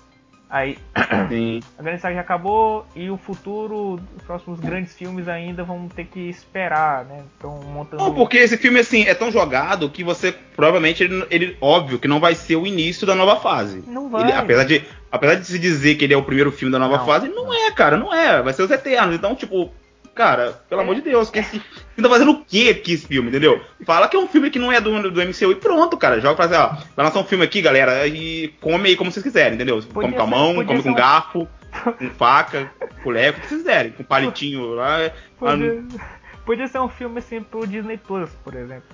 Aí 0.49 0.78
Sim. 1.30 1.62
a 1.78 1.82
grande 1.82 2.01
saga 2.01 2.15
já 2.15 2.21
acabou 2.21 2.86
e 2.95 3.10
o 3.10 3.17
futuro, 3.17 3.99
os 4.15 4.23
próximos 4.23 4.60
grandes 4.60 4.93
filmes 4.93 5.28
ainda 5.28 5.63
vão 5.63 5.88
ter 5.88 6.06
que 6.06 6.30
esperar, 6.30 7.04
né? 7.06 7.23
Então 7.38 7.60
montando. 7.65 8.04
Não, 8.04 8.13
porque 8.13 8.38
esse 8.38 8.58
filme 8.58 8.80
assim 8.80 9.04
é 9.04 9.13
tão 9.13 9.32
jogado 9.32 9.89
que 9.89 10.04
você 10.04 10.32
provavelmente 10.56 11.04
ele, 11.04 11.25
ele 11.32 11.58
óbvio 11.60 11.99
que 11.99 12.08
não 12.08 12.19
vai 12.19 12.36
ser 12.36 12.56
o 12.56 12.67
início 12.67 13.08
da 13.08 13.15
nova 13.15 13.38
fase. 13.38 13.84
Não 13.88 14.08
vai. 14.08 14.23
Ele, 14.23 14.34
apesar 14.34 14.63
de 14.65 14.84
apesar 15.12 15.36
de 15.36 15.45
se 15.45 15.58
dizer 15.58 15.95
que 15.95 16.06
ele 16.06 16.13
é 16.13 16.17
o 16.17 16.23
primeiro 16.23 16.51
filme 16.51 16.71
da 16.71 16.80
nova 16.80 16.99
não, 16.99 17.06
fase, 17.06 17.28
não, 17.28 17.45
não 17.45 17.54
é, 17.54 17.71
cara, 17.71 17.97
não 17.97 18.13
é. 18.13 18.41
Vai 18.41 18.54
ser 18.54 18.63
os 18.63 18.71
Eternos. 18.71 19.15
Então 19.15 19.36
tipo 19.36 19.71
Cara, 20.15 20.54
pelo 20.69 20.80
é. 20.80 20.84
amor 20.86 20.95
de 20.95 21.01
Deus, 21.01 21.30
que 21.30 21.39
esse. 21.39 21.60
Você 21.60 22.01
tá 22.01 22.10
fazendo 22.10 22.32
o 22.32 22.45
que 22.45 22.69
aqui 22.69 22.93
esse 22.93 23.06
filme, 23.06 23.28
entendeu? 23.28 23.62
Fala 23.86 24.08
que 24.08 24.15
é 24.15 24.19
um 24.19 24.28
filme 24.28 24.49
que 24.49 24.58
não 24.58 24.71
é 24.71 24.80
do, 24.80 25.12
do 25.12 25.21
MCU 25.21 25.51
e 25.51 25.56
pronto, 25.56 25.97
cara. 25.97 26.21
Joga 26.21 26.36
pra 26.36 26.45
dizer, 26.45 26.58
ó, 26.58 26.69
vai 26.95 27.06
lançar 27.06 27.19
um 27.19 27.25
filme 27.25 27.43
aqui, 27.43 27.62
galera, 27.62 28.08
e 28.08 28.47
come 28.62 28.89
aí 28.89 28.95
como 28.95 29.12
vocês 29.12 29.23
quiserem, 29.23 29.56
entendeu? 29.56 29.75
Podia 29.84 29.93
come 29.93 30.13
com 30.13 30.21
a 30.21 30.28
mão, 30.28 30.65
come 30.65 30.82
com 30.82 30.91
um... 30.91 30.95
garfo, 30.95 31.47
com 31.97 32.10
faca, 32.12 32.71
colher, 33.04 33.32
o 33.32 33.34
que 33.34 33.47
vocês 33.47 33.62
quiserem, 33.62 33.91
com 33.91 34.04
palitinho 34.06 34.73
lá. 34.73 35.12
Podia, 35.38 35.84
podia 36.45 36.67
ser 36.69 36.80
um 36.80 36.89
filme 36.89 37.19
assim 37.19 37.43
pro 37.43 37.67
Disney 37.67 37.97
Plus, 37.97 38.30
por 38.41 38.56
exemplo. 38.56 38.88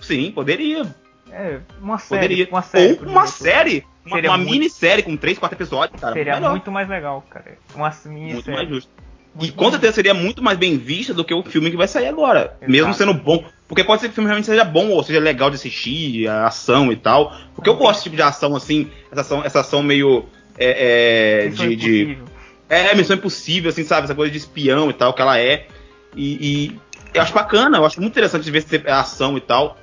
Sim, 0.00 0.32
poderia. 0.32 0.84
É, 1.30 1.60
uma 1.80 1.98
série. 1.98 2.20
Poderia. 2.20 2.48
Uma 2.50 2.62
série 2.62 2.98
Ou 3.00 3.08
uma 3.08 3.26
série. 3.26 3.86
Uma, 4.04 4.18
uma 4.18 4.36
muito... 4.36 4.50
minissérie 4.50 5.02
com 5.02 5.16
3, 5.16 5.38
4 5.38 5.56
episódios, 5.56 6.00
cara. 6.00 6.12
Seria 6.12 6.38
muito 6.40 6.70
mais 6.70 6.88
legal, 6.88 7.24
cara. 7.30 7.56
Uma 7.74 7.90
minissérie. 8.04 8.34
Muito 8.34 8.50
mais 8.50 8.68
justo. 8.68 8.92
E 9.40 9.50
com 9.50 9.70
certeza 9.70 9.94
seria 9.94 10.14
muito 10.14 10.42
mais 10.42 10.56
bem 10.56 10.78
vista 10.78 11.12
do 11.12 11.24
que 11.24 11.34
o 11.34 11.42
filme 11.42 11.70
que 11.70 11.76
vai 11.76 11.88
sair 11.88 12.06
agora. 12.06 12.56
Exato. 12.56 12.70
Mesmo 12.70 12.94
sendo 12.94 13.14
bom. 13.14 13.44
Porque 13.66 13.82
pode 13.82 14.00
ser 14.00 14.08
que 14.08 14.12
o 14.12 14.14
filme 14.14 14.28
realmente 14.28 14.46
seja 14.46 14.64
bom, 14.64 14.90
ou 14.90 15.02
seja 15.02 15.18
legal 15.18 15.50
de 15.50 15.56
assistir, 15.56 16.28
a 16.28 16.46
ação 16.46 16.92
e 16.92 16.96
tal. 16.96 17.34
Porque 17.54 17.68
eu 17.68 17.74
gosto 17.74 17.94
desse 17.94 18.04
tipo 18.04 18.16
de 18.16 18.22
ação, 18.22 18.54
assim, 18.54 18.90
essa 19.10 19.22
ação, 19.22 19.44
essa 19.44 19.60
ação 19.60 19.82
meio. 19.82 20.26
É, 20.56 21.46
é, 21.46 21.48
de, 21.48 21.74
de, 21.74 22.18
É, 22.68 22.94
missão 22.94 23.16
impossível, 23.16 23.70
assim, 23.70 23.82
sabe? 23.82 24.04
Essa 24.04 24.14
coisa 24.14 24.30
de 24.30 24.38
espião 24.38 24.90
e 24.90 24.92
tal, 24.92 25.12
que 25.12 25.22
ela 25.22 25.38
é. 25.38 25.66
E, 26.16 26.68
e 26.72 26.80
eu 27.12 27.22
acho 27.22 27.32
bacana, 27.32 27.78
eu 27.78 27.86
acho 27.86 28.00
muito 28.00 28.12
interessante 28.12 28.48
ver 28.50 28.62
se 28.62 28.82
a 28.86 29.00
ação 29.00 29.36
e 29.36 29.40
tal. 29.40 29.78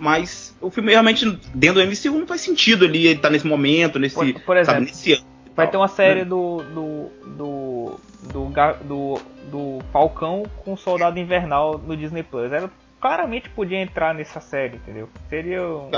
Mas 0.00 0.54
o 0.60 0.70
filme 0.70 0.90
realmente, 0.90 1.24
dentro 1.54 1.80
do 1.80 1.86
MCU, 1.86 2.18
não 2.18 2.26
faz 2.26 2.40
sentido 2.40 2.84
ali 2.84 3.06
ele 3.06 3.20
tá 3.20 3.30
nesse 3.30 3.46
momento, 3.46 3.98
nesse. 3.98 4.14
Por, 4.14 4.40
por 4.40 4.56
exemplo, 4.56 4.80
sabe, 4.80 4.86
nesse 4.86 5.12
ano. 5.12 5.35
Vai 5.56 5.70
ter 5.70 5.76
uma 5.76 5.88
série 5.88 6.24
do, 6.24 6.62
do, 6.74 7.10
do 7.24 8.00
do, 8.32 8.52
do, 8.84 9.20
do 9.50 9.78
Falcão 9.92 10.44
com 10.64 10.74
o 10.74 10.76
Soldado 10.76 11.18
Invernal 11.18 11.78
no 11.78 11.96
Disney 11.96 12.22
Plus. 12.22 12.52
Ela 12.52 12.70
claramente 13.00 13.48
podia 13.50 13.80
entrar 13.80 14.14
nessa 14.14 14.40
série, 14.40 14.76
entendeu? 14.76 15.08
Seria. 15.28 15.62
Um... 15.62 15.90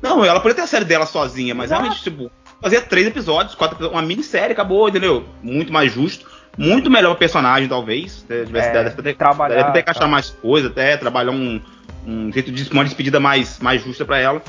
Não, 0.00 0.24
ela 0.24 0.40
poderia 0.40 0.56
ter 0.56 0.62
a 0.62 0.66
série 0.66 0.84
dela 0.84 1.06
sozinha, 1.06 1.54
mas 1.54 1.66
Exato. 1.66 1.82
realmente, 1.82 2.02
tipo, 2.02 2.30
fazia 2.60 2.80
três 2.80 3.06
episódios, 3.06 3.54
quatro 3.54 3.76
episódios, 3.76 4.00
uma 4.00 4.06
minissérie, 4.06 4.52
acabou, 4.52 4.88
entendeu? 4.88 5.24
Muito 5.42 5.72
mais 5.72 5.92
justo. 5.92 6.26
Muito 6.56 6.90
melhor 6.90 7.12
o 7.12 7.16
personagem, 7.16 7.68
talvez. 7.68 8.24
Se 8.26 8.46
tivesse 8.46 8.68
É, 8.68 8.72
dado 8.72 9.00
até, 9.00 9.12
trabalhar, 9.12 9.60
até 9.60 9.80
encaixar 9.80 10.02
tá. 10.02 10.08
mais 10.08 10.30
coisa, 10.30 10.68
até 10.68 10.96
trabalhar 10.96 11.30
um, 11.30 11.60
um 12.04 12.32
jeito 12.32 12.50
de 12.50 12.68
uma 12.72 12.84
despedida 12.84 13.20
mais, 13.20 13.60
mais 13.60 13.82
justa 13.82 14.04
pra 14.04 14.18
ela. 14.18 14.42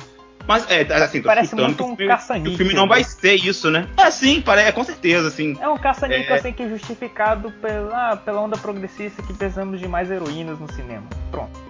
Mas, 0.49 0.65
é, 0.67 0.81
assim, 0.95 1.21
tô 1.21 1.27
Parece 1.27 1.55
muito 1.55 1.75
que, 1.75 1.83
um 1.83 1.93
o 1.93 1.95
filme, 1.95 2.17
que 2.41 2.49
o 2.49 2.57
filme 2.57 2.73
não 2.73 2.87
né? 2.87 2.89
vai 2.89 3.03
ser 3.03 3.35
isso, 3.35 3.69
né? 3.69 3.87
É, 3.95 4.09
sim, 4.09 4.43
é, 4.57 4.71
com 4.71 4.83
certeza, 4.83 5.27
assim. 5.27 5.55
É 5.61 5.69
um 5.69 5.77
caça-níquel 5.77 6.37
É. 6.37 6.39
assim 6.39 6.51
que 6.51 6.63
é 6.63 6.69
justificado 6.69 7.51
pela, 7.61 8.17
pela 8.17 8.41
onda 8.41 8.57
progressista 8.57 9.21
que 9.21 9.31
precisamos 9.31 9.79
de 9.79 9.87
mais 9.87 10.09
heroínas 10.09 10.59
no 10.59 10.71
cinema. 10.73 11.05
Pronto. 11.29 11.68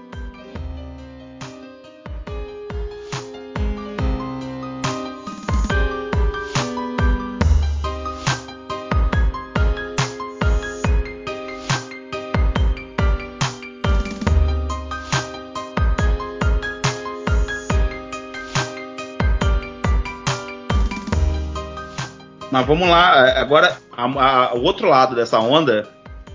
Mas 22.52 22.66
vamos 22.66 22.88
lá, 22.90 23.28
é, 23.28 23.40
agora, 23.40 23.78
a- 23.96 24.04
a- 24.06 24.54
o 24.56 24.64
outro 24.64 24.88
lado 24.90 25.16
dessa 25.16 25.40
onda, 25.40 25.88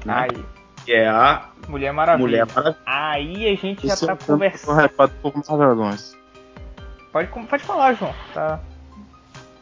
né? 0.05 0.29
Aí, 0.31 0.45
Que 0.85 0.93
é 0.93 1.09
a 1.09 1.45
Mulher 1.67 1.93
Maravilha. 1.93 2.27
Mulher 2.27 2.47
Maravilha. 2.55 2.77
Aí 2.87 3.49
a 3.53 3.57
gente 3.57 3.87
já 3.87 3.95
Esse 3.95 4.05
é 4.05 4.09
tá 4.09 4.17
filme 4.17 4.51
que 4.51 4.57
eu 4.57 4.61
tô 4.61 4.67
conversando. 4.67 4.85
hypado 4.85 5.13
por 5.23 5.35
mais 5.35 5.49
razões. 5.49 6.19
Pode, 7.11 7.29
pode 7.29 7.63
falar, 7.65 7.95
João. 7.95 8.15
Tá. 8.35 8.61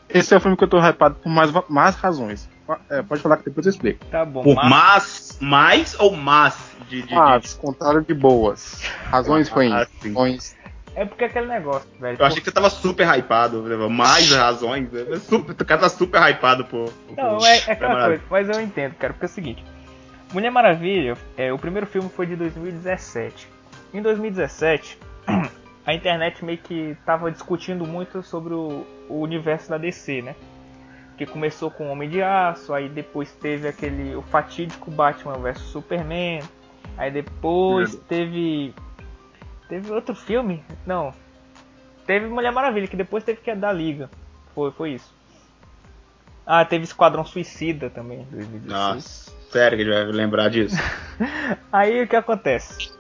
Esse 0.09 0.35
é 0.35 0.37
o 0.37 0.41
filme 0.41 0.57
que 0.57 0.65
eu 0.65 0.69
tô 0.69 0.79
hypado 0.81 1.15
por 1.17 1.29
mais, 1.31 1.51
mais 1.69 1.95
razões. 1.97 2.51
É, 2.91 3.03
pode 3.03 3.21
falar 3.23 3.37
que 3.39 3.45
depois 3.45 3.67
eu 3.67 3.71
explico. 3.71 4.05
Tá 4.07 4.25
bom. 4.25 4.43
Por 4.43 4.55
mas- 4.57 4.69
mas, 4.69 5.39
mais 5.41 6.01
ou 6.01 6.17
mas 6.17 6.57
de, 6.89 7.03
de, 7.03 7.09
de- 7.09 7.15
Mas, 7.15 7.55
contrário 7.55 8.03
de 8.03 8.15
boas. 8.15 8.83
Razões 9.11 9.49
Ah, 9.51 9.87
ruins. 10.15 10.57
É 10.95 11.05
porque 11.07 11.25
é 11.25 11.27
aquele 11.27 11.47
negócio, 11.47 11.89
velho. 11.99 12.17
Eu 12.21 12.27
achei 12.27 12.39
que 12.41 12.45
você 12.45 12.53
tava 12.53 12.69
super 12.69 13.07
hypado, 13.17 13.63
mais 13.91 14.31
razões. 14.31 14.91
né? 14.93 15.17
Super, 15.19 15.53
o 15.53 15.65
cara 15.65 15.81
tá 15.81 15.89
super 15.89 16.21
hypado 16.29 16.65
por- 16.67 16.93
Não, 17.17 17.39
por- 17.39 17.47
é, 17.47 17.59
é 17.67 17.73
aquela 17.73 17.95
Maravilha. 17.95 18.23
coisa, 18.29 18.49
mas 18.49 18.59
eu 18.59 18.63
entendo, 18.65 18.95
cara, 18.97 19.13
porque 19.15 19.25
é 19.25 19.29
o 19.29 19.33
seguinte. 19.33 19.65
Mulher 20.33 20.51
Maravilha, 20.51 21.15
é, 21.37 21.53
o 21.53 21.59
primeiro 21.59 21.87
filme 21.87 22.09
foi 22.11 22.27
de 22.27 22.37
2017. 22.37 23.49
Em 23.95 24.03
2017, 24.03 24.99
a 25.87 25.95
internet 25.95 26.45
meio 26.45 26.59
que 26.59 26.97
tava 27.07 27.31
discutindo 27.31 27.87
muito 27.87 28.23
sobre 28.23 28.53
o, 28.55 28.87
o 29.09 29.21
universo 29.21 29.71
da 29.71 29.79
DC, 29.79 30.23
né? 30.23 30.35
Que 31.17 31.27
começou 31.27 31.71
com 31.71 31.91
Homem 31.91 32.09
de 32.09 32.23
Aço, 32.23 32.73
aí 32.75 32.89
depois 32.89 33.31
teve 33.33 33.69
aquele 33.69 34.15
o 34.15 34.23
fatídico 34.23 34.91
Batman 34.91 35.35
vs 35.39 35.59
Superman, 35.59 36.41
aí 36.97 37.11
depois 37.11 37.91
Verdade. 37.91 38.09
teve 38.09 38.75
teve 39.69 39.91
outro 39.93 40.15
filme, 40.15 40.63
não, 40.87 41.13
teve 42.07 42.27
Mulher 42.27 42.53
Maravilha 42.53 42.87
que 42.89 42.97
depois 42.97 43.25
teve 43.25 43.41
que 43.41 43.51
é 43.51 43.57
da 43.57 43.73
Liga, 43.73 44.11
foi 44.55 44.71
foi 44.73 44.93
isso. 44.93 45.13
Ah, 46.45 46.65
teve 46.65 46.85
Esquadrão 46.85 47.25
Suicida 47.25 47.89
também, 47.89 48.23
em 48.23 48.25
2016. 48.25 48.67
Nossa, 48.67 49.33
sério 49.51 49.79
que 49.79 49.85
gente 49.85 49.95
vai 49.95 50.05
lembrar 50.07 50.49
disso. 50.49 50.77
Aí 51.73 52.03
o 52.03 52.09
que 52.09 52.17
acontece? 52.17 52.91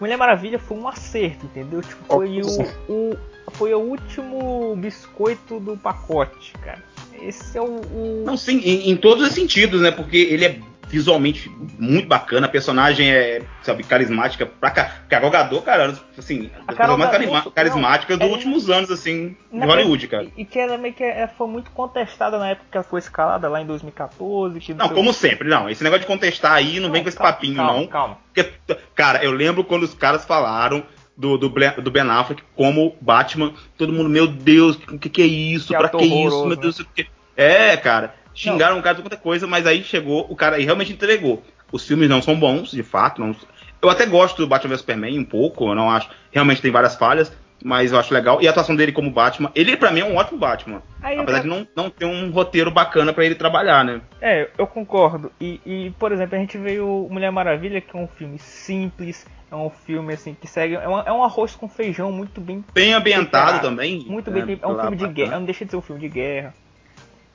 Mulher 0.00 0.16
Maravilha 0.16 0.58
foi 0.58 0.76
um 0.76 0.88
acerto, 0.88 1.46
entendeu? 1.46 1.80
Tipo, 1.82 2.04
foi 2.04 2.40
o, 2.42 2.62
o- 2.92 3.18
foi 3.52 3.72
o 3.74 3.78
último 3.78 4.76
biscoito 4.76 5.58
do 5.60 5.76
pacote, 5.76 6.52
cara. 6.64 6.82
Esse 7.20 7.56
é 7.58 7.62
o. 7.62 7.80
o- 7.80 8.22
Não, 8.26 8.36
sim, 8.36 8.58
em, 8.58 8.90
em 8.90 8.96
todos 8.96 9.26
os 9.26 9.32
sentidos, 9.34 9.80
né? 9.80 9.90
Porque 9.90 10.16
ele 10.16 10.44
é 10.44 10.60
visualmente 10.88 11.50
muito 11.78 12.08
bacana, 12.08 12.46
a 12.46 12.50
personagem 12.50 13.10
é, 13.10 13.42
sabe, 13.62 13.82
carismática 13.84 14.46
pra 14.46 14.70
cá. 14.70 14.84
Porque 15.00 15.14
a 15.14 15.20
Gal 15.20 15.30
Gadot, 15.30 15.62
cara, 15.64 15.94
assim, 16.16 16.50
A 16.66 16.72
Carol 16.72 16.96
mais 16.98 17.10
Gadot, 17.10 17.26
carima- 17.30 17.50
carismática 17.52 18.12
não, 18.16 18.18
dos 18.20 18.28
é- 18.28 18.32
últimos 18.32 18.70
anos, 18.70 18.90
assim, 18.90 19.36
de 19.52 19.66
Hollywood, 19.66 20.08
cara. 20.08 20.26
E, 20.36 20.44
que 20.44 20.58
ela 20.58 20.78
meio 20.78 20.94
que 20.94 21.04
é- 21.04 21.28
foi 21.28 21.46
muito 21.46 21.70
contestada 21.70 22.38
na 22.38 22.48
época 22.50 22.66
que 22.70 22.76
ela 22.76 22.84
foi 22.84 22.98
escalada 23.00 23.48
lá 23.48 23.60
em 23.60 23.66
2014. 23.66 24.60
Que 24.60 24.74
Não, 24.74 24.86
sei 24.86 24.92
o- 24.92 24.96
como 24.96 25.12
sempre, 25.12 25.48
não. 25.48 25.68
Esse 25.68 25.84
negócio 25.84 26.00
de 26.02 26.06
contestar 26.06 26.52
aí 26.52 26.80
não, 26.80 26.90
vem 26.90 27.02
com 27.02 27.08
esse 27.08 27.18
calma, 27.18 27.32
papinho, 27.32 27.56
calma, 27.56 27.72
não. 27.74 27.86
Calma. 27.86 28.18
Porque, 28.34 28.52
cara, 28.94 29.22
eu 29.24 29.30
lembro 29.32 29.62
quando 29.64 29.82
os 29.82 29.94
caras 29.94 30.24
falaram 30.24 30.82
do, 31.16 31.36
do, 31.36 31.48
do 31.48 31.90
Ben 31.90 32.08
Affleck 32.08 32.42
como 32.54 32.96
Batman, 33.00 33.52
todo 33.76 33.92
mundo, 33.92 34.08
meu 34.08 34.26
Deus, 34.26 34.76
o 34.90 34.98
que, 34.98 35.08
que 35.08 35.22
é 35.22 35.26
isso? 35.26 35.68
Que 35.68 35.76
pra 35.76 35.88
que 35.88 36.04
isso? 36.04 36.46
Meu 36.46 36.56
né? 36.56 36.62
Deus, 36.62 36.78
o 36.78 36.84
que. 36.86 37.06
É, 37.36 37.76
cara, 37.76 38.14
xingaram 38.38 38.78
o 38.78 38.82
cara 38.82 38.96
de 38.96 39.02
qualquer 39.02 39.20
coisa, 39.20 39.46
mas 39.46 39.66
aí 39.66 39.82
chegou 39.82 40.26
o 40.30 40.36
cara 40.36 40.58
e 40.58 40.64
realmente 40.64 40.92
entregou. 40.92 41.42
Os 41.72 41.86
filmes 41.86 42.08
não 42.08 42.22
são 42.22 42.38
bons, 42.38 42.70
de 42.70 42.82
fato. 42.82 43.20
Não... 43.20 43.34
Eu 43.82 43.90
até 43.90 44.06
gosto 44.06 44.38
do 44.38 44.46
Batman 44.48 44.70
vs 44.70 44.80
Superman 44.80 45.18
um 45.18 45.24
pouco, 45.24 45.68
eu 45.68 45.74
não 45.74 45.90
acho. 45.90 46.08
Realmente 46.32 46.62
tem 46.62 46.70
várias 46.70 46.96
falhas, 46.96 47.32
mas 47.62 47.92
eu 47.92 47.98
acho 47.98 48.12
legal. 48.14 48.40
E 48.40 48.46
a 48.46 48.50
atuação 48.50 48.74
dele 48.74 48.90
como 48.92 49.10
Batman, 49.10 49.50
ele 49.54 49.76
pra 49.76 49.90
mim 49.90 50.00
é 50.00 50.04
um 50.04 50.16
ótimo 50.16 50.38
Batman. 50.38 50.82
Aí 51.02 51.18
apesar 51.18 51.40
de 51.42 51.46
não, 51.48 51.66
não 51.76 51.90
ter 51.90 52.04
um 52.06 52.30
roteiro 52.30 52.70
bacana 52.70 53.12
pra 53.12 53.24
ele 53.24 53.34
trabalhar, 53.34 53.84
né? 53.84 54.00
É, 54.20 54.48
eu 54.56 54.66
concordo. 54.66 55.30
E, 55.40 55.60
e, 55.66 55.90
por 55.98 56.10
exemplo, 56.12 56.36
a 56.36 56.38
gente 56.38 56.56
veio 56.58 57.06
Mulher 57.10 57.30
Maravilha, 57.30 57.80
que 57.80 57.96
é 57.96 58.00
um 58.00 58.08
filme 58.08 58.38
simples, 58.38 59.26
é 59.50 59.54
um 59.54 59.70
filme 59.70 60.14
assim 60.14 60.34
que 60.34 60.46
segue. 60.46 60.74
É, 60.74 60.88
uma- 60.88 61.04
é 61.06 61.12
um 61.12 61.22
arroz 61.22 61.54
com 61.54 61.68
feijão 61.68 62.10
muito 62.10 62.40
bem 62.40 62.64
Bem 62.74 62.92
ambientado 62.94 63.46
temperado, 63.46 63.60
também. 63.68 64.04
Muito 64.08 64.30
bem. 64.30 64.58
É 64.60 64.66
um 64.66 64.72
lá 64.72 64.82
filme 64.82 64.96
de 64.96 65.06
guerra. 65.08 65.38
Não 65.38 65.44
deixa 65.44 65.64
de 65.64 65.70
ser 65.70 65.76
um 65.76 65.82
filme 65.82 66.00
de 66.00 66.08
guerra. 66.08 66.54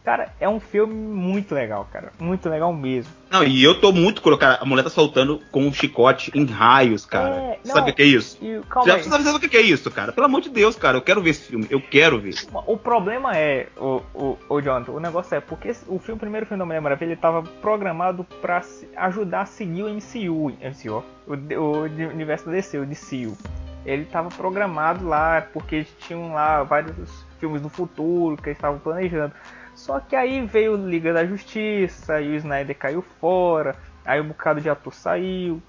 Cara, 0.03 0.33
é 0.39 0.49
um 0.49 0.59
filme 0.59 0.93
muito 0.93 1.55
legal, 1.55 1.87
cara. 1.91 2.11
Muito 2.19 2.49
legal 2.49 2.73
mesmo. 2.73 3.11
Não, 3.31 3.43
e 3.43 3.63
eu 3.63 3.79
tô 3.79 3.91
muito 3.91 4.21
colocado. 4.21 4.61
A 4.61 4.65
mulher 4.65 4.83
tá 4.83 4.89
soltando 4.89 5.39
com 5.49 5.61
um 5.61 5.73
chicote 5.73 6.29
em 6.35 6.45
raios, 6.45 7.05
cara. 7.05 7.35
É, 7.35 7.59
não, 7.65 7.73
Sabe 7.73 7.91
o 7.91 7.95
que 7.95 8.01
é 8.01 8.05
isso? 8.05 8.37
E 8.41 8.61
calma 8.69 8.89
Já 8.89 8.95
aí. 8.95 9.03
sabe 9.03 9.45
o 9.45 9.49
que 9.49 9.57
é 9.57 9.61
isso, 9.61 9.89
cara? 9.89 10.11
Pelo 10.11 10.25
amor 10.25 10.41
de 10.41 10.49
Deus, 10.49 10.75
cara. 10.75 10.97
Eu 10.97 11.01
quero 11.01 11.21
ver 11.21 11.29
esse 11.29 11.47
filme. 11.47 11.65
Eu 11.69 11.81
quero 11.81 12.19
ver. 12.19 12.35
O 12.67 12.77
problema 12.77 13.35
é, 13.35 13.69
o, 13.77 14.01
o, 14.13 14.37
o 14.49 14.61
Jonathan, 14.61 14.91
o 14.91 14.99
negócio 14.99 15.35
é 15.35 15.39
porque 15.39 15.69
o 15.87 15.97
filme, 15.99 16.17
o 16.17 16.19
primeiro 16.19 16.45
filme 16.45 16.59
da 16.59 16.65
Mulher 16.65 16.81
Maravilha, 16.81 17.11
ele 17.11 17.15
tava 17.15 17.41
programado 17.41 18.25
pra 18.41 18.61
ajudar 18.97 19.41
a 19.41 19.45
seguir 19.45 19.83
o 19.83 19.89
MCU, 19.89 20.49
MCU 20.49 21.03
o, 21.27 21.33
o, 21.33 21.81
universo 21.83 22.49
DC, 22.49 22.77
o 22.77 22.85
DCU. 22.85 23.37
Ele 23.85 24.05
tava 24.05 24.29
programado 24.29 25.05
lá 25.05 25.45
porque 25.53 25.85
tinham 25.99 26.33
lá 26.33 26.63
vários 26.63 27.25
filmes 27.39 27.61
do 27.61 27.69
futuro 27.69 28.37
que 28.37 28.49
eles 28.49 28.57
estavam 28.57 28.79
planejando. 28.79 29.33
Só 29.76 29.99
que 29.99 30.15
aí 30.15 30.41
veio 30.45 30.76
Liga 30.76 31.13
da 31.13 31.26
Justiça, 31.26 32.21
e 32.21 32.30
o 32.32 32.36
Snyder 32.36 32.78
caiu 32.78 33.03
fora, 33.19 33.76
aí 34.05 34.21
um 34.21 34.28
bocado 34.28 34.61
de 34.61 34.69
ator 34.69 34.93
saiu. 34.93 35.61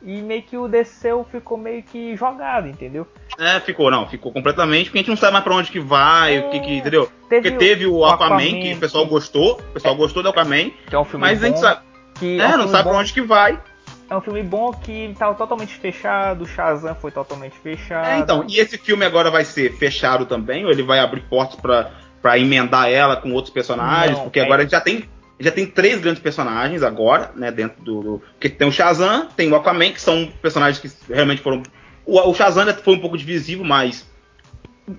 E 0.00 0.22
meio 0.22 0.42
que 0.42 0.56
o 0.56 0.68
DC 0.68 1.08
ficou 1.28 1.58
meio 1.58 1.82
que 1.82 2.14
jogado, 2.14 2.68
entendeu? 2.68 3.04
É, 3.36 3.58
ficou, 3.58 3.90
não. 3.90 4.08
Ficou 4.08 4.30
completamente, 4.32 4.84
porque 4.84 4.98
a 4.98 5.00
gente 5.02 5.08
não 5.10 5.16
sabe 5.16 5.32
mais 5.32 5.44
pra 5.44 5.54
onde 5.56 5.72
que 5.72 5.80
vai, 5.80 6.38
o 6.38 6.50
que 6.50 6.60
que. 6.60 6.76
Entendeu? 6.76 7.10
Teve 7.28 7.50
Porque 7.50 7.58
teve 7.64 7.84
o 7.86 7.94
o 7.96 8.04
Aquaman, 8.04 8.36
Aquaman, 8.36 8.60
que 8.62 8.74
o 8.74 8.78
pessoal 8.78 9.06
gostou. 9.06 9.54
O 9.58 9.72
pessoal 9.72 9.96
gostou 9.96 10.22
do 10.22 10.28
Aquaman. 10.28 10.70
Que 10.86 10.94
é 10.94 10.98
um 10.98 11.04
filme 11.04 11.26
Mas 11.26 11.40
bom. 11.40 11.44
a 11.44 11.48
gente 11.48 11.58
sabe. 11.58 11.80
que 12.14 12.40
É, 12.40 12.46
um 12.46 12.58
não 12.58 12.68
sabe 12.68 12.84
bom. 12.84 12.90
pra 12.90 12.98
onde 13.00 13.12
que 13.12 13.20
vai. 13.20 13.60
É 14.08 14.16
um 14.16 14.20
filme 14.20 14.42
bom 14.42 14.72
que 14.72 15.14
tava 15.18 15.34
totalmente 15.34 15.74
fechado, 15.74 16.46
Shazam 16.46 16.94
foi 16.94 17.10
totalmente 17.10 17.58
fechado. 17.58 18.06
É, 18.06 18.18
então, 18.20 18.44
e 18.48 18.58
esse 18.60 18.78
filme 18.78 19.04
agora 19.04 19.30
vai 19.32 19.44
ser 19.44 19.72
fechado 19.74 20.24
também, 20.26 20.64
ou 20.64 20.70
ele 20.70 20.82
vai 20.84 21.00
abrir 21.00 21.22
portas 21.22 21.56
pra, 21.60 21.90
pra 22.22 22.38
emendar 22.38 22.88
ela 22.90 23.16
com 23.16 23.32
outros 23.32 23.52
personagens? 23.52 24.16
Não, 24.16 24.24
porque 24.24 24.40
é- 24.40 24.44
agora 24.44 24.60
a 24.60 24.64
gente 24.64 24.72
já 24.72 24.80
tem, 24.80 25.04
já 25.38 25.50
tem 25.50 25.66
três 25.66 26.00
grandes 26.00 26.22
personagens 26.22 26.82
agora, 26.82 27.30
né, 27.36 27.50
dentro 27.50 27.82
do, 27.82 28.02
do... 28.02 28.22
Porque 28.32 28.48
tem 28.48 28.66
o 28.68 28.72
Shazam, 28.72 29.26
tem 29.36 29.50
o 29.50 29.56
Aquaman, 29.56 29.92
que 29.92 30.00
são 30.00 30.30
personagens 30.42 30.78
que 30.78 31.12
realmente 31.12 31.40
foram... 31.42 31.62
O, 32.04 32.18
o 32.30 32.34
Shazam 32.34 32.66
foi 32.82 32.94
um 32.94 33.00
pouco 33.00 33.16
divisivo, 33.18 33.64
mas... 33.64 34.06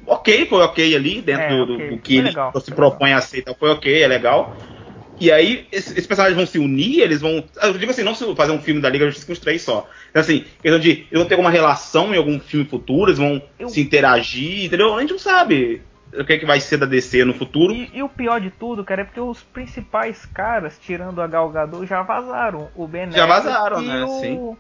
Ok, 0.06 0.46
foi 0.46 0.62
ok 0.62 0.96
ali, 0.96 1.20
dentro 1.22 1.44
É, 1.44 1.50
do, 1.50 1.66
do- 1.66 1.74
ok. 1.76 1.90
do 1.90 1.98
que 1.98 2.14
Foi 2.14 2.18
ele 2.20 2.28
legal, 2.30 2.54
se 2.62 2.72
propõe 2.72 3.12
a 3.14 3.18
aceitar, 3.18 3.56
foi 3.56 3.72
ok, 3.72 4.04
é 4.04 4.08
legal. 4.08 4.56
E 5.20 5.32
aí, 5.32 5.68
esses, 5.72 5.92
esses 5.94 6.08
personagens 6.08 6.38
vão 6.38 6.46
se 6.46 6.60
unir, 6.60 7.02
eles 7.02 7.20
vão. 7.20 7.44
Eu 7.62 7.74
digo 7.74 7.92
assim, 7.92 8.04
não 8.04 8.16
se 8.16 8.24
fazer 8.36 8.52
um 8.54 8.62
filme 8.62 8.80
da 8.80 8.88
Liga 8.90 9.04
da 9.04 9.10
Justiça 9.10 9.26
com 9.28 9.34
os 9.34 9.40
três 9.40 9.62
só. 9.64 9.90
Então, 10.12 10.22
assim, 10.22 10.46
questão 10.62 10.80
de. 10.80 10.92
Eles 10.92 11.08
vão 11.12 11.26
ter 11.26 11.34
alguma 11.34 11.50
relação 11.50 12.14
em 12.14 12.18
algum 12.18 12.40
filme 12.40 12.66
futuro, 12.66 13.10
eles 13.10 13.18
vão 13.18 13.42
Eu- 13.60 13.68
se 13.68 13.82
interagir, 13.82 14.66
entendeu? 14.66 14.96
A 14.96 15.02
gente 15.02 15.12
não 15.12 15.20
sabe 15.20 15.82
o 16.14 16.26
que, 16.26 16.34
é 16.34 16.38
que 16.38 16.46
vai 16.46 16.60
ser 16.60 16.78
da 16.78 16.86
DC 16.86 17.24
no 17.24 17.34
futuro. 17.34 17.74
E, 17.74 17.90
e 17.94 18.04
o 18.04 18.10
pior 18.10 18.40
de 18.40 18.50
tudo, 18.50 18.84
cara, 18.84 19.02
é 19.02 19.04
porque 19.04 19.20
os 19.20 19.44
principais 19.44 20.26
caras, 20.26 20.78
tirando 20.80 21.22
a 21.22 21.28
Gal 21.28 21.50
Gadot, 21.50 21.86
já 21.86 22.02
vazaram. 22.02 22.70
O 22.76 22.88
Ben 22.88 23.12
Já 23.12 23.26
vazaram, 23.26 23.82
e 23.82 23.88
né, 23.88 24.04
O, 24.04 24.20
sim. 24.20 24.58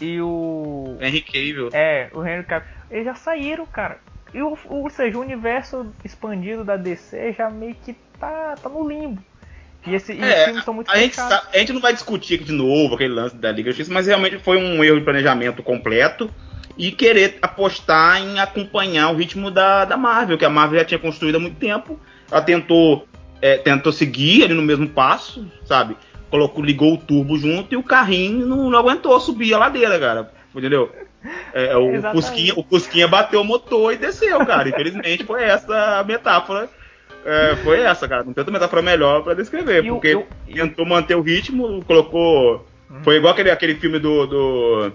E 0.00 0.20
o... 0.20 0.96
Henry 1.00 1.22
Cavill. 1.22 1.68
É, 1.72 2.10
o 2.12 2.24
Henry 2.26 2.44
Cavill. 2.44 2.68
Eles 2.90 3.04
já 3.04 3.14
saíram, 3.14 3.64
cara. 3.66 3.98
E 4.34 4.42
o, 4.42 4.56
ou 4.68 4.90
seja, 4.90 5.16
o 5.16 5.20
universo 5.20 5.86
expandido 6.04 6.64
da 6.64 6.76
DC 6.76 7.32
já 7.32 7.48
meio 7.48 7.74
que 7.74 7.94
tá, 8.18 8.54
tá 8.60 8.68
no 8.68 8.88
limbo. 8.88 9.22
E, 9.86 9.94
esse, 9.94 10.12
e 10.12 10.18
os 10.18 10.24
É, 10.24 10.44
filmes 10.46 10.64
são 10.64 10.74
muito 10.74 10.90
a 10.90 10.96
gente, 10.96 11.18
a 11.20 11.58
gente 11.58 11.72
não 11.72 11.80
vai 11.80 11.92
discutir 11.92 12.36
aqui 12.36 12.44
de 12.44 12.52
novo 12.52 12.94
aquele 12.94 13.12
lance 13.14 13.34
da 13.36 13.50
Liga 13.50 13.70
Justiça, 13.70 13.92
mas 13.92 14.06
realmente 14.06 14.38
foi 14.38 14.56
um 14.56 14.82
erro 14.82 14.98
de 14.98 15.04
planejamento 15.04 15.62
completo. 15.62 16.30
E 16.76 16.90
querer 16.90 17.38
apostar 17.42 18.20
em 18.20 18.40
acompanhar 18.40 19.10
o 19.10 19.16
ritmo 19.16 19.50
da, 19.50 19.84
da 19.84 19.96
Marvel, 19.96 20.38
que 20.38 20.44
a 20.44 20.50
Marvel 20.50 20.80
já 20.80 20.84
tinha 20.84 20.98
construído 20.98 21.36
há 21.36 21.40
muito 21.40 21.56
tempo. 21.56 21.98
Ela 22.30 22.40
tentou, 22.40 23.06
é, 23.40 23.58
tentou 23.58 23.92
seguir 23.92 24.44
ali 24.44 24.54
no 24.54 24.62
mesmo 24.62 24.88
passo, 24.88 25.46
sabe? 25.64 25.96
Colocou, 26.30 26.64
ligou 26.64 26.94
o 26.94 26.98
turbo 26.98 27.36
junto 27.36 27.74
e 27.74 27.76
o 27.76 27.82
carrinho 27.82 28.46
não, 28.46 28.70
não 28.70 28.78
aguentou 28.78 29.18
subir 29.20 29.52
a 29.52 29.58
ladeira, 29.58 29.98
cara. 29.98 30.32
Entendeu? 30.54 30.90
É, 31.52 31.76
o, 31.76 32.12
Cusquinha, 32.12 32.54
o 32.56 32.64
Cusquinha 32.64 33.06
bateu 33.06 33.40
o 33.40 33.44
motor 33.44 33.92
e 33.92 33.96
desceu, 33.96 34.44
cara. 34.44 34.68
Infelizmente 34.68 35.24
foi 35.24 35.42
essa 35.42 36.00
a 36.00 36.04
metáfora. 36.04 36.68
É, 37.24 37.56
foi 37.56 37.80
essa, 37.80 38.08
cara. 38.08 38.24
Não 38.24 38.32
tem 38.32 38.40
outra 38.40 38.52
metáfora 38.52 38.82
melhor 38.82 39.22
para 39.22 39.34
descrever. 39.34 39.84
E 39.84 39.88
porque 39.88 40.08
eu, 40.08 40.26
eu, 40.48 40.66
tentou 40.68 40.84
manter 40.84 41.14
o 41.14 41.20
ritmo, 41.20 41.84
colocou. 41.84 42.66
Hum. 42.90 43.00
Foi 43.02 43.16
igual 43.16 43.32
aquele, 43.32 43.50
aquele 43.50 43.74
filme 43.76 43.98
do, 43.98 44.26
do, 44.26 44.92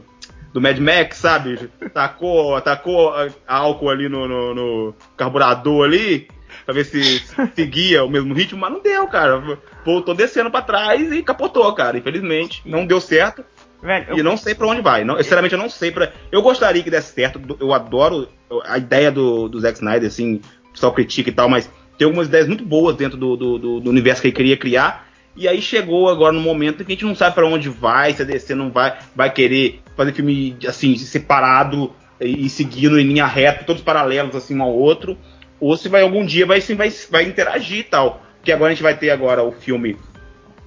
do 0.58 0.62
Mad 0.62 0.80
Max, 0.80 1.18
sabe? 1.18 1.70
Tacou, 1.94 2.60
tacou 2.62 3.14
álcool 3.48 3.90
ali 3.92 4.10
no, 4.10 4.28
no, 4.28 4.56
no 4.56 4.96
carburador 5.16 5.86
ali, 5.86 6.28
pra 6.66 6.74
ver 6.74 6.84
se 6.84 7.24
seguia 7.56 8.04
o 8.04 8.10
mesmo 8.10 8.34
ritmo, 8.34 8.60
mas 8.60 8.72
não 8.72 8.82
deu, 8.82 9.08
cara. 9.08 9.60
Voltou 9.86 10.16
descendo 10.16 10.50
para 10.50 10.64
trás 10.64 11.12
e 11.12 11.22
capotou, 11.22 11.72
cara. 11.74 12.00
Infelizmente, 12.00 12.64
não 12.66 12.88
deu 12.88 13.00
certo. 13.00 13.46
Velho, 13.84 14.18
e 14.18 14.24
não 14.24 14.36
sei 14.36 14.56
para 14.56 14.66
onde 14.66 14.82
vai. 14.82 15.04
Não, 15.04 15.18
sinceramente, 15.18 15.54
eu 15.54 15.60
não 15.60 15.70
sei 15.70 15.92
para. 15.92 16.12
Eu 16.32 16.42
gostaria 16.42 16.82
que 16.82 16.90
desse 16.90 17.14
certo. 17.14 17.40
Eu 17.60 17.72
adoro 17.72 18.28
a 18.66 18.80
ideia 18.80 19.12
do, 19.12 19.48
do 19.48 19.60
Zack 19.60 19.78
Snyder, 19.78 20.08
assim, 20.08 20.42
o 20.70 20.72
pessoal 20.72 20.92
critica 20.92 21.30
e 21.30 21.34
tal, 21.34 21.48
mas 21.48 21.70
tem 22.00 22.06
algumas 22.06 22.28
ideias 22.28 22.48
muito 22.48 22.66
boas 22.66 22.96
dentro 22.96 23.16
do, 23.16 23.38
do, 23.38 23.58
do, 23.60 23.80
do 23.80 23.90
universo 23.92 24.24
que 24.24 24.30
ele 24.30 24.36
queria 24.36 24.58
criar. 24.58 25.08
E 25.36 25.48
aí 25.48 25.62
chegou 25.62 26.10
agora 26.10 26.34
no 26.34 26.42
momento 26.42 26.84
que 26.84 26.92
a 26.92 26.96
gente 26.96 27.06
não 27.06 27.14
sabe 27.14 27.36
para 27.36 27.46
onde 27.46 27.70
vai, 27.70 28.12
se 28.12 28.24
a 28.24 28.26
DC 28.26 28.56
não 28.56 28.72
vai, 28.72 28.98
vai 29.16 29.32
querer 29.32 29.82
fazer 29.98 30.14
filme 30.14 30.58
assim, 30.68 30.96
separado 30.98 31.94
e 32.22 32.50
seguindo 32.50 33.00
em 33.00 33.08
linha 33.08 33.26
reta, 33.26 33.66
todos 33.66 33.82
paralelos 33.82 34.36
assim 34.36 34.58
um 34.58 34.64
ao 34.64 34.74
outro, 34.74 35.18
ou 35.60 35.76
se 35.76 35.90
vai 35.90 36.02
algum 36.02 36.26
dia 36.26 36.46
vai, 36.46 36.60
assim, 36.60 36.76
vai, 36.76 36.90
vai 37.10 37.24
interagir 37.24 37.80
e 37.80 37.84
tal. 37.84 38.22
Porque 38.38 38.52
agora 38.52 38.72
a 38.72 38.74
gente 38.74 38.84
vai 38.84 38.96
ter 38.96 39.10
agora 39.10 39.44
o 39.44 39.52
filme 39.52 39.98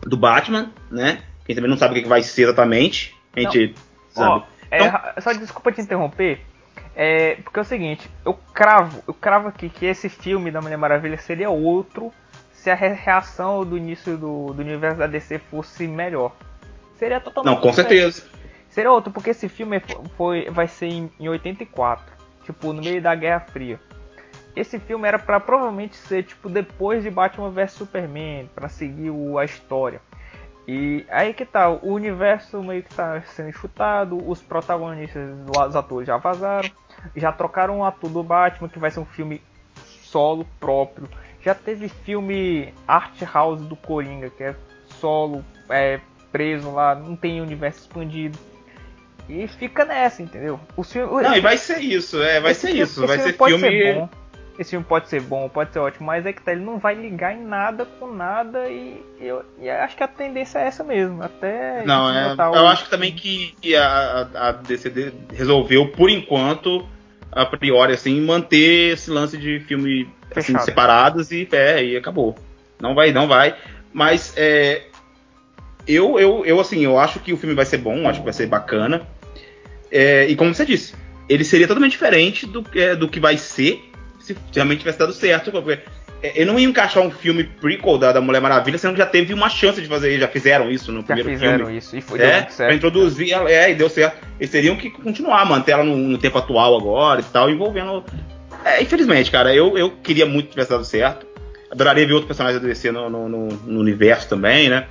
do 0.03 0.17
Batman, 0.17 0.71
né? 0.91 1.23
Quem 1.47 1.55
também 1.55 1.71
não 1.71 1.79
sabe 1.79 1.99
o 1.99 2.03
que 2.03 2.09
vai 2.09 2.23
ser 2.23 2.43
exatamente. 2.43 3.17
A 3.35 3.41
gente 3.41 3.75
não. 4.17 4.41
sabe. 4.41 4.45
É, 4.71 4.85
então, 4.85 5.01
só 5.19 5.33
desculpa 5.33 5.73
te 5.73 5.81
interromper. 5.81 6.41
É, 6.95 7.37
porque 7.37 7.59
é 7.59 7.63
o 7.63 7.65
seguinte, 7.65 8.11
eu 8.25 8.35
cravo, 8.53 9.03
eu 9.07 9.15
cravo 9.15 9.49
aqui 9.49 9.69
que 9.69 9.87
esse 9.87 10.09
filme 10.09 10.51
da 10.51 10.61
Mulher 10.61 10.77
Maravilha 10.77 11.17
seria 11.17 11.49
outro 11.49 12.13
se 12.53 12.69
a 12.71 12.75
reação 12.75 13.65
do 13.65 13.77
início 13.77 14.19
do, 14.19 14.53
do 14.53 14.61
universo 14.61 14.99
da 14.99 15.07
DC 15.07 15.39
fosse 15.39 15.87
melhor. 15.87 16.33
Seria 16.99 17.19
totalmente 17.19 17.55
Não, 17.55 17.61
com 17.61 17.71
diferente. 17.71 18.13
certeza. 18.13 18.40
Seria 18.71 18.91
outro, 18.91 19.13
porque 19.13 19.31
esse 19.31 19.49
filme 19.49 19.83
foi, 20.17 20.49
vai 20.49 20.69
ser 20.69 20.87
em, 20.87 21.11
em 21.19 21.29
84, 21.29 22.05
tipo, 22.45 22.73
no 22.73 22.81
meio 22.81 23.03
da 23.03 23.15
Guerra 23.15 23.41
Fria. 23.41 23.81
Esse 24.55 24.79
filme 24.79 25.07
era 25.07 25.19
para 25.19 25.39
provavelmente 25.39 25.97
ser 25.97 26.25
tipo 26.25 26.49
depois 26.49 27.03
de 27.03 27.11
Batman 27.11 27.51
vs 27.51 27.73
Superman, 27.73 28.49
para 28.55 28.69
seguir 28.69 29.11
o, 29.11 29.39
a 29.39 29.45
história. 29.45 30.01
E 30.69 31.05
aí 31.09 31.35
que 31.35 31.45
tá, 31.45 31.69
o 31.69 31.93
universo 31.93 32.63
meio 32.63 32.83
que 32.83 32.95
tá 32.95 33.21
sendo 33.23 33.53
chutado, 33.53 34.17
os 34.29 34.41
protagonistas, 34.41 35.31
os 35.69 35.75
atores 35.75 36.07
já 36.07 36.17
vazaram, 36.17 36.71
já 37.17 37.33
trocaram 37.33 37.81
o 37.81 37.85
ator 37.85 38.11
do 38.11 38.23
Batman, 38.23 38.69
que 38.69 38.79
vai 38.79 38.91
ser 38.91 39.01
um 39.01 39.05
filme 39.05 39.43
solo 40.03 40.47
próprio. 40.61 41.09
Já 41.41 41.57
teve 41.57 41.89
filme 41.89 42.73
Art 42.87 43.21
House 43.23 43.63
do 43.63 43.75
Coringa, 43.75 44.31
que 44.31 44.45
é 44.45 44.55
solo, 45.01 45.45
é, 45.69 46.01
preso 46.31 46.71
lá, 46.71 46.95
não 46.95 47.17
tem 47.17 47.41
universo 47.41 47.81
expandido. 47.81 48.39
E 49.31 49.47
fica 49.47 49.85
nessa, 49.85 50.23
entendeu? 50.23 50.59
O 50.77 50.83
filme, 50.83 51.23
não, 51.23 51.37
e 51.37 51.41
vai 51.41 51.57
ser 51.57 51.79
isso, 51.79 52.21
é, 52.21 52.41
vai 52.41 52.53
ser 52.53 52.69
filme, 52.69 52.83
isso, 52.83 53.07
vai 53.07 53.19
ser 53.19 53.33
filme. 53.35 53.61
Ser 53.61 54.09
esse 54.61 54.71
filme 54.71 54.85
pode 54.85 55.09
ser 55.09 55.23
bom, 55.23 55.49
pode 55.49 55.73
ser 55.73 55.79
ótimo, 55.79 56.07
mas 56.07 56.27
é 56.27 56.35
que 56.35 56.43
tá, 56.43 56.53
ele 56.53 56.63
não 56.63 56.79
vai 56.79 56.95
ligar 56.95 57.35
em 57.35 57.43
nada 57.43 57.87
com 57.87 58.13
nada 58.13 58.69
e 58.69 59.03
eu, 59.19 59.43
e 59.59 59.71
acho 59.71 59.97
que 59.97 60.03
a 60.03 60.09
tendência 60.09 60.59
é 60.59 60.67
essa 60.67 60.85
mesmo. 60.85 61.23
Até. 61.23 61.83
Não, 61.87 62.13
é, 62.13 62.35
eu 62.35 62.67
acho 62.67 62.85
que 62.85 62.91
também 62.91 63.13
que 63.13 63.55
a, 63.75 64.29
a 64.35 64.53
DCD 64.53 65.15
resolveu, 65.33 65.89
por 65.93 66.11
enquanto, 66.11 66.87
a 67.33 67.47
priori, 67.47 67.95
assim, 67.95 68.21
manter 68.21 68.93
esse 68.93 69.11
lance 69.11 69.39
de 69.39 69.61
filme 69.61 70.07
assim, 70.37 70.59
separados 70.59 71.33
e, 71.33 71.49
é, 71.53 71.83
e 71.83 71.97
acabou. 71.97 72.37
Não 72.79 72.95
vai, 72.95 73.13
não 73.13 73.27
vai. 73.27 73.57
Mas 73.95 74.35
é, 74.37 74.83
eu, 75.89 76.19
eu, 76.19 76.45
eu, 76.45 76.61
assim, 76.61 76.81
eu 76.81 76.99
acho 76.99 77.19
que 77.21 77.33
o 77.33 77.37
filme 77.39 77.55
vai 77.55 77.65
ser 77.65 77.79
bom, 77.79 78.07
acho 78.07 78.19
que 78.19 78.25
vai 78.25 78.35
ser 78.35 78.47
bacana. 78.47 79.07
É, 79.91 80.27
e 80.27 80.37
como 80.37 80.55
você 80.55 80.65
disse, 80.65 80.95
ele 81.29 81.45
seria 81.45 81.67
totalmente 81.67 81.93
diferente 81.93 82.47
do, 82.47 82.65
é, 82.75 82.95
do 82.95 83.09
que 83.09 83.21
vai 83.21 83.37
ser 83.37 83.91
se 84.19 84.37
realmente 84.55 84.81
tivesse 84.81 84.99
dado 84.99 85.13
certo. 85.13 85.51
Porque 85.51 85.81
eu 86.23 86.47
não 86.47 86.59
ia 86.59 86.67
encaixar 86.67 87.03
um 87.03 87.11
filme 87.11 87.45
prequel 87.45 87.99
da, 87.99 88.13
da 88.13 88.21
Mulher 88.21 88.41
Maravilha, 88.41 88.77
sendo 88.79 88.93
que 88.93 88.99
já 88.99 89.07
teve 89.07 89.33
uma 89.33 89.49
chance 89.49 89.81
de 89.81 89.89
fazer, 89.89 90.19
já 90.19 90.29
fizeram 90.29 90.71
isso 90.71 90.93
no 90.93 91.01
já 91.01 91.07
primeiro 91.07 91.31
filme. 91.31 91.45
Já 91.45 91.53
fizeram 91.53 91.77
isso 91.77 91.97
e 91.97 92.01
foi 92.01 92.21
é, 92.21 92.47
certo. 92.49 92.57
Pra 92.57 92.75
introduzir 92.75 93.33
ela, 93.33 93.51
é, 93.51 93.71
e 93.71 93.75
deu 93.75 93.89
certo. 93.89 94.27
Eles 94.39 94.51
teriam 94.51 94.77
que 94.77 94.91
continuar, 94.91 95.45
manter 95.47 95.73
ela 95.73 95.85
no, 95.85 95.97
no 95.97 96.19
tempo 96.19 96.39
atual 96.39 96.77
agora 96.77 97.21
e 97.21 97.25
tal, 97.25 97.51
envolvendo. 97.51 98.05
É, 98.65 98.83
infelizmente, 98.83 99.31
cara, 99.31 99.55
eu, 99.55 99.79
eu 99.79 99.91
queria 100.03 100.27
muito 100.27 100.47
que 100.47 100.53
tivesse 100.53 100.71
dado 100.71 100.85
certo. 100.85 101.27
Adoraria 101.71 102.07
ver 102.07 102.13
outros 102.15 102.37
personagens 102.37 102.61
do 102.61 102.93
no, 102.93 103.09
no, 103.09 103.29
no, 103.29 103.49
no 103.49 103.81
universo 103.81 104.29
também, 104.29 104.69
né? 104.69 104.89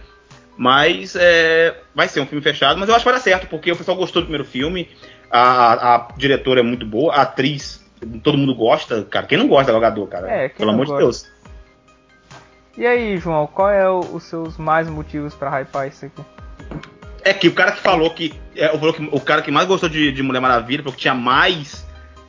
Mas 0.59 1.15
é, 1.15 1.73
vai 1.95 2.09
ser 2.09 2.19
um 2.19 2.25
filme 2.25 2.43
fechado, 2.43 2.77
mas 2.77 2.89
eu 2.89 2.93
acho 2.93 3.05
que 3.05 3.09
vai 3.09 3.17
dar 3.17 3.23
certo, 3.23 3.47
porque 3.47 3.71
o 3.71 3.77
pessoal 3.77 3.95
gostou 3.95 4.21
do 4.21 4.25
primeiro 4.25 4.43
filme, 4.43 4.89
a, 5.31 5.39
a, 5.39 5.95
a 5.95 6.07
diretora 6.17 6.59
é 6.59 6.63
muito 6.63 6.85
boa, 6.85 7.13
a 7.13 7.21
atriz 7.21 7.81
todo 8.21 8.37
mundo 8.37 8.53
gosta, 8.53 9.05
cara. 9.05 9.25
Quem 9.25 9.37
não 9.37 9.47
gosta 9.47 9.71
da 9.71 9.79
Galgador, 9.79 10.07
cara? 10.07 10.29
É, 10.29 10.49
Pelo 10.49 10.71
amor 10.71 10.85
gosta. 10.85 10.97
de 10.97 11.01
Deus. 11.01 11.31
E 12.77 12.85
aí, 12.85 13.17
João, 13.17 13.47
qual 13.47 13.69
é 13.69 13.89
o, 13.89 13.99
os 13.99 14.23
seus 14.23 14.57
mais 14.57 14.89
motivos 14.89 15.33
para 15.33 15.61
hypar 15.61 15.87
isso 15.87 16.05
aqui? 16.05 16.21
É 17.23 17.33
que 17.33 17.47
o 17.47 17.53
cara 17.53 17.71
que 17.71 17.79
falou 17.79 18.09
que. 18.09 18.33
É, 18.53 18.67
falou 18.67 18.93
que 18.93 19.09
o 19.13 19.21
cara 19.21 19.41
que 19.41 19.51
mais 19.51 19.65
gostou 19.65 19.87
de, 19.87 20.11
de 20.11 20.21
Mulher 20.21 20.41
Maravilha, 20.41 20.83
porque 20.83 20.99
tinha 20.99 21.15
mais. 21.15 21.87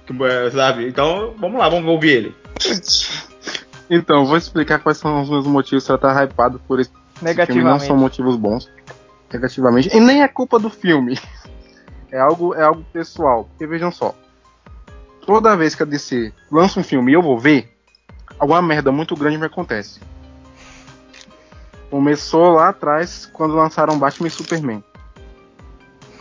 É, 0.08 0.50
sabe? 0.50 0.86
Então, 0.86 1.34
vamos 1.36 1.58
lá, 1.58 1.68
vamos 1.68 1.88
ouvir 1.90 2.10
ele. 2.10 2.34
Então, 3.92 4.24
vou 4.24 4.36
explicar 4.36 4.78
quais 4.78 4.98
são 4.98 5.20
os 5.20 5.28
meus 5.28 5.44
motivos 5.48 5.84
para 5.84 5.96
estar 5.96 6.22
hypado 6.22 6.60
por 6.60 6.78
esse 6.78 6.92
Negativamente. 7.22 7.80
Não 7.80 7.80
são 7.80 7.96
motivos 7.96 8.36
bons. 8.36 8.70
Negativamente. 9.32 9.96
E 9.96 10.00
nem 10.00 10.22
é 10.22 10.28
culpa 10.28 10.58
do 10.58 10.70
filme. 10.70 11.18
É 12.12 12.18
algo, 12.18 12.52
é 12.56 12.62
algo 12.64 12.84
pessoal. 12.92 13.44
Porque 13.44 13.68
vejam 13.68 13.92
só 13.92 14.12
toda 15.30 15.56
vez 15.56 15.76
que 15.76 15.82
a 15.84 15.86
DC 15.86 16.32
lança 16.50 16.80
um 16.80 16.82
filme 16.82 17.12
e 17.12 17.14
eu 17.14 17.22
vou 17.22 17.38
ver, 17.38 17.72
alguma 18.36 18.60
merda 18.60 18.90
muito 18.90 19.14
grande 19.14 19.38
me 19.38 19.46
acontece. 19.46 20.00
Começou 21.88 22.50
lá 22.50 22.70
atrás, 22.70 23.30
quando 23.32 23.54
lançaram 23.54 23.96
Batman 23.96 24.26
e 24.26 24.30
Superman. 24.30 24.82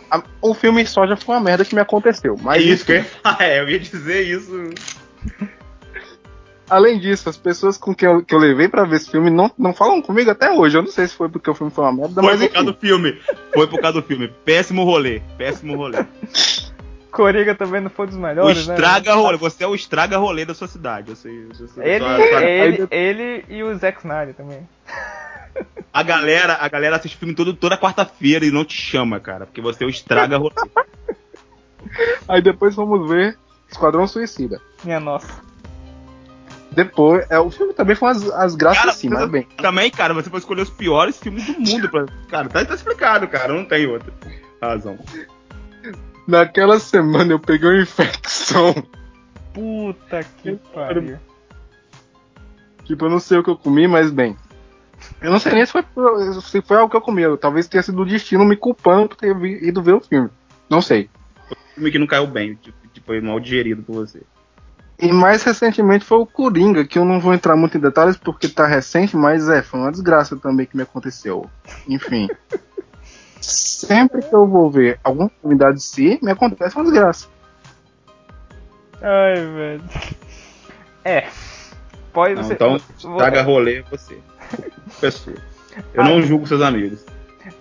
A, 0.08 0.22
o 0.40 0.54
filme 0.54 0.86
só 0.86 1.08
já 1.08 1.16
foi 1.16 1.34
uma 1.34 1.40
merda 1.40 1.64
que 1.64 1.74
me 1.74 1.80
aconteceu. 1.80 2.36
Mas 2.40 2.62
é 2.62 2.66
isso 2.66 2.84
que 2.84 2.92
eu 2.92 2.96
ia, 2.96 3.06
é, 3.40 3.60
eu 3.60 3.68
ia 3.68 3.80
dizer 3.80 4.22
isso. 4.22 4.70
Além 6.70 7.00
disso, 7.00 7.28
as 7.28 7.36
pessoas 7.36 7.76
com 7.76 7.92
quem 7.94 8.08
eu, 8.08 8.24
que 8.24 8.34
eu 8.34 8.38
levei 8.38 8.68
para 8.68 8.84
ver 8.84 8.96
esse 8.96 9.10
filme 9.10 9.28
não, 9.28 9.50
não 9.58 9.74
falam 9.74 10.00
comigo 10.00 10.30
até 10.30 10.52
hoje. 10.52 10.78
Eu 10.78 10.82
não 10.82 10.90
sei 10.90 11.08
se 11.08 11.14
foi 11.14 11.28
porque 11.28 11.50
o 11.50 11.54
filme 11.54 11.72
foi 11.72 11.84
uma 11.84 11.92
merda, 11.92 12.22
foi 12.22 12.30
mas. 12.30 12.38
Foi 12.38 12.48
por 12.48 12.54
causa 12.54 12.72
do 12.72 12.78
filme. 12.78 13.20
Foi 13.52 13.66
por 13.66 13.80
causa 13.80 14.00
do 14.00 14.06
filme. 14.06 14.28
Péssimo 14.44 14.84
rolê. 14.84 15.20
Péssimo 15.36 15.76
rolê. 15.76 16.04
Coringa 17.10 17.56
também 17.56 17.80
não 17.80 17.90
foi 17.90 18.06
dos 18.06 18.16
melhores, 18.16 18.64
o 18.64 18.68
né? 18.68 18.74
estraga 18.74 19.14
né? 19.14 19.20
rolê, 19.20 19.36
você 19.36 19.64
é 19.64 19.66
o 19.66 19.74
estraga 19.74 20.16
rolê 20.16 20.44
da 20.44 20.54
sua 20.54 20.68
cidade. 20.68 21.10
Eu 21.10 21.16
sei, 21.16 21.44
eu 21.48 21.66
sei, 21.68 21.84
ele, 21.84 22.04
sua... 22.04 22.44
ele, 22.44 22.88
ele 22.90 23.44
e 23.48 23.62
o 23.64 23.76
Zack 23.76 23.98
Snyder 23.98 24.34
também. 24.34 24.66
A 25.92 26.04
galera, 26.04 26.56
a 26.60 26.68
galera 26.68 26.96
assiste 26.96 27.16
filme 27.16 27.34
todo, 27.34 27.52
toda 27.52 27.76
quarta-feira 27.76 28.46
e 28.46 28.52
não 28.52 28.64
te 28.64 28.80
chama, 28.80 29.18
cara, 29.18 29.44
porque 29.44 29.60
você 29.60 29.82
é 29.82 29.86
o 29.86 29.90
estraga 29.90 30.38
rolê. 30.38 30.54
Aí 32.28 32.40
depois 32.40 32.76
vamos 32.76 33.10
ver 33.10 33.36
Esquadrão 33.68 34.06
Suicida. 34.06 34.60
Minha 34.84 35.00
nossa. 35.00 35.42
Depois, 36.72 37.26
é, 37.28 37.38
o 37.38 37.50
filme 37.50 37.74
também 37.74 37.96
foi 37.96 38.10
as, 38.10 38.30
as 38.30 38.54
graças 38.54 38.80
cara, 38.80 38.92
sim, 38.92 39.08
mas 39.08 39.28
bem. 39.28 39.42
Também, 39.56 39.90
cara, 39.90 40.14
você 40.14 40.30
pode 40.30 40.42
escolher 40.42 40.62
os 40.62 40.70
piores 40.70 41.18
filmes 41.18 41.44
do 41.46 41.60
mundo. 41.60 41.88
Pra, 41.88 42.06
cara, 42.28 42.48
tá, 42.48 42.64
tá 42.64 42.74
explicado, 42.74 43.26
cara, 43.26 43.52
não 43.52 43.64
tem 43.64 43.86
outra 43.86 44.12
razão. 44.62 44.98
Naquela 46.28 46.78
semana 46.78 47.32
eu 47.32 47.40
peguei 47.40 47.68
uma 47.68 47.82
infecção. 47.82 48.74
Puta 49.52 50.22
que 50.22 50.52
pariu. 50.72 51.18
Tipo, 52.84 53.06
eu 53.06 53.10
não 53.10 53.20
sei 53.20 53.38
o 53.38 53.42
que 53.42 53.50
eu 53.50 53.56
comi, 53.56 53.88
mas 53.88 54.10
bem. 54.10 54.36
Eu 55.20 55.30
não 55.30 55.40
sei 55.40 55.52
nem 55.52 55.66
se 55.66 55.72
foi, 55.72 55.84
se 56.42 56.62
foi 56.62 56.76
algo 56.76 56.90
que 56.90 56.96
eu 56.96 57.00
comi. 57.00 57.22
Talvez 57.38 57.66
tenha 57.66 57.82
sido 57.82 58.00
o 58.00 58.06
destino 58.06 58.44
me 58.44 58.56
culpando 58.56 59.08
por 59.08 59.16
ter 59.16 59.36
ido 59.62 59.82
ver 59.82 59.94
o 59.94 60.00
filme. 60.00 60.30
Não 60.68 60.80
sei. 60.80 61.10
O 61.50 61.74
filme 61.74 61.90
que 61.90 61.98
não 61.98 62.06
caiu 62.06 62.26
bem, 62.26 62.54
tipo, 62.54 62.78
foi 63.04 63.20
mal 63.20 63.40
digerido 63.40 63.82
por 63.82 63.94
você. 63.94 64.22
E 65.00 65.12
mais 65.12 65.42
recentemente 65.42 66.04
foi 66.04 66.18
o 66.18 66.26
Coringa, 66.26 66.84
que 66.84 66.98
eu 66.98 67.04
não 67.04 67.18
vou 67.20 67.32
entrar 67.32 67.56
muito 67.56 67.76
em 67.76 67.80
detalhes 67.80 68.16
porque 68.16 68.48
tá 68.48 68.66
recente, 68.66 69.16
mas 69.16 69.48
é, 69.48 69.62
foi 69.62 69.80
uma 69.80 69.90
desgraça 69.90 70.36
também 70.36 70.66
que 70.66 70.76
me 70.76 70.82
aconteceu. 70.82 71.48
Enfim. 71.88 72.28
sempre 73.40 74.20
que 74.22 74.34
eu 74.34 74.46
vou 74.46 74.70
ver 74.70 75.00
alguma 75.02 75.30
filme 75.40 75.56
da 75.56 75.70
DC, 75.70 76.18
me 76.22 76.30
acontece 76.30 76.76
uma 76.76 76.84
desgraça. 76.84 77.26
Ai, 79.00 79.34
velho. 79.36 79.82
É. 81.04 81.26
Pode 82.12 82.34
Não, 82.34 82.42
você. 82.42 82.52
então, 82.52 82.78
vou- 83.02 83.16
traga 83.16 83.40
rolê 83.42 83.82
você. 83.90 84.18
Pessoa. 85.00 85.36
Eu 85.94 86.04
não 86.04 86.20
julgo 86.20 86.46
seus 86.46 86.60
amigos. 86.60 87.00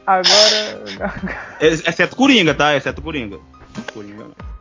Agora. 0.06 0.84
Ex- 1.62 1.88
Exceto 1.88 2.16
Coringa, 2.16 2.54
tá? 2.54 2.76
Exceto 2.76 3.02
Coringa. 3.02 3.40
Coringa 3.94 4.24
não. 4.26 4.59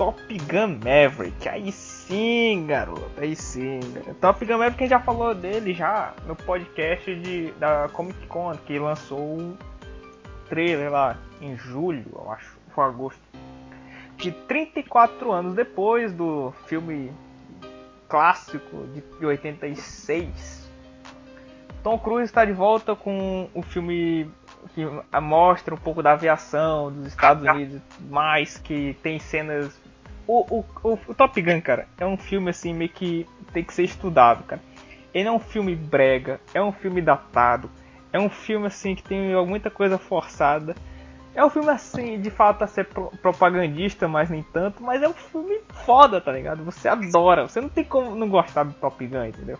Top 0.00 0.18
Gun 0.50 0.78
Maverick. 0.82 1.46
Aí 1.46 1.70
sim, 1.70 2.64
garoto. 2.66 3.10
Aí 3.18 3.36
sim. 3.36 3.80
garoto. 3.92 4.14
Top 4.14 4.42
Gun 4.46 4.56
Maverick 4.56 4.78
a 4.78 4.86
gente 4.86 4.90
já 4.90 5.00
falou 5.00 5.34
dele 5.34 5.74
já 5.74 6.14
no 6.26 6.34
podcast 6.34 7.14
de, 7.16 7.52
da 7.58 7.86
Comic 7.92 8.26
Con, 8.26 8.56
que 8.64 8.78
lançou 8.78 9.20
um 9.20 9.54
trailer 10.48 10.90
lá 10.90 11.18
em 11.38 11.54
julho, 11.54 12.06
eu 12.14 12.32
acho. 12.32 12.56
Foi 12.74 12.84
agosto. 12.86 13.20
De 14.16 14.32
34 14.32 15.32
anos 15.32 15.54
depois 15.54 16.14
do 16.14 16.50
filme 16.64 17.12
clássico 18.08 18.86
de 19.18 19.26
86. 19.26 20.70
Tom 21.82 21.98
Cruise 21.98 22.24
está 22.24 22.46
de 22.46 22.52
volta 22.52 22.96
com 22.96 23.50
o 23.52 23.60
filme 23.60 24.30
que 24.74 24.82
mostra 25.20 25.74
um 25.74 25.78
pouco 25.78 26.02
da 26.02 26.12
aviação 26.12 26.90
dos 26.90 27.08
Estados 27.08 27.46
Unidos, 27.46 27.82
mais 28.08 28.56
que 28.56 28.96
tem 29.02 29.18
cenas. 29.18 29.78
O, 30.32 30.64
o, 30.84 30.98
o, 31.08 31.14
Top 31.14 31.42
Gun, 31.42 31.60
cara, 31.60 31.88
é 31.98 32.06
um 32.06 32.16
filme 32.16 32.50
assim 32.50 32.72
meio 32.72 32.88
que 32.88 33.26
tem 33.52 33.64
que 33.64 33.74
ser 33.74 33.82
estudado, 33.82 34.44
cara. 34.44 34.62
Ele 35.12 35.26
é 35.26 35.32
um 35.32 35.40
filme 35.40 35.74
brega, 35.74 36.40
é 36.54 36.62
um 36.62 36.70
filme 36.70 37.02
datado, 37.02 37.68
é 38.12 38.20
um 38.20 38.30
filme 38.30 38.68
assim 38.68 38.94
que 38.94 39.02
tem 39.02 39.34
muita 39.44 39.70
coisa 39.70 39.98
forçada. 39.98 40.76
É 41.34 41.44
um 41.44 41.50
filme 41.50 41.68
assim, 41.68 42.20
de 42.20 42.30
fato, 42.30 42.62
a 42.62 42.68
ser 42.68 42.84
pro- 42.84 43.10
propagandista, 43.20 44.06
mas 44.06 44.30
nem 44.30 44.44
tanto, 44.52 44.84
mas 44.84 45.02
é 45.02 45.08
um 45.08 45.14
filme 45.14 45.58
foda, 45.84 46.20
tá 46.20 46.30
ligado? 46.30 46.62
Você 46.64 46.86
adora, 46.86 47.48
você 47.48 47.60
não 47.60 47.68
tem 47.68 47.82
como 47.82 48.14
não 48.14 48.28
gostar 48.28 48.62
do 48.62 48.72
Top 48.74 49.04
Gun, 49.04 49.24
entendeu? 49.24 49.58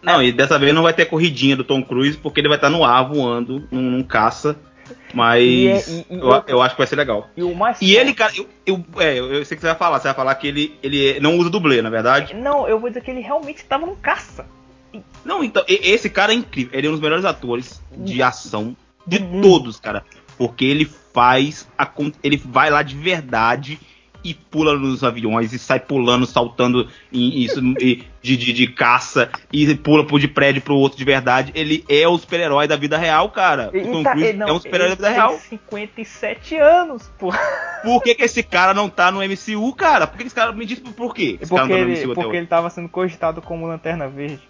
Não, 0.00 0.22
e 0.22 0.30
dessa 0.30 0.60
vez 0.60 0.72
não 0.72 0.84
vai 0.84 0.92
ter 0.92 1.06
corridinha 1.06 1.56
do 1.56 1.64
Tom 1.64 1.82
Cruise, 1.82 2.16
porque 2.16 2.40
ele 2.40 2.48
vai 2.48 2.56
estar 2.56 2.70
no 2.70 2.84
ar 2.84 3.08
voando, 3.08 3.66
num, 3.68 3.82
num 3.82 4.02
caça. 4.04 4.56
Mas 5.14 5.42
E 5.42 5.68
é- 5.68 5.78
e- 5.88 6.06
e 6.10 6.18
eu, 6.18 6.44
eu 6.46 6.62
acho 6.62 6.74
que 6.74 6.80
vai 6.80 6.86
ser 6.86 6.96
legal. 6.96 7.28
E 7.36 7.42
o 7.42 7.54
mais 7.54 7.80
E 7.80 7.94
ele, 7.96 8.14
cara, 8.14 8.32
eu, 8.36 8.48
eu, 8.66 8.84
é, 8.98 9.18
eu, 9.18 9.44
sei 9.44 9.56
que 9.56 9.60
você 9.60 9.68
vai 9.68 9.76
falar, 9.76 9.98
você 9.98 10.08
vai 10.08 10.14
falar 10.14 10.34
que 10.36 10.46
ele, 10.46 10.78
ele 10.82 11.18
não 11.20 11.36
usa 11.36 11.50
dublê, 11.50 11.80
na 11.82 11.90
verdade. 11.90 12.34
Não, 12.34 12.68
eu 12.68 12.78
vou 12.78 12.88
dizer 12.88 13.02
que 13.02 13.10
ele 13.10 13.20
realmente 13.20 13.64
tava 13.64 13.86
num 13.86 13.96
caça. 13.96 14.46
Não, 15.24 15.42
então, 15.42 15.64
esse 15.66 16.10
cara 16.10 16.32
é 16.32 16.34
incrível. 16.34 16.76
Ele 16.78 16.86
é 16.86 16.90
um 16.90 16.92
dos 16.92 17.00
melhores 17.00 17.24
atores 17.24 17.80
de 17.96 18.22
ação 18.22 18.76
de 19.06 19.20
mundo. 19.20 19.42
todos, 19.42 19.80
cara. 19.80 20.04
Porque 20.36 20.64
ele 20.64 20.84
faz. 21.14 21.68
A, 21.78 21.88
ele 22.22 22.36
vai 22.36 22.70
lá 22.70 22.82
de 22.82 22.96
verdade 22.96 23.78
e 24.24 24.34
pula 24.34 24.78
nos 24.78 25.02
aviões 25.02 25.52
e 25.52 25.58
sai 25.58 25.80
pulando, 25.80 26.24
saltando 26.26 26.88
em, 27.12 27.42
isso, 27.42 27.60
de, 27.74 28.04
de, 28.22 28.52
de 28.52 28.66
caça 28.68 29.30
e 29.52 29.74
pula 29.74 30.04
de 30.18 30.28
prédio 30.28 30.62
pro 30.62 30.76
outro 30.76 30.96
de 30.98 31.04
verdade. 31.04 31.50
Ele 31.54 31.84
é 31.88 32.06
o 32.06 32.16
super-herói 32.16 32.68
da 32.68 32.76
vida 32.76 32.96
real, 32.96 33.30
cara. 33.30 33.70
E- 33.72 33.78
o 33.80 33.92
Tom 33.92 34.02
tá- 34.02 34.12
Cruise 34.12 34.32
não, 34.34 34.48
é 34.48 34.52
um 34.52 34.60
super-herói 34.60 34.88
da 34.90 34.94
vida 34.94 35.08
ele 35.08 35.14
real. 35.14 35.30
tem 35.30 35.38
57 35.40 36.56
anos, 36.56 37.10
pô. 37.18 37.32
Por 37.82 38.00
que, 38.02 38.14
que 38.14 38.22
esse 38.22 38.42
cara 38.44 38.72
não 38.72 38.88
tá 38.88 39.10
no 39.10 39.18
MCU, 39.22 39.74
cara? 39.74 40.06
Por 40.06 40.16
que 40.16 40.24
esse 40.24 40.34
cara 40.34 40.52
me 40.52 40.64
diz 40.64 40.78
por, 40.78 41.12
quê? 41.12 41.36
Esse 41.40 41.50
cara 41.50 41.62
Porque 41.66 41.74
não 41.74 41.80
tá 41.80 41.84
no 41.86 41.90
ele, 41.92 42.00
MCU 42.00 42.12
até 42.12 42.22
porque 42.22 42.36
ele 42.36 42.46
tava 42.46 42.70
sendo 42.70 42.88
cogitado 42.88 43.42
como 43.42 43.66
Lanterna 43.66 44.08
Verde. 44.08 44.40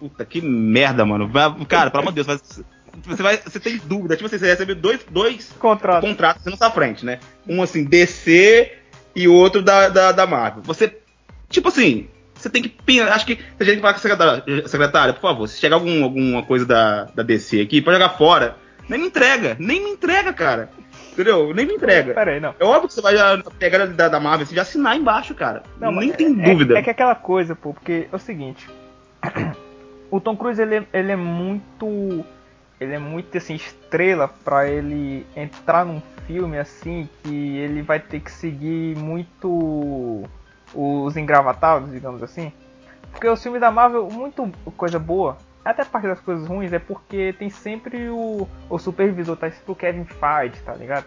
Puta, 0.00 0.24
que 0.24 0.40
merda, 0.40 1.04
mano. 1.04 1.30
Cara, 1.68 1.90
pelo 1.90 2.02
amor 2.02 2.12
de 2.12 2.22
Deus, 2.22 2.26
vai- 2.26 2.64
você, 3.04 3.22
vai, 3.22 3.36
você 3.36 3.60
tem 3.60 3.78
dúvida. 3.78 4.16
Tipo 4.16 4.26
assim, 4.26 4.38
você 4.38 4.46
recebe 4.46 4.74
dois, 4.74 5.00
dois 5.10 5.52
Contrato. 5.58 6.00
contratos 6.06 6.44
na 6.44 6.56
sua 6.56 6.70
frente, 6.70 7.04
né? 7.04 7.18
Um 7.46 7.62
assim, 7.62 7.84
DC 7.84 8.72
e 9.14 9.28
outro 9.28 9.62
da, 9.62 9.88
da, 9.88 10.12
da 10.12 10.26
Marvel. 10.26 10.62
Você, 10.64 10.96
tipo 11.48 11.68
assim, 11.68 12.08
você 12.34 12.48
tem 12.48 12.62
que 12.62 12.68
pensar. 12.68 13.12
Acho 13.12 13.26
que 13.26 13.36
se 13.36 13.42
a 13.62 13.64
gente 13.64 13.80
falar 13.80 13.92
com 13.94 13.98
a 13.98 14.02
secretária, 14.02 14.68
secretária, 14.68 15.12
por 15.14 15.20
favor, 15.22 15.46
se 15.48 15.58
chegar 15.60 15.76
algum, 15.76 16.04
alguma 16.04 16.42
coisa 16.42 16.64
da, 16.64 17.04
da 17.14 17.22
DC 17.22 17.60
aqui, 17.60 17.82
pode 17.82 17.96
jogar 17.96 18.10
fora. 18.10 18.56
Nem 18.88 19.00
me 19.00 19.06
entrega, 19.06 19.56
nem 19.58 19.82
me 19.82 19.90
entrega, 19.90 20.32
cara. 20.32 20.70
Entendeu? 21.12 21.52
Nem 21.52 21.66
me 21.66 21.74
entrega. 21.74 22.14
Pera 22.14 22.30
aí, 22.30 22.40
não. 22.40 22.54
É 22.60 22.64
óbvio 22.64 22.86
que 22.86 22.94
você 22.94 23.00
vai 23.00 23.16
já 23.16 23.42
pegar 23.58 23.84
da, 23.86 24.08
da 24.08 24.20
Marvel, 24.20 24.46
você 24.46 24.54
já 24.54 24.62
assinar 24.62 24.96
embaixo, 24.96 25.34
cara. 25.34 25.64
Não, 25.80 25.90
Nem 25.90 26.12
tem 26.12 26.28
é- 26.40 26.48
dúvida. 26.48 26.78
É, 26.78 26.82
que 26.82 26.90
aquela 26.90 27.16
coisa, 27.16 27.56
pô, 27.56 27.74
porque 27.74 28.08
é 28.10 28.14
o 28.16 28.20
seguinte. 28.20 28.68
o 30.12 30.20
Tom 30.20 30.36
Cruise, 30.36 30.62
ele, 30.62 30.86
ele 30.92 31.10
é 31.10 31.16
muito. 31.16 32.24
Ele 32.80 32.94
é 32.94 32.98
muito, 32.98 33.36
assim, 33.36 33.54
estrela 33.54 34.28
pra 34.44 34.68
ele 34.68 35.26
entrar 35.34 35.84
num 35.84 36.00
filme, 36.26 36.58
assim, 36.58 37.08
que 37.22 37.58
ele 37.58 37.82
vai 37.82 37.98
ter 37.98 38.20
que 38.20 38.30
seguir 38.30 38.96
muito 38.96 40.24
os 40.74 41.16
engravatados, 41.16 41.90
digamos 41.90 42.22
assim. 42.22 42.52
Porque 43.10 43.28
os 43.28 43.42
filmes 43.42 43.60
da 43.60 43.70
Marvel, 43.70 44.08
muito 44.10 44.50
coisa 44.76 44.98
boa, 44.98 45.38
até 45.64 45.84
parte 45.84 46.06
das 46.06 46.20
coisas 46.20 46.46
ruins, 46.46 46.72
é 46.72 46.78
porque 46.78 47.34
tem 47.38 47.50
sempre 47.50 48.08
o, 48.08 48.46
o 48.70 48.78
supervisor, 48.78 49.36
tá 49.36 49.50
sempre 49.50 49.72
o 49.72 49.74
Kevin 49.74 50.04
Feige, 50.04 50.60
tá 50.62 50.74
ligado? 50.74 51.06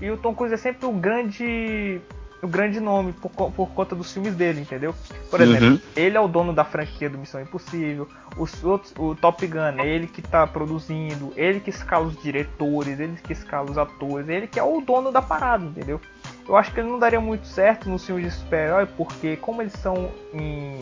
E 0.00 0.10
o 0.10 0.16
Tom 0.16 0.34
Cruise 0.34 0.54
é 0.54 0.58
sempre 0.58 0.86
o 0.86 0.92
grande 0.92 2.00
o 2.42 2.48
grande 2.48 2.80
nome 2.80 3.12
por, 3.12 3.30
por 3.52 3.68
conta 3.70 3.94
dos 3.94 4.12
filmes 4.12 4.34
dele, 4.34 4.60
entendeu? 4.62 4.94
Por 5.30 5.40
Uhum. 5.40 5.46
exemplo, 5.46 5.80
ele 5.94 6.16
é 6.16 6.20
o 6.20 6.26
dono 6.26 6.52
da 6.52 6.64
franquia 6.64 7.08
do 7.08 7.16
Missão 7.16 7.40
Impossível, 7.40 8.08
os 8.36 8.62
outros, 8.64 8.92
o 8.98 9.14
Top 9.14 9.46
Gun 9.46 9.78
é 9.80 9.86
ele 9.86 10.06
que 10.08 10.20
tá 10.20 10.46
produzindo, 10.46 11.32
ele 11.36 11.60
que 11.60 11.70
escala 11.70 12.04
os 12.06 12.20
diretores, 12.20 12.98
ele 12.98 13.16
que 13.22 13.32
escala 13.32 13.70
os 13.70 13.78
atores, 13.78 14.28
ele 14.28 14.46
que 14.48 14.58
é 14.58 14.62
o 14.62 14.80
dono 14.80 15.12
da 15.12 15.22
parada, 15.22 15.64
entendeu? 15.64 16.00
Eu 16.48 16.56
acho 16.56 16.72
que 16.72 16.80
ele 16.80 16.88
não 16.88 16.98
daria 16.98 17.20
muito 17.20 17.46
certo 17.46 17.88
nos 17.88 18.04
filmes 18.04 18.24
de 18.24 18.30
super-herói, 18.32 18.86
porque 18.86 19.36
como 19.36 19.62
eles 19.62 19.74
são 19.74 20.10
em, 20.34 20.78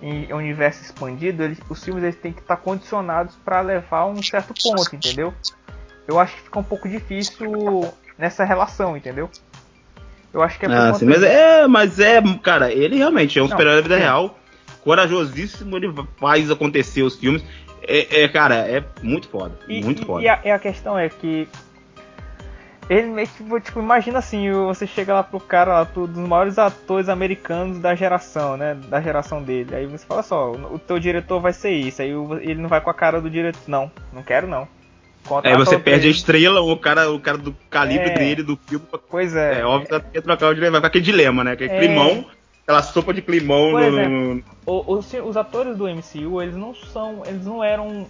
em 0.00 0.32
universo 0.32 0.82
expandido, 0.82 1.42
eles- 1.42 1.60
os 1.68 1.82
filmes 1.84 2.04
eles 2.04 2.16
têm 2.16 2.32
que 2.32 2.40
estar 2.40 2.58
condicionados 2.58 3.34
para 3.44 3.60
levar 3.60 3.98
a 4.00 4.06
um 4.06 4.22
certo 4.22 4.54
ponto, 4.62 4.94
entendeu? 4.94 5.34
Eu 6.06 6.20
acho 6.20 6.36
que 6.36 6.42
fica 6.42 6.58
um 6.60 6.62
pouco 6.62 6.88
difícil 6.88 7.92
nessa 8.16 8.44
relação, 8.44 8.96
entendeu? 8.96 9.28
Eu 10.36 10.42
acho 10.42 10.58
que 10.58 10.66
é 10.66 10.68
por 10.68 10.76
Ah, 10.76 10.92
sim, 10.92 11.06
mas 11.06 11.22
é, 11.22 11.66
mas 11.66 11.98
é, 11.98 12.20
cara, 12.42 12.70
ele 12.70 12.96
realmente 12.96 13.38
é 13.38 13.42
um 13.42 13.48
super-herói 13.48 13.76
da 13.76 13.80
vida 13.82 13.94
sim. 13.96 14.02
real, 14.02 14.38
corajosíssimo, 14.84 15.74
ele 15.76 15.92
faz 16.20 16.50
acontecer 16.50 17.02
os 17.02 17.16
filmes. 17.18 17.42
É, 17.82 18.24
é, 18.24 18.28
cara, 18.28 18.56
é 18.56 18.84
muito 19.02 19.28
foda, 19.28 19.58
E, 19.66 19.82
muito 19.82 20.02
e- 20.02 20.04
foda. 20.04 20.22
e 20.22 20.28
a, 20.28 20.38
e 20.44 20.50
a 20.50 20.58
questão 20.58 20.98
é 20.98 21.08
que 21.08 21.48
ele 22.90 23.08
meio 23.08 23.26
que, 23.26 23.60
tipo, 23.62 23.80
imagina 23.80 24.18
assim, 24.18 24.52
você 24.52 24.86
chega 24.86 25.14
lá 25.14 25.22
pro 25.22 25.40
cara 25.40 25.72
lá, 25.72 25.84
pro- 25.86 26.06
dos 26.06 26.18
maiores 26.28 26.58
atores 26.58 27.08
americanos 27.08 27.78
da 27.78 27.94
geração, 27.94 28.56
né? 28.58 28.76
Da 28.88 29.00
geração 29.00 29.42
dele. 29.42 29.74
Aí 29.74 29.86
você 29.86 30.04
fala 30.06 30.22
só, 30.22 30.52
o, 30.52 30.78
teu 30.78 30.98
diretor 30.98 31.40
vai 31.40 31.52
ser 31.54 31.70
isso. 31.70 32.00
Aí 32.02 32.10
ele 32.42 32.60
não 32.60 32.68
vai 32.68 32.80
com 32.80 32.90
a 32.90 32.94
cara 32.94 33.20
do 33.20 33.28
diretor. 33.30 33.60
Não, 33.66 33.90
não 34.12 34.22
quero 34.22 34.46
não. 34.46 34.68
Aí 35.44 35.56
você 35.56 35.78
perde 35.78 36.06
a 36.06 36.10
aí. 36.10 36.14
estrela, 36.14 36.60
o 36.60 36.76
cara, 36.76 37.10
o 37.10 37.18
cara 37.20 37.38
do 37.38 37.54
calibre 37.70 38.10
É. 38.10 38.14
dele, 38.18 38.42
do 38.42 38.56
filme. 38.66 38.84
Pois 39.10 39.34
é. 39.34 39.60
É, 39.60 39.64
óbvio 39.64 39.88
que 39.88 39.94
você 39.94 40.04
quer 40.12 40.22
trocar 40.22 40.48
o 40.50 40.54
dilema, 40.54 40.72
vai 40.72 40.80
com 40.82 40.86
aquele 40.88 41.04
dilema, 41.04 41.44
né? 41.44 41.52
Aquele 41.52 41.72
É. 41.72 41.78
climão, 41.78 42.24
aquela 42.62 42.82
sopa 42.82 43.12
de 43.14 43.22
climão 43.22 43.70
Por 43.72 43.80
no- 43.80 43.86
exemplo, 44.00 44.44
O- 44.66 44.94
os, 44.96 45.12
os 45.12 45.36
atores 45.36 45.76
do 45.76 45.86
MCU, 45.88 46.42
eles 46.42 46.56
não 46.56 46.74
são. 46.74 47.22
Eles 47.26 47.44
não 47.46 47.62
eram. 47.62 48.06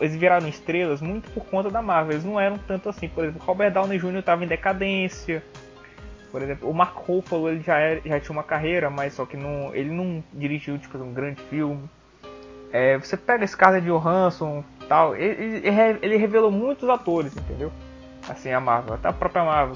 Eles 0.00 0.16
viraram 0.16 0.48
estrelas 0.48 1.00
muito 1.00 1.30
por 1.30 1.44
conta 1.46 1.70
da 1.70 1.80
Marvel. 1.80 2.12
Eles 2.12 2.24
não 2.24 2.38
eram 2.40 2.58
tanto 2.58 2.88
assim. 2.88 3.08
Por 3.08 3.24
exemplo, 3.24 3.42
Robert 3.46 3.72
Downey 3.72 3.98
Jr. 3.98 4.18
estava 4.18 4.44
em 4.44 4.48
decadência. 4.48 5.42
Por 6.32 6.42
exemplo, 6.42 6.68
o 6.70 6.74
Mark 6.74 6.94
Ruffalo 6.96 7.48
ele 7.48 7.60
já, 7.60 7.78
era- 7.78 8.00
já 8.04 8.20
tinha 8.20 8.32
uma 8.32 8.42
carreira, 8.44 8.88
mas 8.88 9.14
só 9.14 9.26
que 9.26 9.36
não, 9.36 9.74
ele 9.74 9.90
não 9.90 10.22
dirigiu 10.32 10.78
tipo, 10.78 10.96
um 10.98 11.12
grande 11.12 11.40
filme. 11.50 11.80
É, 12.72 12.96
você 12.98 13.16
pega 13.16 13.44
Scarlett 13.44 13.84
Johansson 13.84 14.62
tal, 14.90 15.14
ele, 15.14 15.58
ele, 15.58 15.70
re- 15.70 15.98
ele 16.02 16.16
revelou 16.16 16.50
muitos 16.50 16.88
atores, 16.88 17.36
entendeu? 17.36 17.70
Assim, 18.28 18.50
a 18.50 18.58
Marvel, 18.60 18.94
até 18.94 19.08
a 19.08 19.12
própria 19.12 19.44
Marvel. 19.44 19.74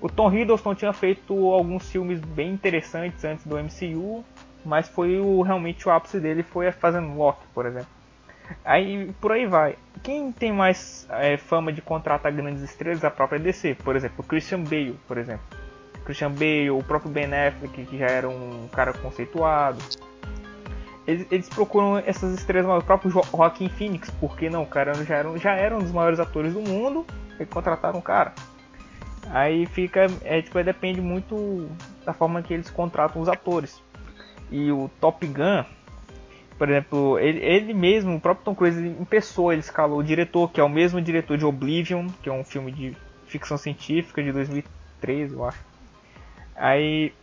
O 0.00 0.08
Tom 0.08 0.32
Hiddleston 0.32 0.74
tinha 0.74 0.92
feito 0.92 1.32
alguns 1.52 1.88
filmes 1.88 2.18
bem 2.20 2.50
interessantes 2.50 3.24
antes 3.24 3.46
do 3.46 3.56
MCU, 3.56 4.24
mas 4.64 4.88
foi 4.88 5.20
o, 5.20 5.40
realmente 5.42 5.86
o 5.86 5.92
ápice 5.92 6.18
dele 6.18 6.42
foi 6.42 6.70
fazendo 6.72 7.16
Loki, 7.16 7.46
por 7.54 7.64
exemplo. 7.64 7.88
Aí 8.64 9.12
por 9.20 9.30
aí 9.30 9.46
vai. 9.46 9.76
Quem 10.02 10.32
tem 10.32 10.52
mais 10.52 11.06
é, 11.10 11.36
fama 11.36 11.72
de 11.72 11.80
contratar 11.80 12.32
grandes 12.32 12.62
estrelas? 12.62 13.04
A 13.04 13.10
própria 13.12 13.38
DC, 13.38 13.76
por 13.84 13.94
exemplo, 13.94 14.24
Christian 14.24 14.62
Bale, 14.64 14.98
por 15.06 15.16
exemplo. 15.16 15.44
Christian 16.04 16.32
Bale, 16.32 16.70
o 16.70 16.82
próprio 16.82 17.10
Ben 17.12 17.26
Affleck, 17.26 17.84
que 17.84 17.98
já 17.98 18.06
era 18.06 18.28
um 18.28 18.66
cara 18.72 18.92
conceituado. 18.92 19.78
Eles, 21.08 21.26
eles 21.30 21.48
procuram 21.48 21.96
essas 21.96 22.34
estrelas, 22.34 22.66
mas 22.66 22.82
o 22.82 22.84
próprio 22.86 23.10
Jo- 23.10 23.24
Joaquin 23.34 23.70
Phoenix, 23.70 24.10
porque 24.20 24.50
não, 24.50 24.64
o 24.64 24.66
cara 24.66 24.92
já 25.06 25.16
era, 25.16 25.38
já 25.38 25.54
era 25.54 25.74
um 25.74 25.78
dos 25.78 25.90
maiores 25.90 26.20
atores 26.20 26.52
do 26.52 26.60
mundo, 26.60 27.06
e 27.40 27.46
contrataram 27.46 27.98
um 27.98 28.02
cara. 28.02 28.34
Aí 29.30 29.64
fica, 29.64 30.06
é, 30.22 30.42
tipo, 30.42 30.62
depende 30.62 31.00
muito 31.00 31.66
da 32.04 32.12
forma 32.12 32.42
que 32.42 32.52
eles 32.52 32.68
contratam 32.68 33.22
os 33.22 33.28
atores. 33.28 33.82
E 34.50 34.70
o 34.70 34.90
Top 35.00 35.26
Gun, 35.26 35.64
por 36.58 36.68
exemplo, 36.68 37.18
ele, 37.18 37.38
ele 37.38 37.72
mesmo, 37.72 38.16
o 38.16 38.20
próprio 38.20 38.44
Tom 38.44 38.54
Cruise, 38.54 38.78
em 38.86 39.04
pessoa, 39.06 39.54
ele 39.54 39.60
escalou 39.60 40.00
o 40.00 40.04
diretor, 40.04 40.50
que 40.50 40.60
é 40.60 40.64
o 40.64 40.68
mesmo 40.68 41.00
diretor 41.00 41.38
de 41.38 41.44
Oblivion, 41.46 42.06
que 42.22 42.28
é 42.28 42.32
um 42.32 42.44
filme 42.44 42.70
de 42.70 42.94
ficção 43.24 43.56
científica 43.56 44.22
de 44.22 44.30
2013, 44.30 45.32
eu 45.32 45.44
acho. 45.46 45.64
Aí, 46.54 47.14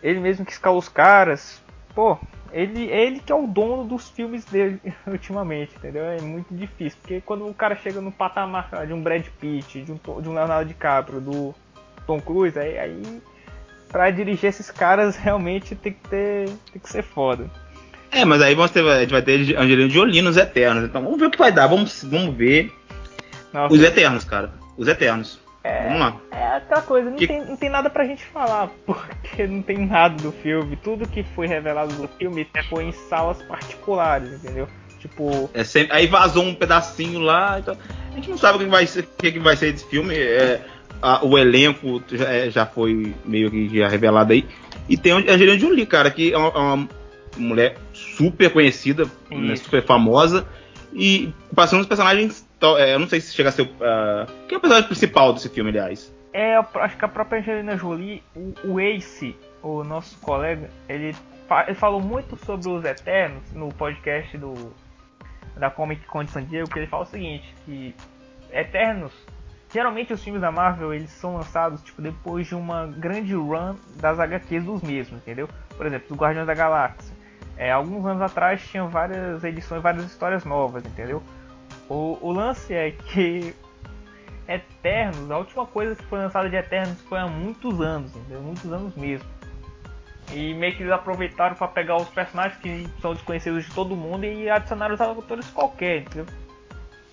ele 0.00 0.20
mesmo 0.20 0.44
que 0.44 0.52
escalou 0.52 0.78
os 0.78 0.88
caras, 0.88 1.60
pô, 1.96 2.16
ele, 2.52 2.84
ele 2.84 3.20
que 3.20 3.32
é 3.32 3.34
o 3.34 3.46
dono 3.46 3.84
dos 3.84 4.08
filmes 4.08 4.44
dele 4.44 4.80
ultimamente, 5.06 5.74
entendeu? 5.76 6.04
É 6.04 6.20
muito 6.20 6.54
difícil, 6.54 6.98
porque 7.00 7.20
quando 7.20 7.46
o 7.46 7.54
cara 7.54 7.76
chega 7.76 8.00
no 8.00 8.12
patamar 8.12 8.86
de 8.86 8.92
um 8.92 9.02
Brad 9.02 9.26
Pitt, 9.40 9.82
de 9.82 9.92
um, 9.92 9.98
de 10.20 10.28
um 10.28 10.34
Leonardo 10.34 10.68
DiCaprio, 10.68 11.20
do 11.20 11.54
Tom 12.06 12.20
Cruise, 12.20 12.58
aí, 12.58 12.78
aí 12.78 13.22
pra 13.88 14.10
dirigir 14.10 14.48
esses 14.48 14.70
caras 14.70 15.16
realmente 15.20 15.74
tem 15.74 15.92
que 15.92 16.08
ter 16.08 16.48
tem 16.72 16.80
que 16.80 16.88
ser 16.88 17.02
foda. 17.02 17.50
É, 18.10 18.24
mas 18.24 18.40
aí 18.40 18.54
vamos 18.54 18.70
ter, 18.70 18.86
a 18.86 19.00
gente 19.00 19.10
vai 19.10 19.20
ter 19.20 19.56
Angelina 19.56 19.88
Jolie 19.88 20.22
nos 20.22 20.38
Eternos, 20.38 20.84
então 20.84 21.02
vamos 21.02 21.18
ver 21.18 21.26
o 21.26 21.30
que 21.30 21.38
vai 21.38 21.52
dar, 21.52 21.66
vamos, 21.66 22.02
vamos 22.04 22.34
ver 22.34 22.72
Nossa, 23.52 23.74
os 23.74 23.82
Eternos, 23.82 24.24
cara, 24.24 24.50
os 24.76 24.88
Eternos. 24.88 25.47
É, 25.64 25.84
Vamos 25.84 26.00
lá. 26.00 26.16
É 26.30 26.56
aquela 26.56 26.82
coisa, 26.82 27.10
não, 27.10 27.16
que... 27.16 27.26
tem, 27.26 27.44
não 27.44 27.56
tem 27.56 27.68
nada 27.68 27.90
pra 27.90 28.04
gente 28.04 28.24
falar, 28.24 28.68
porque 28.86 29.46
não 29.46 29.62
tem 29.62 29.86
nada 29.86 30.14
do 30.22 30.32
filme. 30.32 30.76
Tudo 30.76 31.08
que 31.08 31.22
foi 31.22 31.46
revelado 31.46 31.94
do 31.94 32.08
filme 32.08 32.46
foi 32.68 32.84
em 32.84 32.92
salas 32.92 33.42
particulares, 33.42 34.32
entendeu? 34.32 34.68
Tipo. 34.98 35.50
É 35.54 35.64
sempre, 35.64 35.96
aí 35.96 36.06
vazou 36.06 36.44
um 36.44 36.54
pedacinho 36.54 37.20
lá, 37.20 37.58
então. 37.58 37.76
A 38.10 38.14
gente 38.14 38.30
não 38.30 38.38
sabe 38.38 38.58
o 38.58 38.60
que 38.60 38.66
vai 38.66 38.86
ser, 38.86 39.04
o 39.04 39.06
que 39.06 39.38
vai 39.38 39.56
ser 39.56 39.72
desse 39.72 39.88
filme. 39.88 40.14
É, 40.16 40.60
a, 41.00 41.24
o 41.24 41.38
elenco 41.38 42.02
já, 42.10 42.32
é, 42.32 42.50
já, 42.50 42.66
foi 42.66 43.14
meio 43.24 43.50
que 43.50 43.78
já 43.78 43.88
revelado 43.88 44.32
aí. 44.32 44.46
E 44.88 44.96
tem 44.96 45.12
a 45.12 45.16
Angelina 45.16 45.58
Jolie, 45.58 45.86
cara, 45.86 46.10
que 46.10 46.32
é 46.32 46.38
uma, 46.38 46.48
é 46.48 46.58
uma 46.58 46.88
mulher 47.36 47.76
super 47.92 48.50
conhecida, 48.50 49.06
né, 49.30 49.54
super 49.56 49.84
famosa. 49.84 50.46
E 50.92 51.32
passando 51.54 51.80
os 51.80 51.86
personagens 51.86 52.47
é, 52.60 52.94
eu 52.94 52.98
não 52.98 53.08
sei 53.08 53.20
se 53.20 53.34
chega 53.34 53.50
a 53.50 53.52
ser. 53.52 53.62
Uh, 53.62 54.26
quem 54.48 54.56
é 54.56 54.58
o 54.58 54.60
personagem 54.60 54.88
principal 54.88 55.32
desse 55.32 55.48
filme, 55.48 55.70
aliás? 55.70 56.12
É, 56.32 56.56
acho 56.56 56.96
que 56.96 57.04
a 57.04 57.08
própria 57.08 57.40
Angelina 57.40 57.76
Jolie, 57.76 58.22
o, 58.34 58.54
o 58.64 58.80
Ace, 58.80 59.36
o 59.62 59.82
nosso 59.84 60.18
colega, 60.18 60.68
ele, 60.88 61.14
fa 61.46 61.64
ele, 61.66 61.74
falou 61.74 62.00
muito 62.00 62.36
sobre 62.44 62.68
os 62.68 62.84
Eternos 62.84 63.52
no 63.52 63.68
podcast 63.72 64.36
do 64.36 64.72
da 65.56 65.70
Comic 65.70 66.06
Con 66.06 66.24
de 66.24 66.30
San 66.30 66.44
Diego, 66.44 66.70
que 66.70 66.78
ele 66.78 66.86
fala 66.86 67.02
o 67.02 67.06
seguinte, 67.06 67.52
que 67.64 67.94
Eternos, 68.52 69.12
geralmente 69.72 70.12
os 70.12 70.22
filmes 70.22 70.40
da 70.40 70.52
Marvel, 70.52 70.94
eles 70.94 71.10
são 71.10 71.34
lançados 71.34 71.82
tipo 71.82 72.00
depois 72.00 72.46
de 72.46 72.54
uma 72.54 72.86
grande 72.86 73.34
run 73.34 73.74
das 73.96 74.20
HQs 74.20 74.64
dos 74.64 74.82
mesmos, 74.82 75.20
entendeu? 75.20 75.48
Por 75.76 75.86
exemplo, 75.86 76.06
os 76.10 76.16
Guardiões 76.16 76.46
da 76.46 76.54
Galáxia. 76.54 77.16
É, 77.56 77.72
alguns 77.72 78.06
anos 78.06 78.22
atrás 78.22 78.64
tinham 78.68 78.88
várias 78.88 79.42
edições, 79.42 79.82
várias 79.82 80.04
histórias 80.04 80.44
novas, 80.44 80.84
entendeu? 80.84 81.20
O, 81.88 82.18
o 82.20 82.32
lance 82.32 82.74
é 82.74 82.90
que 82.90 83.54
Eternos, 84.48 85.30
a 85.30 85.38
última 85.38 85.66
coisa 85.66 85.94
que 85.94 86.04
foi 86.04 86.18
lançada 86.18 86.48
de 86.48 86.56
Eternos 86.56 87.00
foi 87.08 87.18
há 87.18 87.26
muitos 87.26 87.80
anos, 87.80 88.14
entendeu? 88.14 88.42
muitos 88.42 88.72
anos 88.72 88.94
mesmo. 88.94 89.26
E 90.32 90.52
meio 90.54 90.76
que 90.76 90.82
eles 90.82 90.92
aproveitaram 90.92 91.54
para 91.54 91.68
pegar 91.68 91.96
os 91.96 92.08
personagens 92.08 92.58
que 92.60 92.86
são 93.00 93.14
desconhecidos 93.14 93.64
de 93.64 93.74
todo 93.74 93.96
mundo 93.96 94.24
e 94.24 94.48
adicionaram 94.48 94.94
os 94.94 95.00
atores 95.00 95.46
qualquer, 95.48 96.02
entendeu? 96.02 96.26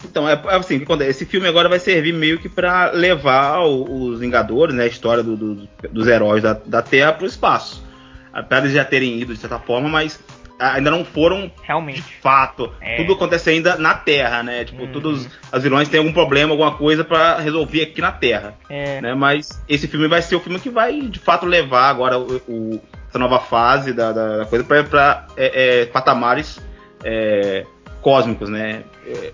Então, 0.03 0.27
é, 0.27 0.33
é 0.33 0.55
assim, 0.55 0.85
esse 1.07 1.25
filme 1.25 1.47
agora 1.47 1.69
vai 1.69 1.79
servir 1.79 2.13
meio 2.13 2.37
que 2.37 2.49
para 2.49 2.91
levar 2.91 3.61
os 3.65 4.19
Vingadores, 4.19 4.75
né, 4.75 4.83
a 4.83 4.87
história 4.87 5.23
do, 5.23 5.35
do, 5.35 5.67
dos 5.89 6.07
heróis 6.07 6.43
da, 6.43 6.53
da 6.53 6.81
Terra 6.81 7.13
para 7.13 7.23
o 7.23 7.27
espaço. 7.27 7.83
Apesar 8.31 8.67
de 8.67 8.73
já 8.73 8.83
terem 8.85 9.17
ido 9.19 9.33
de 9.33 9.39
certa 9.39 9.57
forma, 9.57 9.87
mas 9.87 10.21
ainda 10.59 10.89
não 10.89 11.03
foram 11.03 11.51
realmente 11.61 12.01
de 12.01 12.13
fato. 12.15 12.71
É. 12.79 12.97
Tudo 12.97 13.13
acontece 13.13 13.49
ainda 13.49 13.75
na 13.77 13.93
Terra, 13.93 14.43
né? 14.43 14.63
Tipo, 14.63 14.83
uhum. 14.83 14.91
todos 14.91 15.27
os 15.51 15.63
vilões 15.63 15.89
têm 15.89 15.99
algum 15.99 16.13
problema, 16.13 16.51
alguma 16.51 16.73
coisa 16.73 17.03
para 17.03 17.39
resolver 17.39 17.83
aqui 17.83 18.01
na 18.01 18.11
Terra. 18.11 18.55
É. 18.69 19.01
Né? 19.01 19.13
Mas 19.13 19.61
esse 19.67 19.87
filme 19.87 20.07
vai 20.07 20.21
ser 20.21 20.35
o 20.35 20.39
filme 20.39 20.59
que 20.59 20.69
vai 20.69 21.01
de 21.01 21.19
fato 21.19 21.45
levar 21.45 21.89
agora 21.89 22.17
o, 22.17 22.41
o 22.47 22.81
essa 23.09 23.19
nova 23.19 23.39
fase 23.39 23.93
da, 23.93 24.11
da 24.11 24.45
coisa 24.45 24.65
para 24.65 25.27
é, 25.37 25.81
é, 25.81 25.85
patamares 25.85 26.59
é, 27.03 27.65
cósmicos, 28.01 28.49
né? 28.49 28.83
É, 29.07 29.31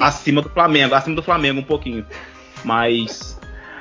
acima 0.00 0.42
do 0.42 0.48
Flamengo, 0.48 0.94
acima 0.94 1.14
do 1.14 1.22
Flamengo 1.22 1.60
um 1.60 1.64
pouquinho. 1.64 2.04
Mas 2.64 3.38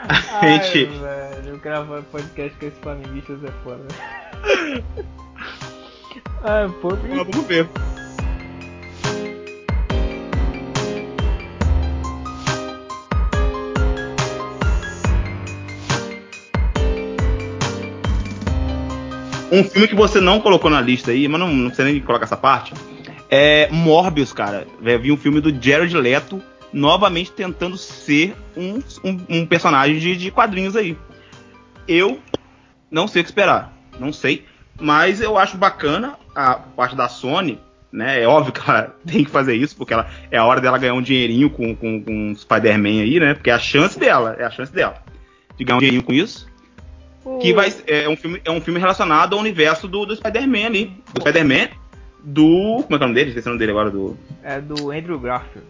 a 0.08 0.46
gente. 0.46 0.90
Ai, 1.04 1.42
velho, 1.42 1.58
gravar 1.58 2.02
podcast 2.04 2.58
com 2.60 2.66
esses 2.66 2.80
flamenguistas 2.80 3.44
é 3.44 3.52
foda. 3.64 3.88
Ah, 6.46 6.70
pô, 6.82 6.90
vamos 6.90 7.48
ver. 7.48 7.70
Um 19.50 19.64
filme 19.64 19.88
que 19.88 19.96
você 19.96 20.20
não 20.20 20.42
colocou 20.42 20.70
na 20.70 20.82
lista 20.82 21.12
aí, 21.12 21.28
mas 21.30 21.40
não, 21.40 21.48
não 21.48 21.68
precisa 21.68 21.88
nem 21.88 22.02
colocar 22.02 22.26
essa 22.26 22.36
parte. 22.36 22.74
É 23.30 23.70
Morbius, 23.72 24.34
cara. 24.34 24.68
Vai 24.82 24.98
vir 24.98 25.14
um 25.14 25.18
filme 25.18 25.40
do 25.40 25.64
Jared 25.64 25.96
Leto 25.96 26.42
novamente 26.74 27.32
tentando 27.32 27.78
ser 27.78 28.36
um, 28.58 28.82
um, 29.02 29.26
um 29.30 29.46
personagem 29.46 29.98
de, 29.98 30.18
de, 30.18 30.32
quadrinhos 30.32 30.76
aí. 30.76 30.98
Eu 31.88 32.20
não 32.92 33.08
sei 33.08 33.22
o 33.22 33.24
que 33.24 33.30
esperar. 33.30 33.72
Não 33.98 34.12
sei. 34.12 34.44
Mas 34.82 35.22
eu 35.22 35.38
acho 35.38 35.56
bacana 35.56 36.18
a 36.36 36.56
parte 36.56 36.96
da 36.96 37.08
Sony, 37.08 37.60
né? 37.92 38.22
É 38.22 38.28
óbvio 38.28 38.54
que 38.54 38.70
ela 38.70 38.96
tem 39.06 39.24
que 39.24 39.32
fazer 39.32 39.56
isso, 39.56 39.76
porque 39.76 39.94
ela, 39.94 40.10
é 40.32 40.38
a 40.38 40.46
hora 40.46 40.62
dela 40.62 40.78
ganhar 40.78 40.94
um 40.94 41.02
dinheirinho 41.02 41.50
com, 41.50 41.76
com, 41.76 42.02
com 42.02 42.36
Spider-Man 42.36 43.02
aí, 43.02 43.20
né? 43.20 43.34
Porque 43.34 43.50
é 43.50 43.54
a 43.54 43.60
chance 43.60 44.00
dela, 44.00 44.36
é 44.40 44.44
a 44.44 44.52
chance 44.52 44.72
dela 44.72 45.02
de 45.58 45.64
ganhar 45.64 45.78
um 45.78 45.80
dinheirinho 45.80 46.04
com 46.04 46.14
isso. 46.14 46.52
Que 47.40 47.54
vai, 47.54 47.74
é, 47.88 48.08
um 48.10 48.18
filme, 48.18 48.42
é 48.44 48.52
um 48.52 48.60
filme 48.60 48.80
relacionado 48.80 49.34
ao 49.34 49.40
universo 49.40 49.88
do, 49.88 50.06
do 50.06 50.16
Spider-Man 50.16 50.66
ali. 50.66 50.98
Do 51.14 51.22
Spider-Man, 51.22 51.70
do. 52.22 52.84
Como 52.84 52.84
é 52.84 52.88
que 52.88 52.94
é 52.94 52.98
o 52.98 53.00
nome 53.00 53.14
dele? 53.14 53.30
Esqueci 53.30 53.48
o 53.48 53.52
nome 53.52 53.60
dele 53.60 53.72
agora. 53.72 53.90
Do... 53.90 54.18
É 54.44 54.60
do 54.60 54.92
Andrew 54.92 55.18
Garfield. 55.20 55.68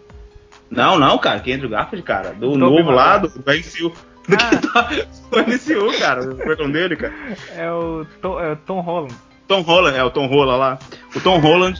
Não, 0.68 0.98
não, 0.98 1.16
cara. 1.18 1.38
Que 1.38 1.52
Andrew 1.52 1.70
Garfield, 1.70 2.04
cara. 2.04 2.32
Do 2.32 2.56
novo 2.56 2.90
lá, 2.90 3.18
do, 3.18 3.28
do 3.28 3.52
MCU. 3.52 3.92
Do 4.26 4.36
ah. 4.36 4.48
que 4.48 4.68
tá, 4.68 4.82
do 5.30 5.38
MCU, 5.38 5.98
cara. 5.98 6.26
Como 6.26 6.50
é 6.50 6.56
que 6.56 6.62
é 6.62 6.64
o 6.64 6.66
nome 6.66 6.72
dele, 6.72 6.96
cara? 6.96 7.12
É 7.54 7.70
o 7.70 8.06
Tom, 8.22 8.40
é 8.40 8.52
o 8.52 8.56
Tom 8.56 8.80
Holland. 8.80 9.14
Tom 9.46 9.60
Holland, 9.60 9.96
é 9.96 10.04
o 10.04 10.10
Tom 10.10 10.26
Holland 10.26 10.58
lá. 10.58 10.78
O 11.14 11.20
Tom 11.20 11.38
Holland. 11.38 11.78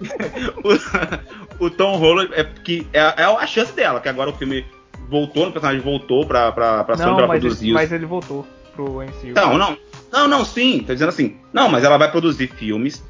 o, 1.60 1.66
o, 1.66 1.70
Tom 1.70 1.96
Holland 1.96 2.32
é 2.34 2.44
que 2.44 2.86
é, 2.92 3.00
é, 3.00 3.24
a 3.24 3.46
chance 3.46 3.72
dela, 3.72 4.00
que 4.00 4.08
agora 4.08 4.30
o 4.30 4.34
filme 4.34 4.64
voltou, 5.08 5.48
o 5.48 5.52
personagem 5.52 5.80
voltou 5.80 6.26
pra, 6.26 6.50
pra, 6.52 6.84
pra 6.84 6.96
Sony 6.96 7.16
pra 7.16 7.28
produzir. 7.28 7.66
Ele, 7.66 7.74
mas 7.74 7.92
ele 7.92 8.06
voltou 8.06 8.46
pro 8.74 9.02
MCU. 9.02 9.34
Não, 9.34 9.56
não. 9.56 9.78
Não, 10.12 10.28
não, 10.28 10.44
sim. 10.44 10.80
Tô 10.86 10.92
dizendo 10.92 11.08
assim. 11.08 11.36
Não, 11.52 11.68
mas 11.68 11.84
ela 11.84 11.96
vai 11.96 12.10
produzir 12.10 12.48
filmes 12.48 13.02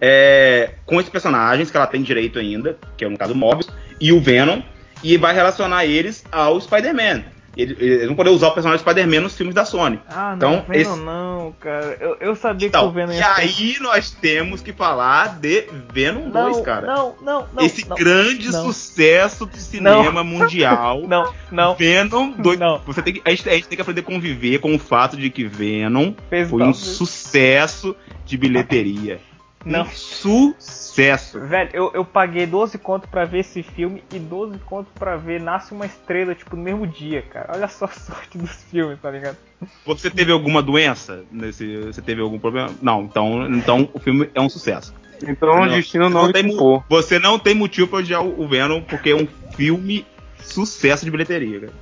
é, 0.00 0.74
com 0.84 1.00
esses 1.00 1.10
personagens 1.10 1.70
que 1.70 1.76
ela 1.76 1.86
tem 1.86 2.02
direito 2.02 2.38
ainda, 2.38 2.78
que 2.96 3.04
é 3.04 3.08
no 3.08 3.18
caso 3.18 3.34
Morbius, 3.34 3.68
e 4.00 4.12
o 4.12 4.20
Venom, 4.20 4.60
e 5.02 5.16
vai 5.16 5.34
relacionar 5.34 5.86
eles 5.86 6.24
ao 6.30 6.60
Spider-Man. 6.60 7.24
Eles 7.56 8.06
vão 8.06 8.14
poder 8.14 8.30
usar 8.30 8.48
o 8.48 8.52
personagem 8.52 8.80
Spider-Man 8.80 9.22
nos 9.22 9.36
filmes 9.36 9.54
da 9.54 9.64
Sony. 9.64 10.00
Ah, 10.08 10.36
não, 10.40 10.54
então, 10.54 10.64
Venom 10.68 10.92
esse... 10.94 11.00
não, 11.02 11.54
cara. 11.58 11.96
Eu, 12.00 12.16
eu 12.20 12.36
sabia 12.36 12.68
então, 12.68 12.82
que 12.82 12.88
o 12.88 12.92
Venom 12.92 13.12
ia 13.12 13.18
E 13.18 13.22
aí 13.22 13.76
nós 13.80 14.10
temos 14.10 14.62
que 14.62 14.72
falar 14.72 15.40
de 15.40 15.66
Venom 15.92 16.28
não, 16.28 16.52
2, 16.52 16.64
cara. 16.64 16.86
Não, 16.86 17.14
não, 17.20 17.48
não. 17.52 17.64
Esse 17.64 17.88
não, 17.88 17.96
grande 17.96 18.52
não. 18.52 18.64
sucesso 18.64 19.46
do 19.46 19.56
cinema 19.56 20.22
mundial. 20.22 21.02
não, 21.08 21.32
não. 21.50 21.74
Venom 21.74 22.30
2. 22.32 22.58
Não. 22.58 22.80
Você 22.86 23.02
tem 23.02 23.14
que, 23.14 23.22
a, 23.24 23.30
gente, 23.30 23.48
a 23.48 23.54
gente 23.54 23.66
tem 23.66 23.76
que 23.76 23.82
aprender 23.82 24.00
a 24.00 24.04
conviver 24.04 24.60
com 24.60 24.74
o 24.74 24.78
fato 24.78 25.16
de 25.16 25.28
que 25.28 25.44
Venom 25.44 26.12
Fez 26.28 26.48
foi 26.48 26.62
um 26.62 26.72
sucesso 26.72 27.96
de 28.24 28.36
bilheteria. 28.36 29.20
Não. 29.64 29.82
Um 29.82 29.90
sucesso. 29.90 31.38
Velho, 31.40 31.70
eu, 31.72 31.90
eu 31.94 32.04
paguei 32.04 32.46
12 32.46 32.78
conto 32.78 33.08
pra 33.08 33.24
ver 33.24 33.40
esse 33.40 33.62
filme 33.62 34.02
e 34.12 34.18
12 34.18 34.58
conto 34.60 34.88
pra 34.98 35.16
ver 35.16 35.40
Nasce 35.40 35.72
uma 35.72 35.84
Estrela, 35.84 36.34
tipo, 36.34 36.56
no 36.56 36.62
mesmo 36.62 36.86
dia, 36.86 37.22
cara. 37.22 37.52
Olha 37.54 37.68
só 37.68 37.84
a 37.84 37.88
sorte 37.92 38.38
dos 38.38 38.62
filmes, 38.64 38.98
tá 39.00 39.10
ligado? 39.10 39.36
Você 39.84 40.10
teve 40.10 40.32
alguma 40.32 40.62
doença? 40.62 41.24
Nesse, 41.30 41.76
você 41.78 42.00
teve 42.00 42.22
algum 42.22 42.38
problema? 42.38 42.70
Não, 42.80 43.02
então, 43.02 43.46
então 43.48 43.88
o 43.92 43.98
filme 43.98 44.30
é 44.34 44.40
um 44.40 44.48
sucesso. 44.48 44.94
Então 45.22 45.60
o 45.60 45.68
destino 45.68 46.08
não, 46.08 46.24
não 46.24 46.32
tem, 46.32 46.56
Você 46.88 47.18
não 47.18 47.38
tem 47.38 47.54
motivo 47.54 47.88
pra 47.88 47.98
odiar 47.98 48.24
o 48.24 48.48
Venom, 48.48 48.80
porque 48.80 49.10
é 49.10 49.14
um 49.14 49.28
filme 49.54 50.06
sucesso 50.38 51.04
de 51.04 51.10
bilheteria, 51.10 51.60
cara. 51.60 51.72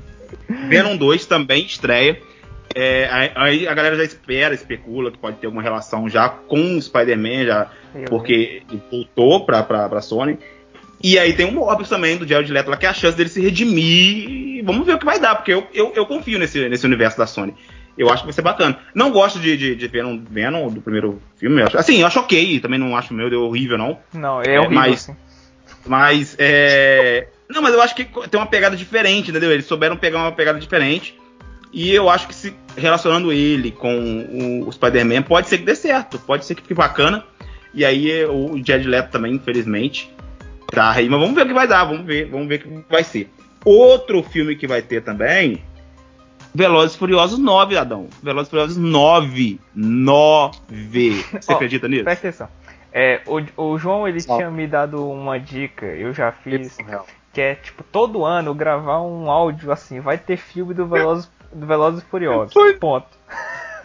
Venom 0.69 0.97
2 0.97 1.27
também 1.27 1.65
estreia 1.65 2.21
é, 2.81 3.33
aí 3.35 3.67
a 3.67 3.75
galera 3.75 3.97
já 3.97 4.05
espera, 4.05 4.55
especula 4.55 5.11
que 5.11 5.19
pode 5.19 5.39
ter 5.39 5.47
alguma 5.47 5.63
relação 5.63 6.09
já 6.09 6.29
com 6.29 6.77
o 6.77 6.81
Spider-Man, 6.81 7.45
já, 7.45 7.71
porque 8.09 8.63
voltou 8.89 9.45
pra, 9.45 9.65
pra, 9.65 9.89
pra 9.89 10.01
Sony. 10.01 10.39
E 11.03 11.19
aí 11.19 11.33
tem 11.33 11.47
o 11.47 11.53
Morbius 11.53 11.89
também, 11.89 12.17
do 12.17 12.27
Jared 12.27 12.53
Leto, 12.53 12.71
lá, 12.71 12.77
que 12.77 12.87
é 12.87 12.89
a 12.89 12.95
chance 12.95 13.17
dele 13.17 13.29
se 13.29 13.41
redimir. 13.41 14.65
Vamos 14.65 14.87
ver 14.87 14.95
o 14.95 14.99
que 14.99 15.05
vai 15.05 15.19
dar, 15.19 15.35
porque 15.35 15.53
eu, 15.53 15.67
eu, 15.75 15.93
eu 15.97 16.07
confio 16.07 16.39
nesse, 16.39 16.69
nesse 16.69 16.87
universo 16.87 17.19
da 17.19 17.27
Sony. 17.27 17.53
Eu 17.97 18.09
acho 18.11 18.23
que 18.23 18.27
vai 18.27 18.33
ser 18.33 18.43
bacana. 18.43 18.79
Não 18.95 19.11
gosto 19.11 19.41
de, 19.41 19.57
de, 19.57 19.75
de 19.75 19.89
Venom, 19.89 20.21
Venom 20.31 20.69
do 20.69 20.81
primeiro 20.81 21.21
filme. 21.37 21.61
Eu 21.61 21.67
acho, 21.67 21.79
assim, 21.79 22.01
eu 22.01 22.07
acho 22.07 22.21
ok. 22.21 22.61
Também 22.61 22.79
não 22.79 22.97
acho 22.97 23.13
meu 23.13 23.29
Deus 23.29 23.43
horrível, 23.43 23.77
não. 23.77 23.99
Não, 24.15 24.41
é, 24.41 24.55
é 24.55 24.61
horrível. 24.61 24.77
Mas, 24.77 24.95
assim. 24.95 25.17
mas 25.85 26.37
é. 26.39 27.27
Não, 27.51 27.61
mas 27.61 27.75
eu 27.75 27.83
acho 27.83 27.97
que 27.97 28.05
tem 28.05 28.39
uma 28.39 28.47
pegada 28.47 28.77
diferente, 28.77 29.31
entendeu? 29.31 29.51
Eles 29.51 29.67
souberam 29.67 29.97
pegar 29.97 30.19
uma 30.19 30.31
pegada 30.31 30.61
diferente. 30.61 31.19
E 31.73 31.95
eu 31.95 32.09
acho 32.09 32.29
que 32.29 32.35
se 32.35 32.55
relacionando 32.77 33.33
ele 33.33 33.71
com 33.71 34.65
o, 34.67 34.73
Spider-Man, 34.73 35.23
pode 35.23 35.49
ser 35.49 35.59
que 35.59 35.65
dê 35.65 35.75
certo. 35.75 36.19
Pode 36.19 36.45
ser 36.45 36.55
que 36.55 36.63
fique 36.63 36.75
bacana. 36.75 37.25
E 37.75 37.85
aí 37.85 38.25
o 38.25 38.57
Jed 38.65 38.87
Leto 38.87 39.11
também, 39.11 39.35
infelizmente, 39.35 40.13
tá 40.73 40.93
aí. 40.93 41.09
Mas 41.09 41.21
vamos 41.21 41.35
ver 41.35 41.43
o 41.43 41.47
que 41.47 41.55
vai 41.55 41.69
dar. 41.69 41.85
Vamos 41.85 42.07
ver, 42.07 42.31
vamos 42.31 42.49
ver 42.49 42.57
o 42.57 42.83
que 42.83 42.85
vai 42.91 43.05
ser. 43.05 43.31
Outro 43.65 44.23
filme 44.23 44.57
que 44.57 44.67
vai 44.67 44.81
ter 44.81 45.03
também 45.03 45.63
Velozes 46.55 46.97
Furiosos 46.97 47.39
9, 47.39 47.77
Adão. 47.77 48.09
Velozes 48.23 48.49
Furiosos 48.49 48.77
9. 48.77 49.61
9. 49.75 50.59
Você 51.41 51.53
oh, 51.53 51.55
acredita 51.55 51.89
nisso? 51.89 52.05
Presta 52.05 52.29
atenção. 52.29 52.49
É, 52.93 53.21
o, 53.27 53.63
o 53.63 53.79
João 53.79 54.09
ele 54.09 54.21
tinha 54.21 54.51
me 54.51 54.67
dado 54.67 55.09
uma 55.09 55.39
dica, 55.39 55.87
eu 55.87 56.13
já 56.13 56.33
fiz, 56.33 56.77
que 57.33 57.41
é 57.41 57.55
tipo 57.55 57.83
todo 57.85 58.25
ano 58.25 58.55
gravar 58.55 59.03
um 59.03 59.31
áudio 59.31 59.71
assim, 59.71 60.01
vai 60.01 60.17
ter 60.17 60.39
filme 60.39 60.73
do 60.73 60.87
Velozes, 60.87 61.31
do 61.53 61.67
Velozes 61.67 62.03
Furiosos. 62.05 62.55
Ponto. 62.79 63.07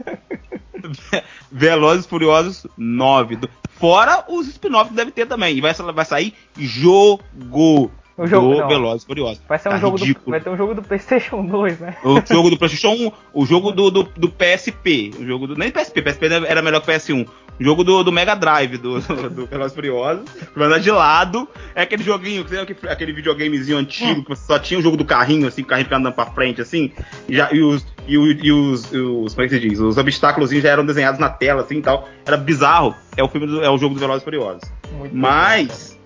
Velozes 1.51 2.05
Furiosos 2.05 2.67
9. 2.77 3.39
Fora 3.71 4.25
os 4.27 4.47
spin-offs 4.47 4.89
que 4.89 4.95
deve 4.95 5.11
ter 5.11 5.25
também. 5.25 5.57
E 5.57 5.61
vai, 5.61 5.73
vai 5.73 6.05
sair 6.05 6.33
jogo. 6.57 7.91
O 8.15 8.27
jogo 8.27 8.61
do 8.61 8.67
Velozes 8.67 9.03
Furiosos. 9.03 9.41
Vai, 9.47 9.57
ser 9.57 9.69
um 9.69 9.71
tá 9.71 9.77
jogo 9.79 9.97
do, 9.97 10.05
vai 10.27 10.39
ter 10.39 10.49
um 10.49 10.57
jogo 10.57 10.75
do 10.75 10.83
PlayStation 10.83 11.43
2, 11.47 11.79
né? 11.79 11.97
O 12.03 12.21
jogo 12.25 12.49
do 12.49 12.57
PlayStation 12.57 12.91
1, 13.07 13.11
o 13.33 13.45
jogo 13.45 13.71
do, 13.71 13.89
do, 13.89 14.03
do 14.03 14.29
PSP. 14.29 15.11
O 15.19 15.25
jogo 15.25 15.47
do. 15.47 15.55
Nem 15.55 15.71
PSP, 15.71 16.01
PSP 16.01 16.25
era 16.25 16.61
melhor 16.61 16.81
que 16.81 16.91
o 16.91 16.93
PS1. 16.93 17.27
Jogo 17.59 17.83
do, 17.83 18.03
do 18.03 18.11
Mega 18.11 18.35
Drive 18.35 18.77
do, 18.77 18.99
do, 19.01 19.29
do 19.29 19.45
Velozes 19.45 19.75
Furiosos. 19.75 20.25
Vai 20.55 20.67
andar 20.67 20.79
de 20.79 20.91
lado. 20.91 21.47
É 21.75 21.83
aquele 21.83 22.03
joguinho, 22.03 22.45
aquele 22.89 23.13
videogamezinho 23.13 23.77
antigo 23.77 24.23
que 24.23 24.29
você 24.29 24.45
só 24.45 24.59
tinha 24.59 24.79
o 24.79 24.83
jogo 24.83 24.97
do 24.97 25.05
carrinho, 25.05 25.47
assim, 25.47 25.61
o 25.61 25.65
carrinho 25.65 25.85
ficando 25.85 26.07
andando 26.07 26.15
pra 26.15 26.25
frente, 26.27 26.61
assim. 26.61 26.91
E, 27.27 27.35
já, 27.35 27.51
e, 27.51 27.61
os, 27.61 27.85
e, 28.07 28.13
e 28.13 28.51
os, 28.51 28.91
os. 28.91 29.33
Como 29.33 29.45
é 29.45 29.49
que 29.49 29.55
se 29.55 29.59
diz? 29.59 29.79
Os 29.79 29.97
obstáculos 29.97 30.49
já 30.49 30.69
eram 30.69 30.85
desenhados 30.85 31.19
na 31.19 31.29
tela, 31.29 31.61
assim 31.61 31.77
e 31.77 31.81
tal. 31.81 32.09
Era 32.25 32.37
bizarro. 32.37 32.95
É 33.15 33.23
o 33.23 33.29
filme 33.29 33.47
do, 33.47 33.63
é 33.63 33.69
o 33.69 33.77
jogo 33.77 33.93
do 33.93 33.99
Velozes 33.99 34.23
Furiosos. 34.23 34.63
Muito 34.91 35.15
Mas. 35.15 35.97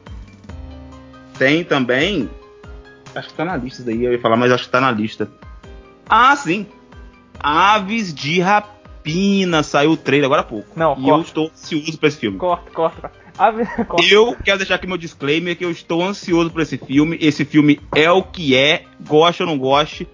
Tem 1.37 1.63
também. 1.63 2.29
Acho 3.15 3.29
que 3.29 3.35
tá 3.35 3.45
na 3.45 3.55
lista 3.55 3.83
daí, 3.83 4.03
eu 4.03 4.11
ia 4.11 4.19
falar, 4.19 4.35
mas 4.35 4.51
acho 4.51 4.65
que 4.65 4.69
tá 4.69 4.81
na 4.81 4.91
lista. 4.91 5.29
Ah, 6.09 6.35
sim. 6.35 6.67
Aves 7.39 8.13
de 8.13 8.39
Rapina 8.39 8.76
saiu 9.63 9.91
o 9.91 9.97
trailer 9.97 10.25
agora 10.25 10.41
há 10.41 10.45
pouco. 10.45 10.67
Não, 10.75 10.93
e 10.93 10.95
corta. 10.95 11.09
eu 11.09 11.21
estou 11.21 11.45
ansioso 11.47 11.97
pra 11.97 12.07
esse 12.07 12.17
filme. 12.17 12.37
Corta, 12.37 12.71
corta. 12.71 13.11
Ave... 13.37 13.65
corta. 13.85 14.05
Eu 14.05 14.35
quero 14.43 14.57
deixar 14.57 14.75
aqui 14.75 14.87
meu 14.87 14.97
disclaimer 14.97 15.55
que 15.55 15.65
eu 15.65 15.71
estou 15.71 16.03
ansioso 16.03 16.49
por 16.49 16.61
esse 16.61 16.77
filme. 16.77 17.17
Esse 17.21 17.45
filme 17.45 17.79
é 17.95 18.09
o 18.11 18.23
que 18.23 18.55
é, 18.55 18.83
goste 19.05 19.43
ou 19.43 19.49
não 19.49 19.57
goste. 19.57 20.07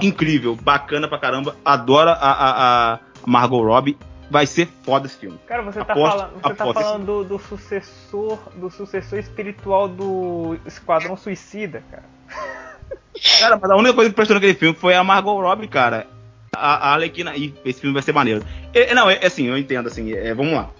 Incrível, 0.00 0.56
bacana 0.56 1.08
pra 1.08 1.18
caramba. 1.18 1.56
Adoro 1.64 2.10
a, 2.10 2.14
a, 2.14 2.94
a 2.94 2.98
Margot 3.26 3.62
Robbie 3.62 3.96
vai 4.32 4.46
ser 4.46 4.66
foda 4.82 5.06
esse 5.06 5.18
filme. 5.18 5.38
Cara, 5.46 5.62
você 5.62 5.84
tá 5.84 5.92
aposto, 5.92 6.18
falando, 6.18 6.32
você 6.32 6.54
tá 6.54 6.72
falando 6.72 7.06
do, 7.06 7.24
do, 7.24 7.38
sucessor, 7.38 8.38
do 8.56 8.70
sucessor 8.70 9.18
espiritual 9.18 9.86
do 9.86 10.58
Esquadrão 10.64 11.16
Suicida, 11.16 11.84
cara. 11.90 12.04
Cara, 13.38 13.58
mas 13.60 13.70
a 13.70 13.76
única 13.76 13.94
coisa 13.94 14.10
que 14.10 14.16
prestou 14.16 14.34
naquele 14.34 14.54
filme 14.54 14.74
foi 14.74 14.94
a 14.94 15.04
Margot 15.04 15.38
Robbie, 15.38 15.68
cara. 15.68 16.06
A, 16.54 16.90
a 16.90 16.92
Alequina. 16.94 17.36
Ih, 17.36 17.54
esse 17.64 17.80
filme 17.80 17.94
vai 17.94 18.02
ser 18.02 18.12
maneiro. 18.12 18.44
É, 18.74 18.94
não, 18.94 19.08
é, 19.08 19.18
é 19.22 19.26
assim, 19.26 19.46
eu 19.46 19.56
entendo, 19.56 19.86
assim, 19.86 20.12
é, 20.12 20.34
vamos 20.34 20.54
lá. 20.54 20.70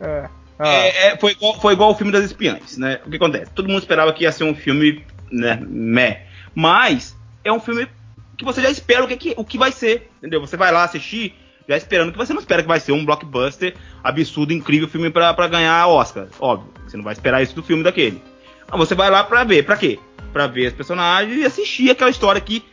É. 0.00 0.28
Ah. 0.58 0.68
É, 0.68 1.16
foi, 1.16 1.32
igual, 1.32 1.60
foi 1.60 1.72
igual 1.72 1.90
o 1.90 1.94
filme 1.94 2.12
das 2.12 2.24
espiãs, 2.24 2.78
né? 2.78 3.00
O 3.04 3.10
que 3.10 3.16
acontece? 3.16 3.50
Todo 3.52 3.68
mundo 3.68 3.80
esperava 3.80 4.12
que 4.12 4.24
ia 4.24 4.32
ser 4.32 4.44
um 4.44 4.54
filme, 4.54 5.04
né, 5.30 5.58
meh. 5.60 6.26
Mas 6.54 7.16
é 7.44 7.52
um 7.52 7.58
filme 7.58 7.88
que 8.36 8.44
você 8.44 8.62
já 8.62 8.70
espera 8.70 9.04
o 9.04 9.08
que, 9.08 9.34
o 9.36 9.44
que 9.44 9.58
vai 9.58 9.72
ser, 9.72 10.10
entendeu? 10.18 10.40
Você 10.40 10.56
vai 10.56 10.70
lá 10.70 10.84
assistir 10.84 11.34
já 11.68 11.76
esperando 11.76 12.12
que 12.12 12.18
você 12.18 12.32
não 12.32 12.40
espera 12.40 12.62
que 12.62 12.68
vai 12.68 12.80
ser 12.80 12.92
um 12.92 13.04
blockbuster 13.04 13.74
absurdo, 14.02 14.52
incrível 14.52 14.88
filme 14.88 15.10
para 15.10 15.48
ganhar 15.48 15.86
Oscar. 15.86 16.26
Óbvio, 16.40 16.72
você 16.86 16.96
não 16.96 17.04
vai 17.04 17.12
esperar 17.12 17.42
isso 17.42 17.54
do 17.54 17.62
filme 17.62 17.82
daquele. 17.82 18.22
Mas 18.70 18.78
você 18.78 18.94
vai 18.94 19.10
lá 19.10 19.22
para 19.22 19.44
ver, 19.44 19.64
para 19.64 19.76
quê? 19.76 19.98
Para 20.32 20.46
ver 20.46 20.68
os 20.68 20.74
personagens 20.74 21.38
e 21.38 21.44
assistir 21.44 21.90
aquela 21.90 22.10
história 22.10 22.40
que 22.40 22.64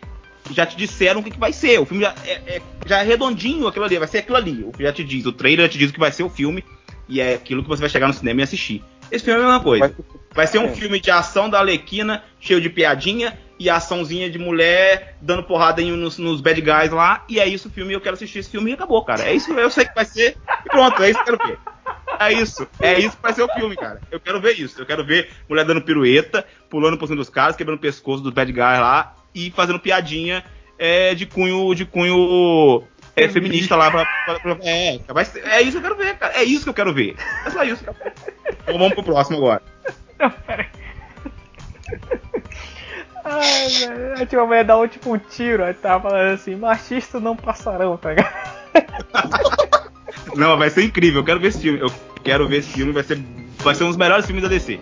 já 0.52 0.66
te 0.66 0.76
disseram 0.76 1.22
o 1.22 1.24
que, 1.24 1.32
que 1.32 1.40
vai 1.40 1.54
ser. 1.54 1.80
O 1.80 1.86
filme 1.86 2.04
já 2.04 2.14
é, 2.26 2.56
é, 2.56 2.62
já 2.86 3.00
é 3.00 3.04
redondinho 3.04 3.68
aquilo 3.68 3.86
ali, 3.86 3.98
vai 3.98 4.08
ser 4.08 4.20
aquilo 4.20 4.38
ali. 4.38 4.64
O 4.64 4.72
que 4.72 4.84
já 4.84 4.92
te 4.92 5.04
diz, 5.04 5.26
o 5.26 5.32
trailer 5.32 5.66
já 5.66 5.72
te 5.72 5.78
diz 5.78 5.90
o 5.90 5.94
que 5.94 6.00
vai 6.00 6.12
ser 6.12 6.24
o 6.24 6.30
filme 6.30 6.64
e 7.08 7.20
é 7.20 7.34
aquilo 7.34 7.64
que 7.64 7.70
você 7.70 7.82
vai 7.82 7.90
chegar 7.90 8.08
no 8.08 8.14
cinema 8.14 8.42
e 8.42 8.44
assistir. 8.44 8.84
Esse 9.12 9.26
filme 9.26 9.40
é 9.40 9.44
a 9.44 9.48
mesma 9.48 9.64
coisa. 9.64 9.96
Vai 10.34 10.46
ser 10.46 10.60
um 10.60 10.74
filme 10.76 11.00
de 11.00 11.10
ação 11.10 11.50
da 11.50 11.60
Alequina, 11.60 12.24
cheio 12.40 12.62
de 12.62 12.70
piadinha 12.70 13.38
e 13.58 13.70
açãozinha 13.70 14.30
de 14.30 14.38
mulher 14.38 15.18
dando 15.20 15.44
porrada 15.44 15.82
em, 15.82 15.92
nos, 15.92 16.18
nos 16.20 16.40
bad 16.40 16.62
guys 16.62 16.92
lá. 16.92 17.26
E 17.28 17.40
é 17.40 17.48
isso 17.48 17.68
o 17.68 17.72
filme, 17.72 17.94
eu 17.94 18.02
quero 18.02 18.14
assistir 18.14 18.40
esse 18.40 18.50
filme 18.50 18.70
e 18.70 18.74
acabou, 18.76 19.04
cara. 19.04 19.24
É 19.24 19.34
isso, 19.34 19.52
eu 19.52 19.70
sei 19.72 19.86
que 19.86 19.96
vai 19.96 20.06
ser. 20.06 20.38
E 20.66 20.70
pronto, 20.70 21.02
é 21.02 21.10
isso 21.10 21.24
que 21.24 21.32
eu 21.32 21.38
quero 21.38 21.50
ver. 21.50 21.60
É 22.20 22.34
isso, 22.34 22.68
é 22.80 23.00
isso 23.00 23.16
que 23.16 23.24
vai 23.24 23.34
ser 23.34 23.44
o 23.44 23.54
filme, 23.54 23.76
cara. 23.76 24.00
Eu 24.12 24.20
quero 24.20 24.40
ver 24.40 24.60
isso. 24.60 24.80
Eu 24.80 24.86
quero 24.86 25.06
ver 25.06 25.30
mulher 25.48 25.66
dando 25.66 25.82
pirueta, 25.82 26.46
pulando 26.70 26.98
por 26.98 27.08
cima 27.08 27.18
dos 27.18 27.30
caras, 27.30 27.56
quebrando 27.56 27.78
o 27.78 27.82
pescoço 27.82 28.22
dos 28.22 28.34
bad 28.34 28.52
guys 28.52 28.62
lá 28.62 29.16
e 29.34 29.52
fazendo 29.52 29.80
piadinha 29.80 30.44
é, 30.78 31.14
de 31.14 31.26
cunho 31.26 31.74
de 31.74 31.86
cunho 31.86 32.84
é, 33.16 33.28
feminista 33.28 33.76
lá 33.76 33.92
pra, 33.92 34.06
pra, 34.26 34.40
pra, 34.40 34.58
é, 34.64 35.00
é 35.44 35.62
isso 35.62 35.72
que 35.72 35.78
eu 35.78 35.82
quero 35.82 35.98
ver, 35.98 36.18
cara. 36.18 36.34
É 36.36 36.44
isso 36.44 36.64
que 36.64 36.70
eu 36.70 36.74
quero 36.74 36.94
ver. 36.94 37.16
É 37.46 37.50
só 37.50 37.64
isso. 37.64 37.84
Então 38.64 38.78
vamos 38.78 38.94
pro 38.94 39.04
próximo 39.04 39.38
agora. 39.38 39.62
Não, 40.20 40.30
pera 40.32 40.70
Ai, 43.24 43.70
velho. 43.70 44.22
A 44.22 44.26
tia 44.26 44.46
mulher 44.46 44.64
dá 44.64 44.78
um 44.78 44.88
tipo 44.88 45.14
um 45.14 45.18
tiro, 45.18 45.64
aí 45.64 45.74
tava 45.74 46.10
falando 46.10 46.34
assim, 46.34 46.56
machistas 46.56 47.22
não 47.22 47.36
passarão, 47.36 47.98
tá 47.98 48.12
ligado? 48.12 48.34
Não, 50.36 50.58
vai 50.58 50.70
ser 50.70 50.84
incrível, 50.84 51.22
eu 51.22 51.26
quero 51.26 51.40
ver 51.40 51.48
esse 51.50 51.60
filme. 51.60 51.80
Eu 51.80 51.92
quero 52.24 52.48
ver 52.48 52.58
esse 52.58 52.70
filme, 52.70 52.92
vai 52.92 53.04
ser, 53.04 53.20
vai 53.60 53.76
ser 53.76 53.84
um 53.84 53.88
dos 53.88 53.98
melhores 53.98 54.26
filmes 54.26 54.44
da 54.44 54.50
DC. 54.50 54.80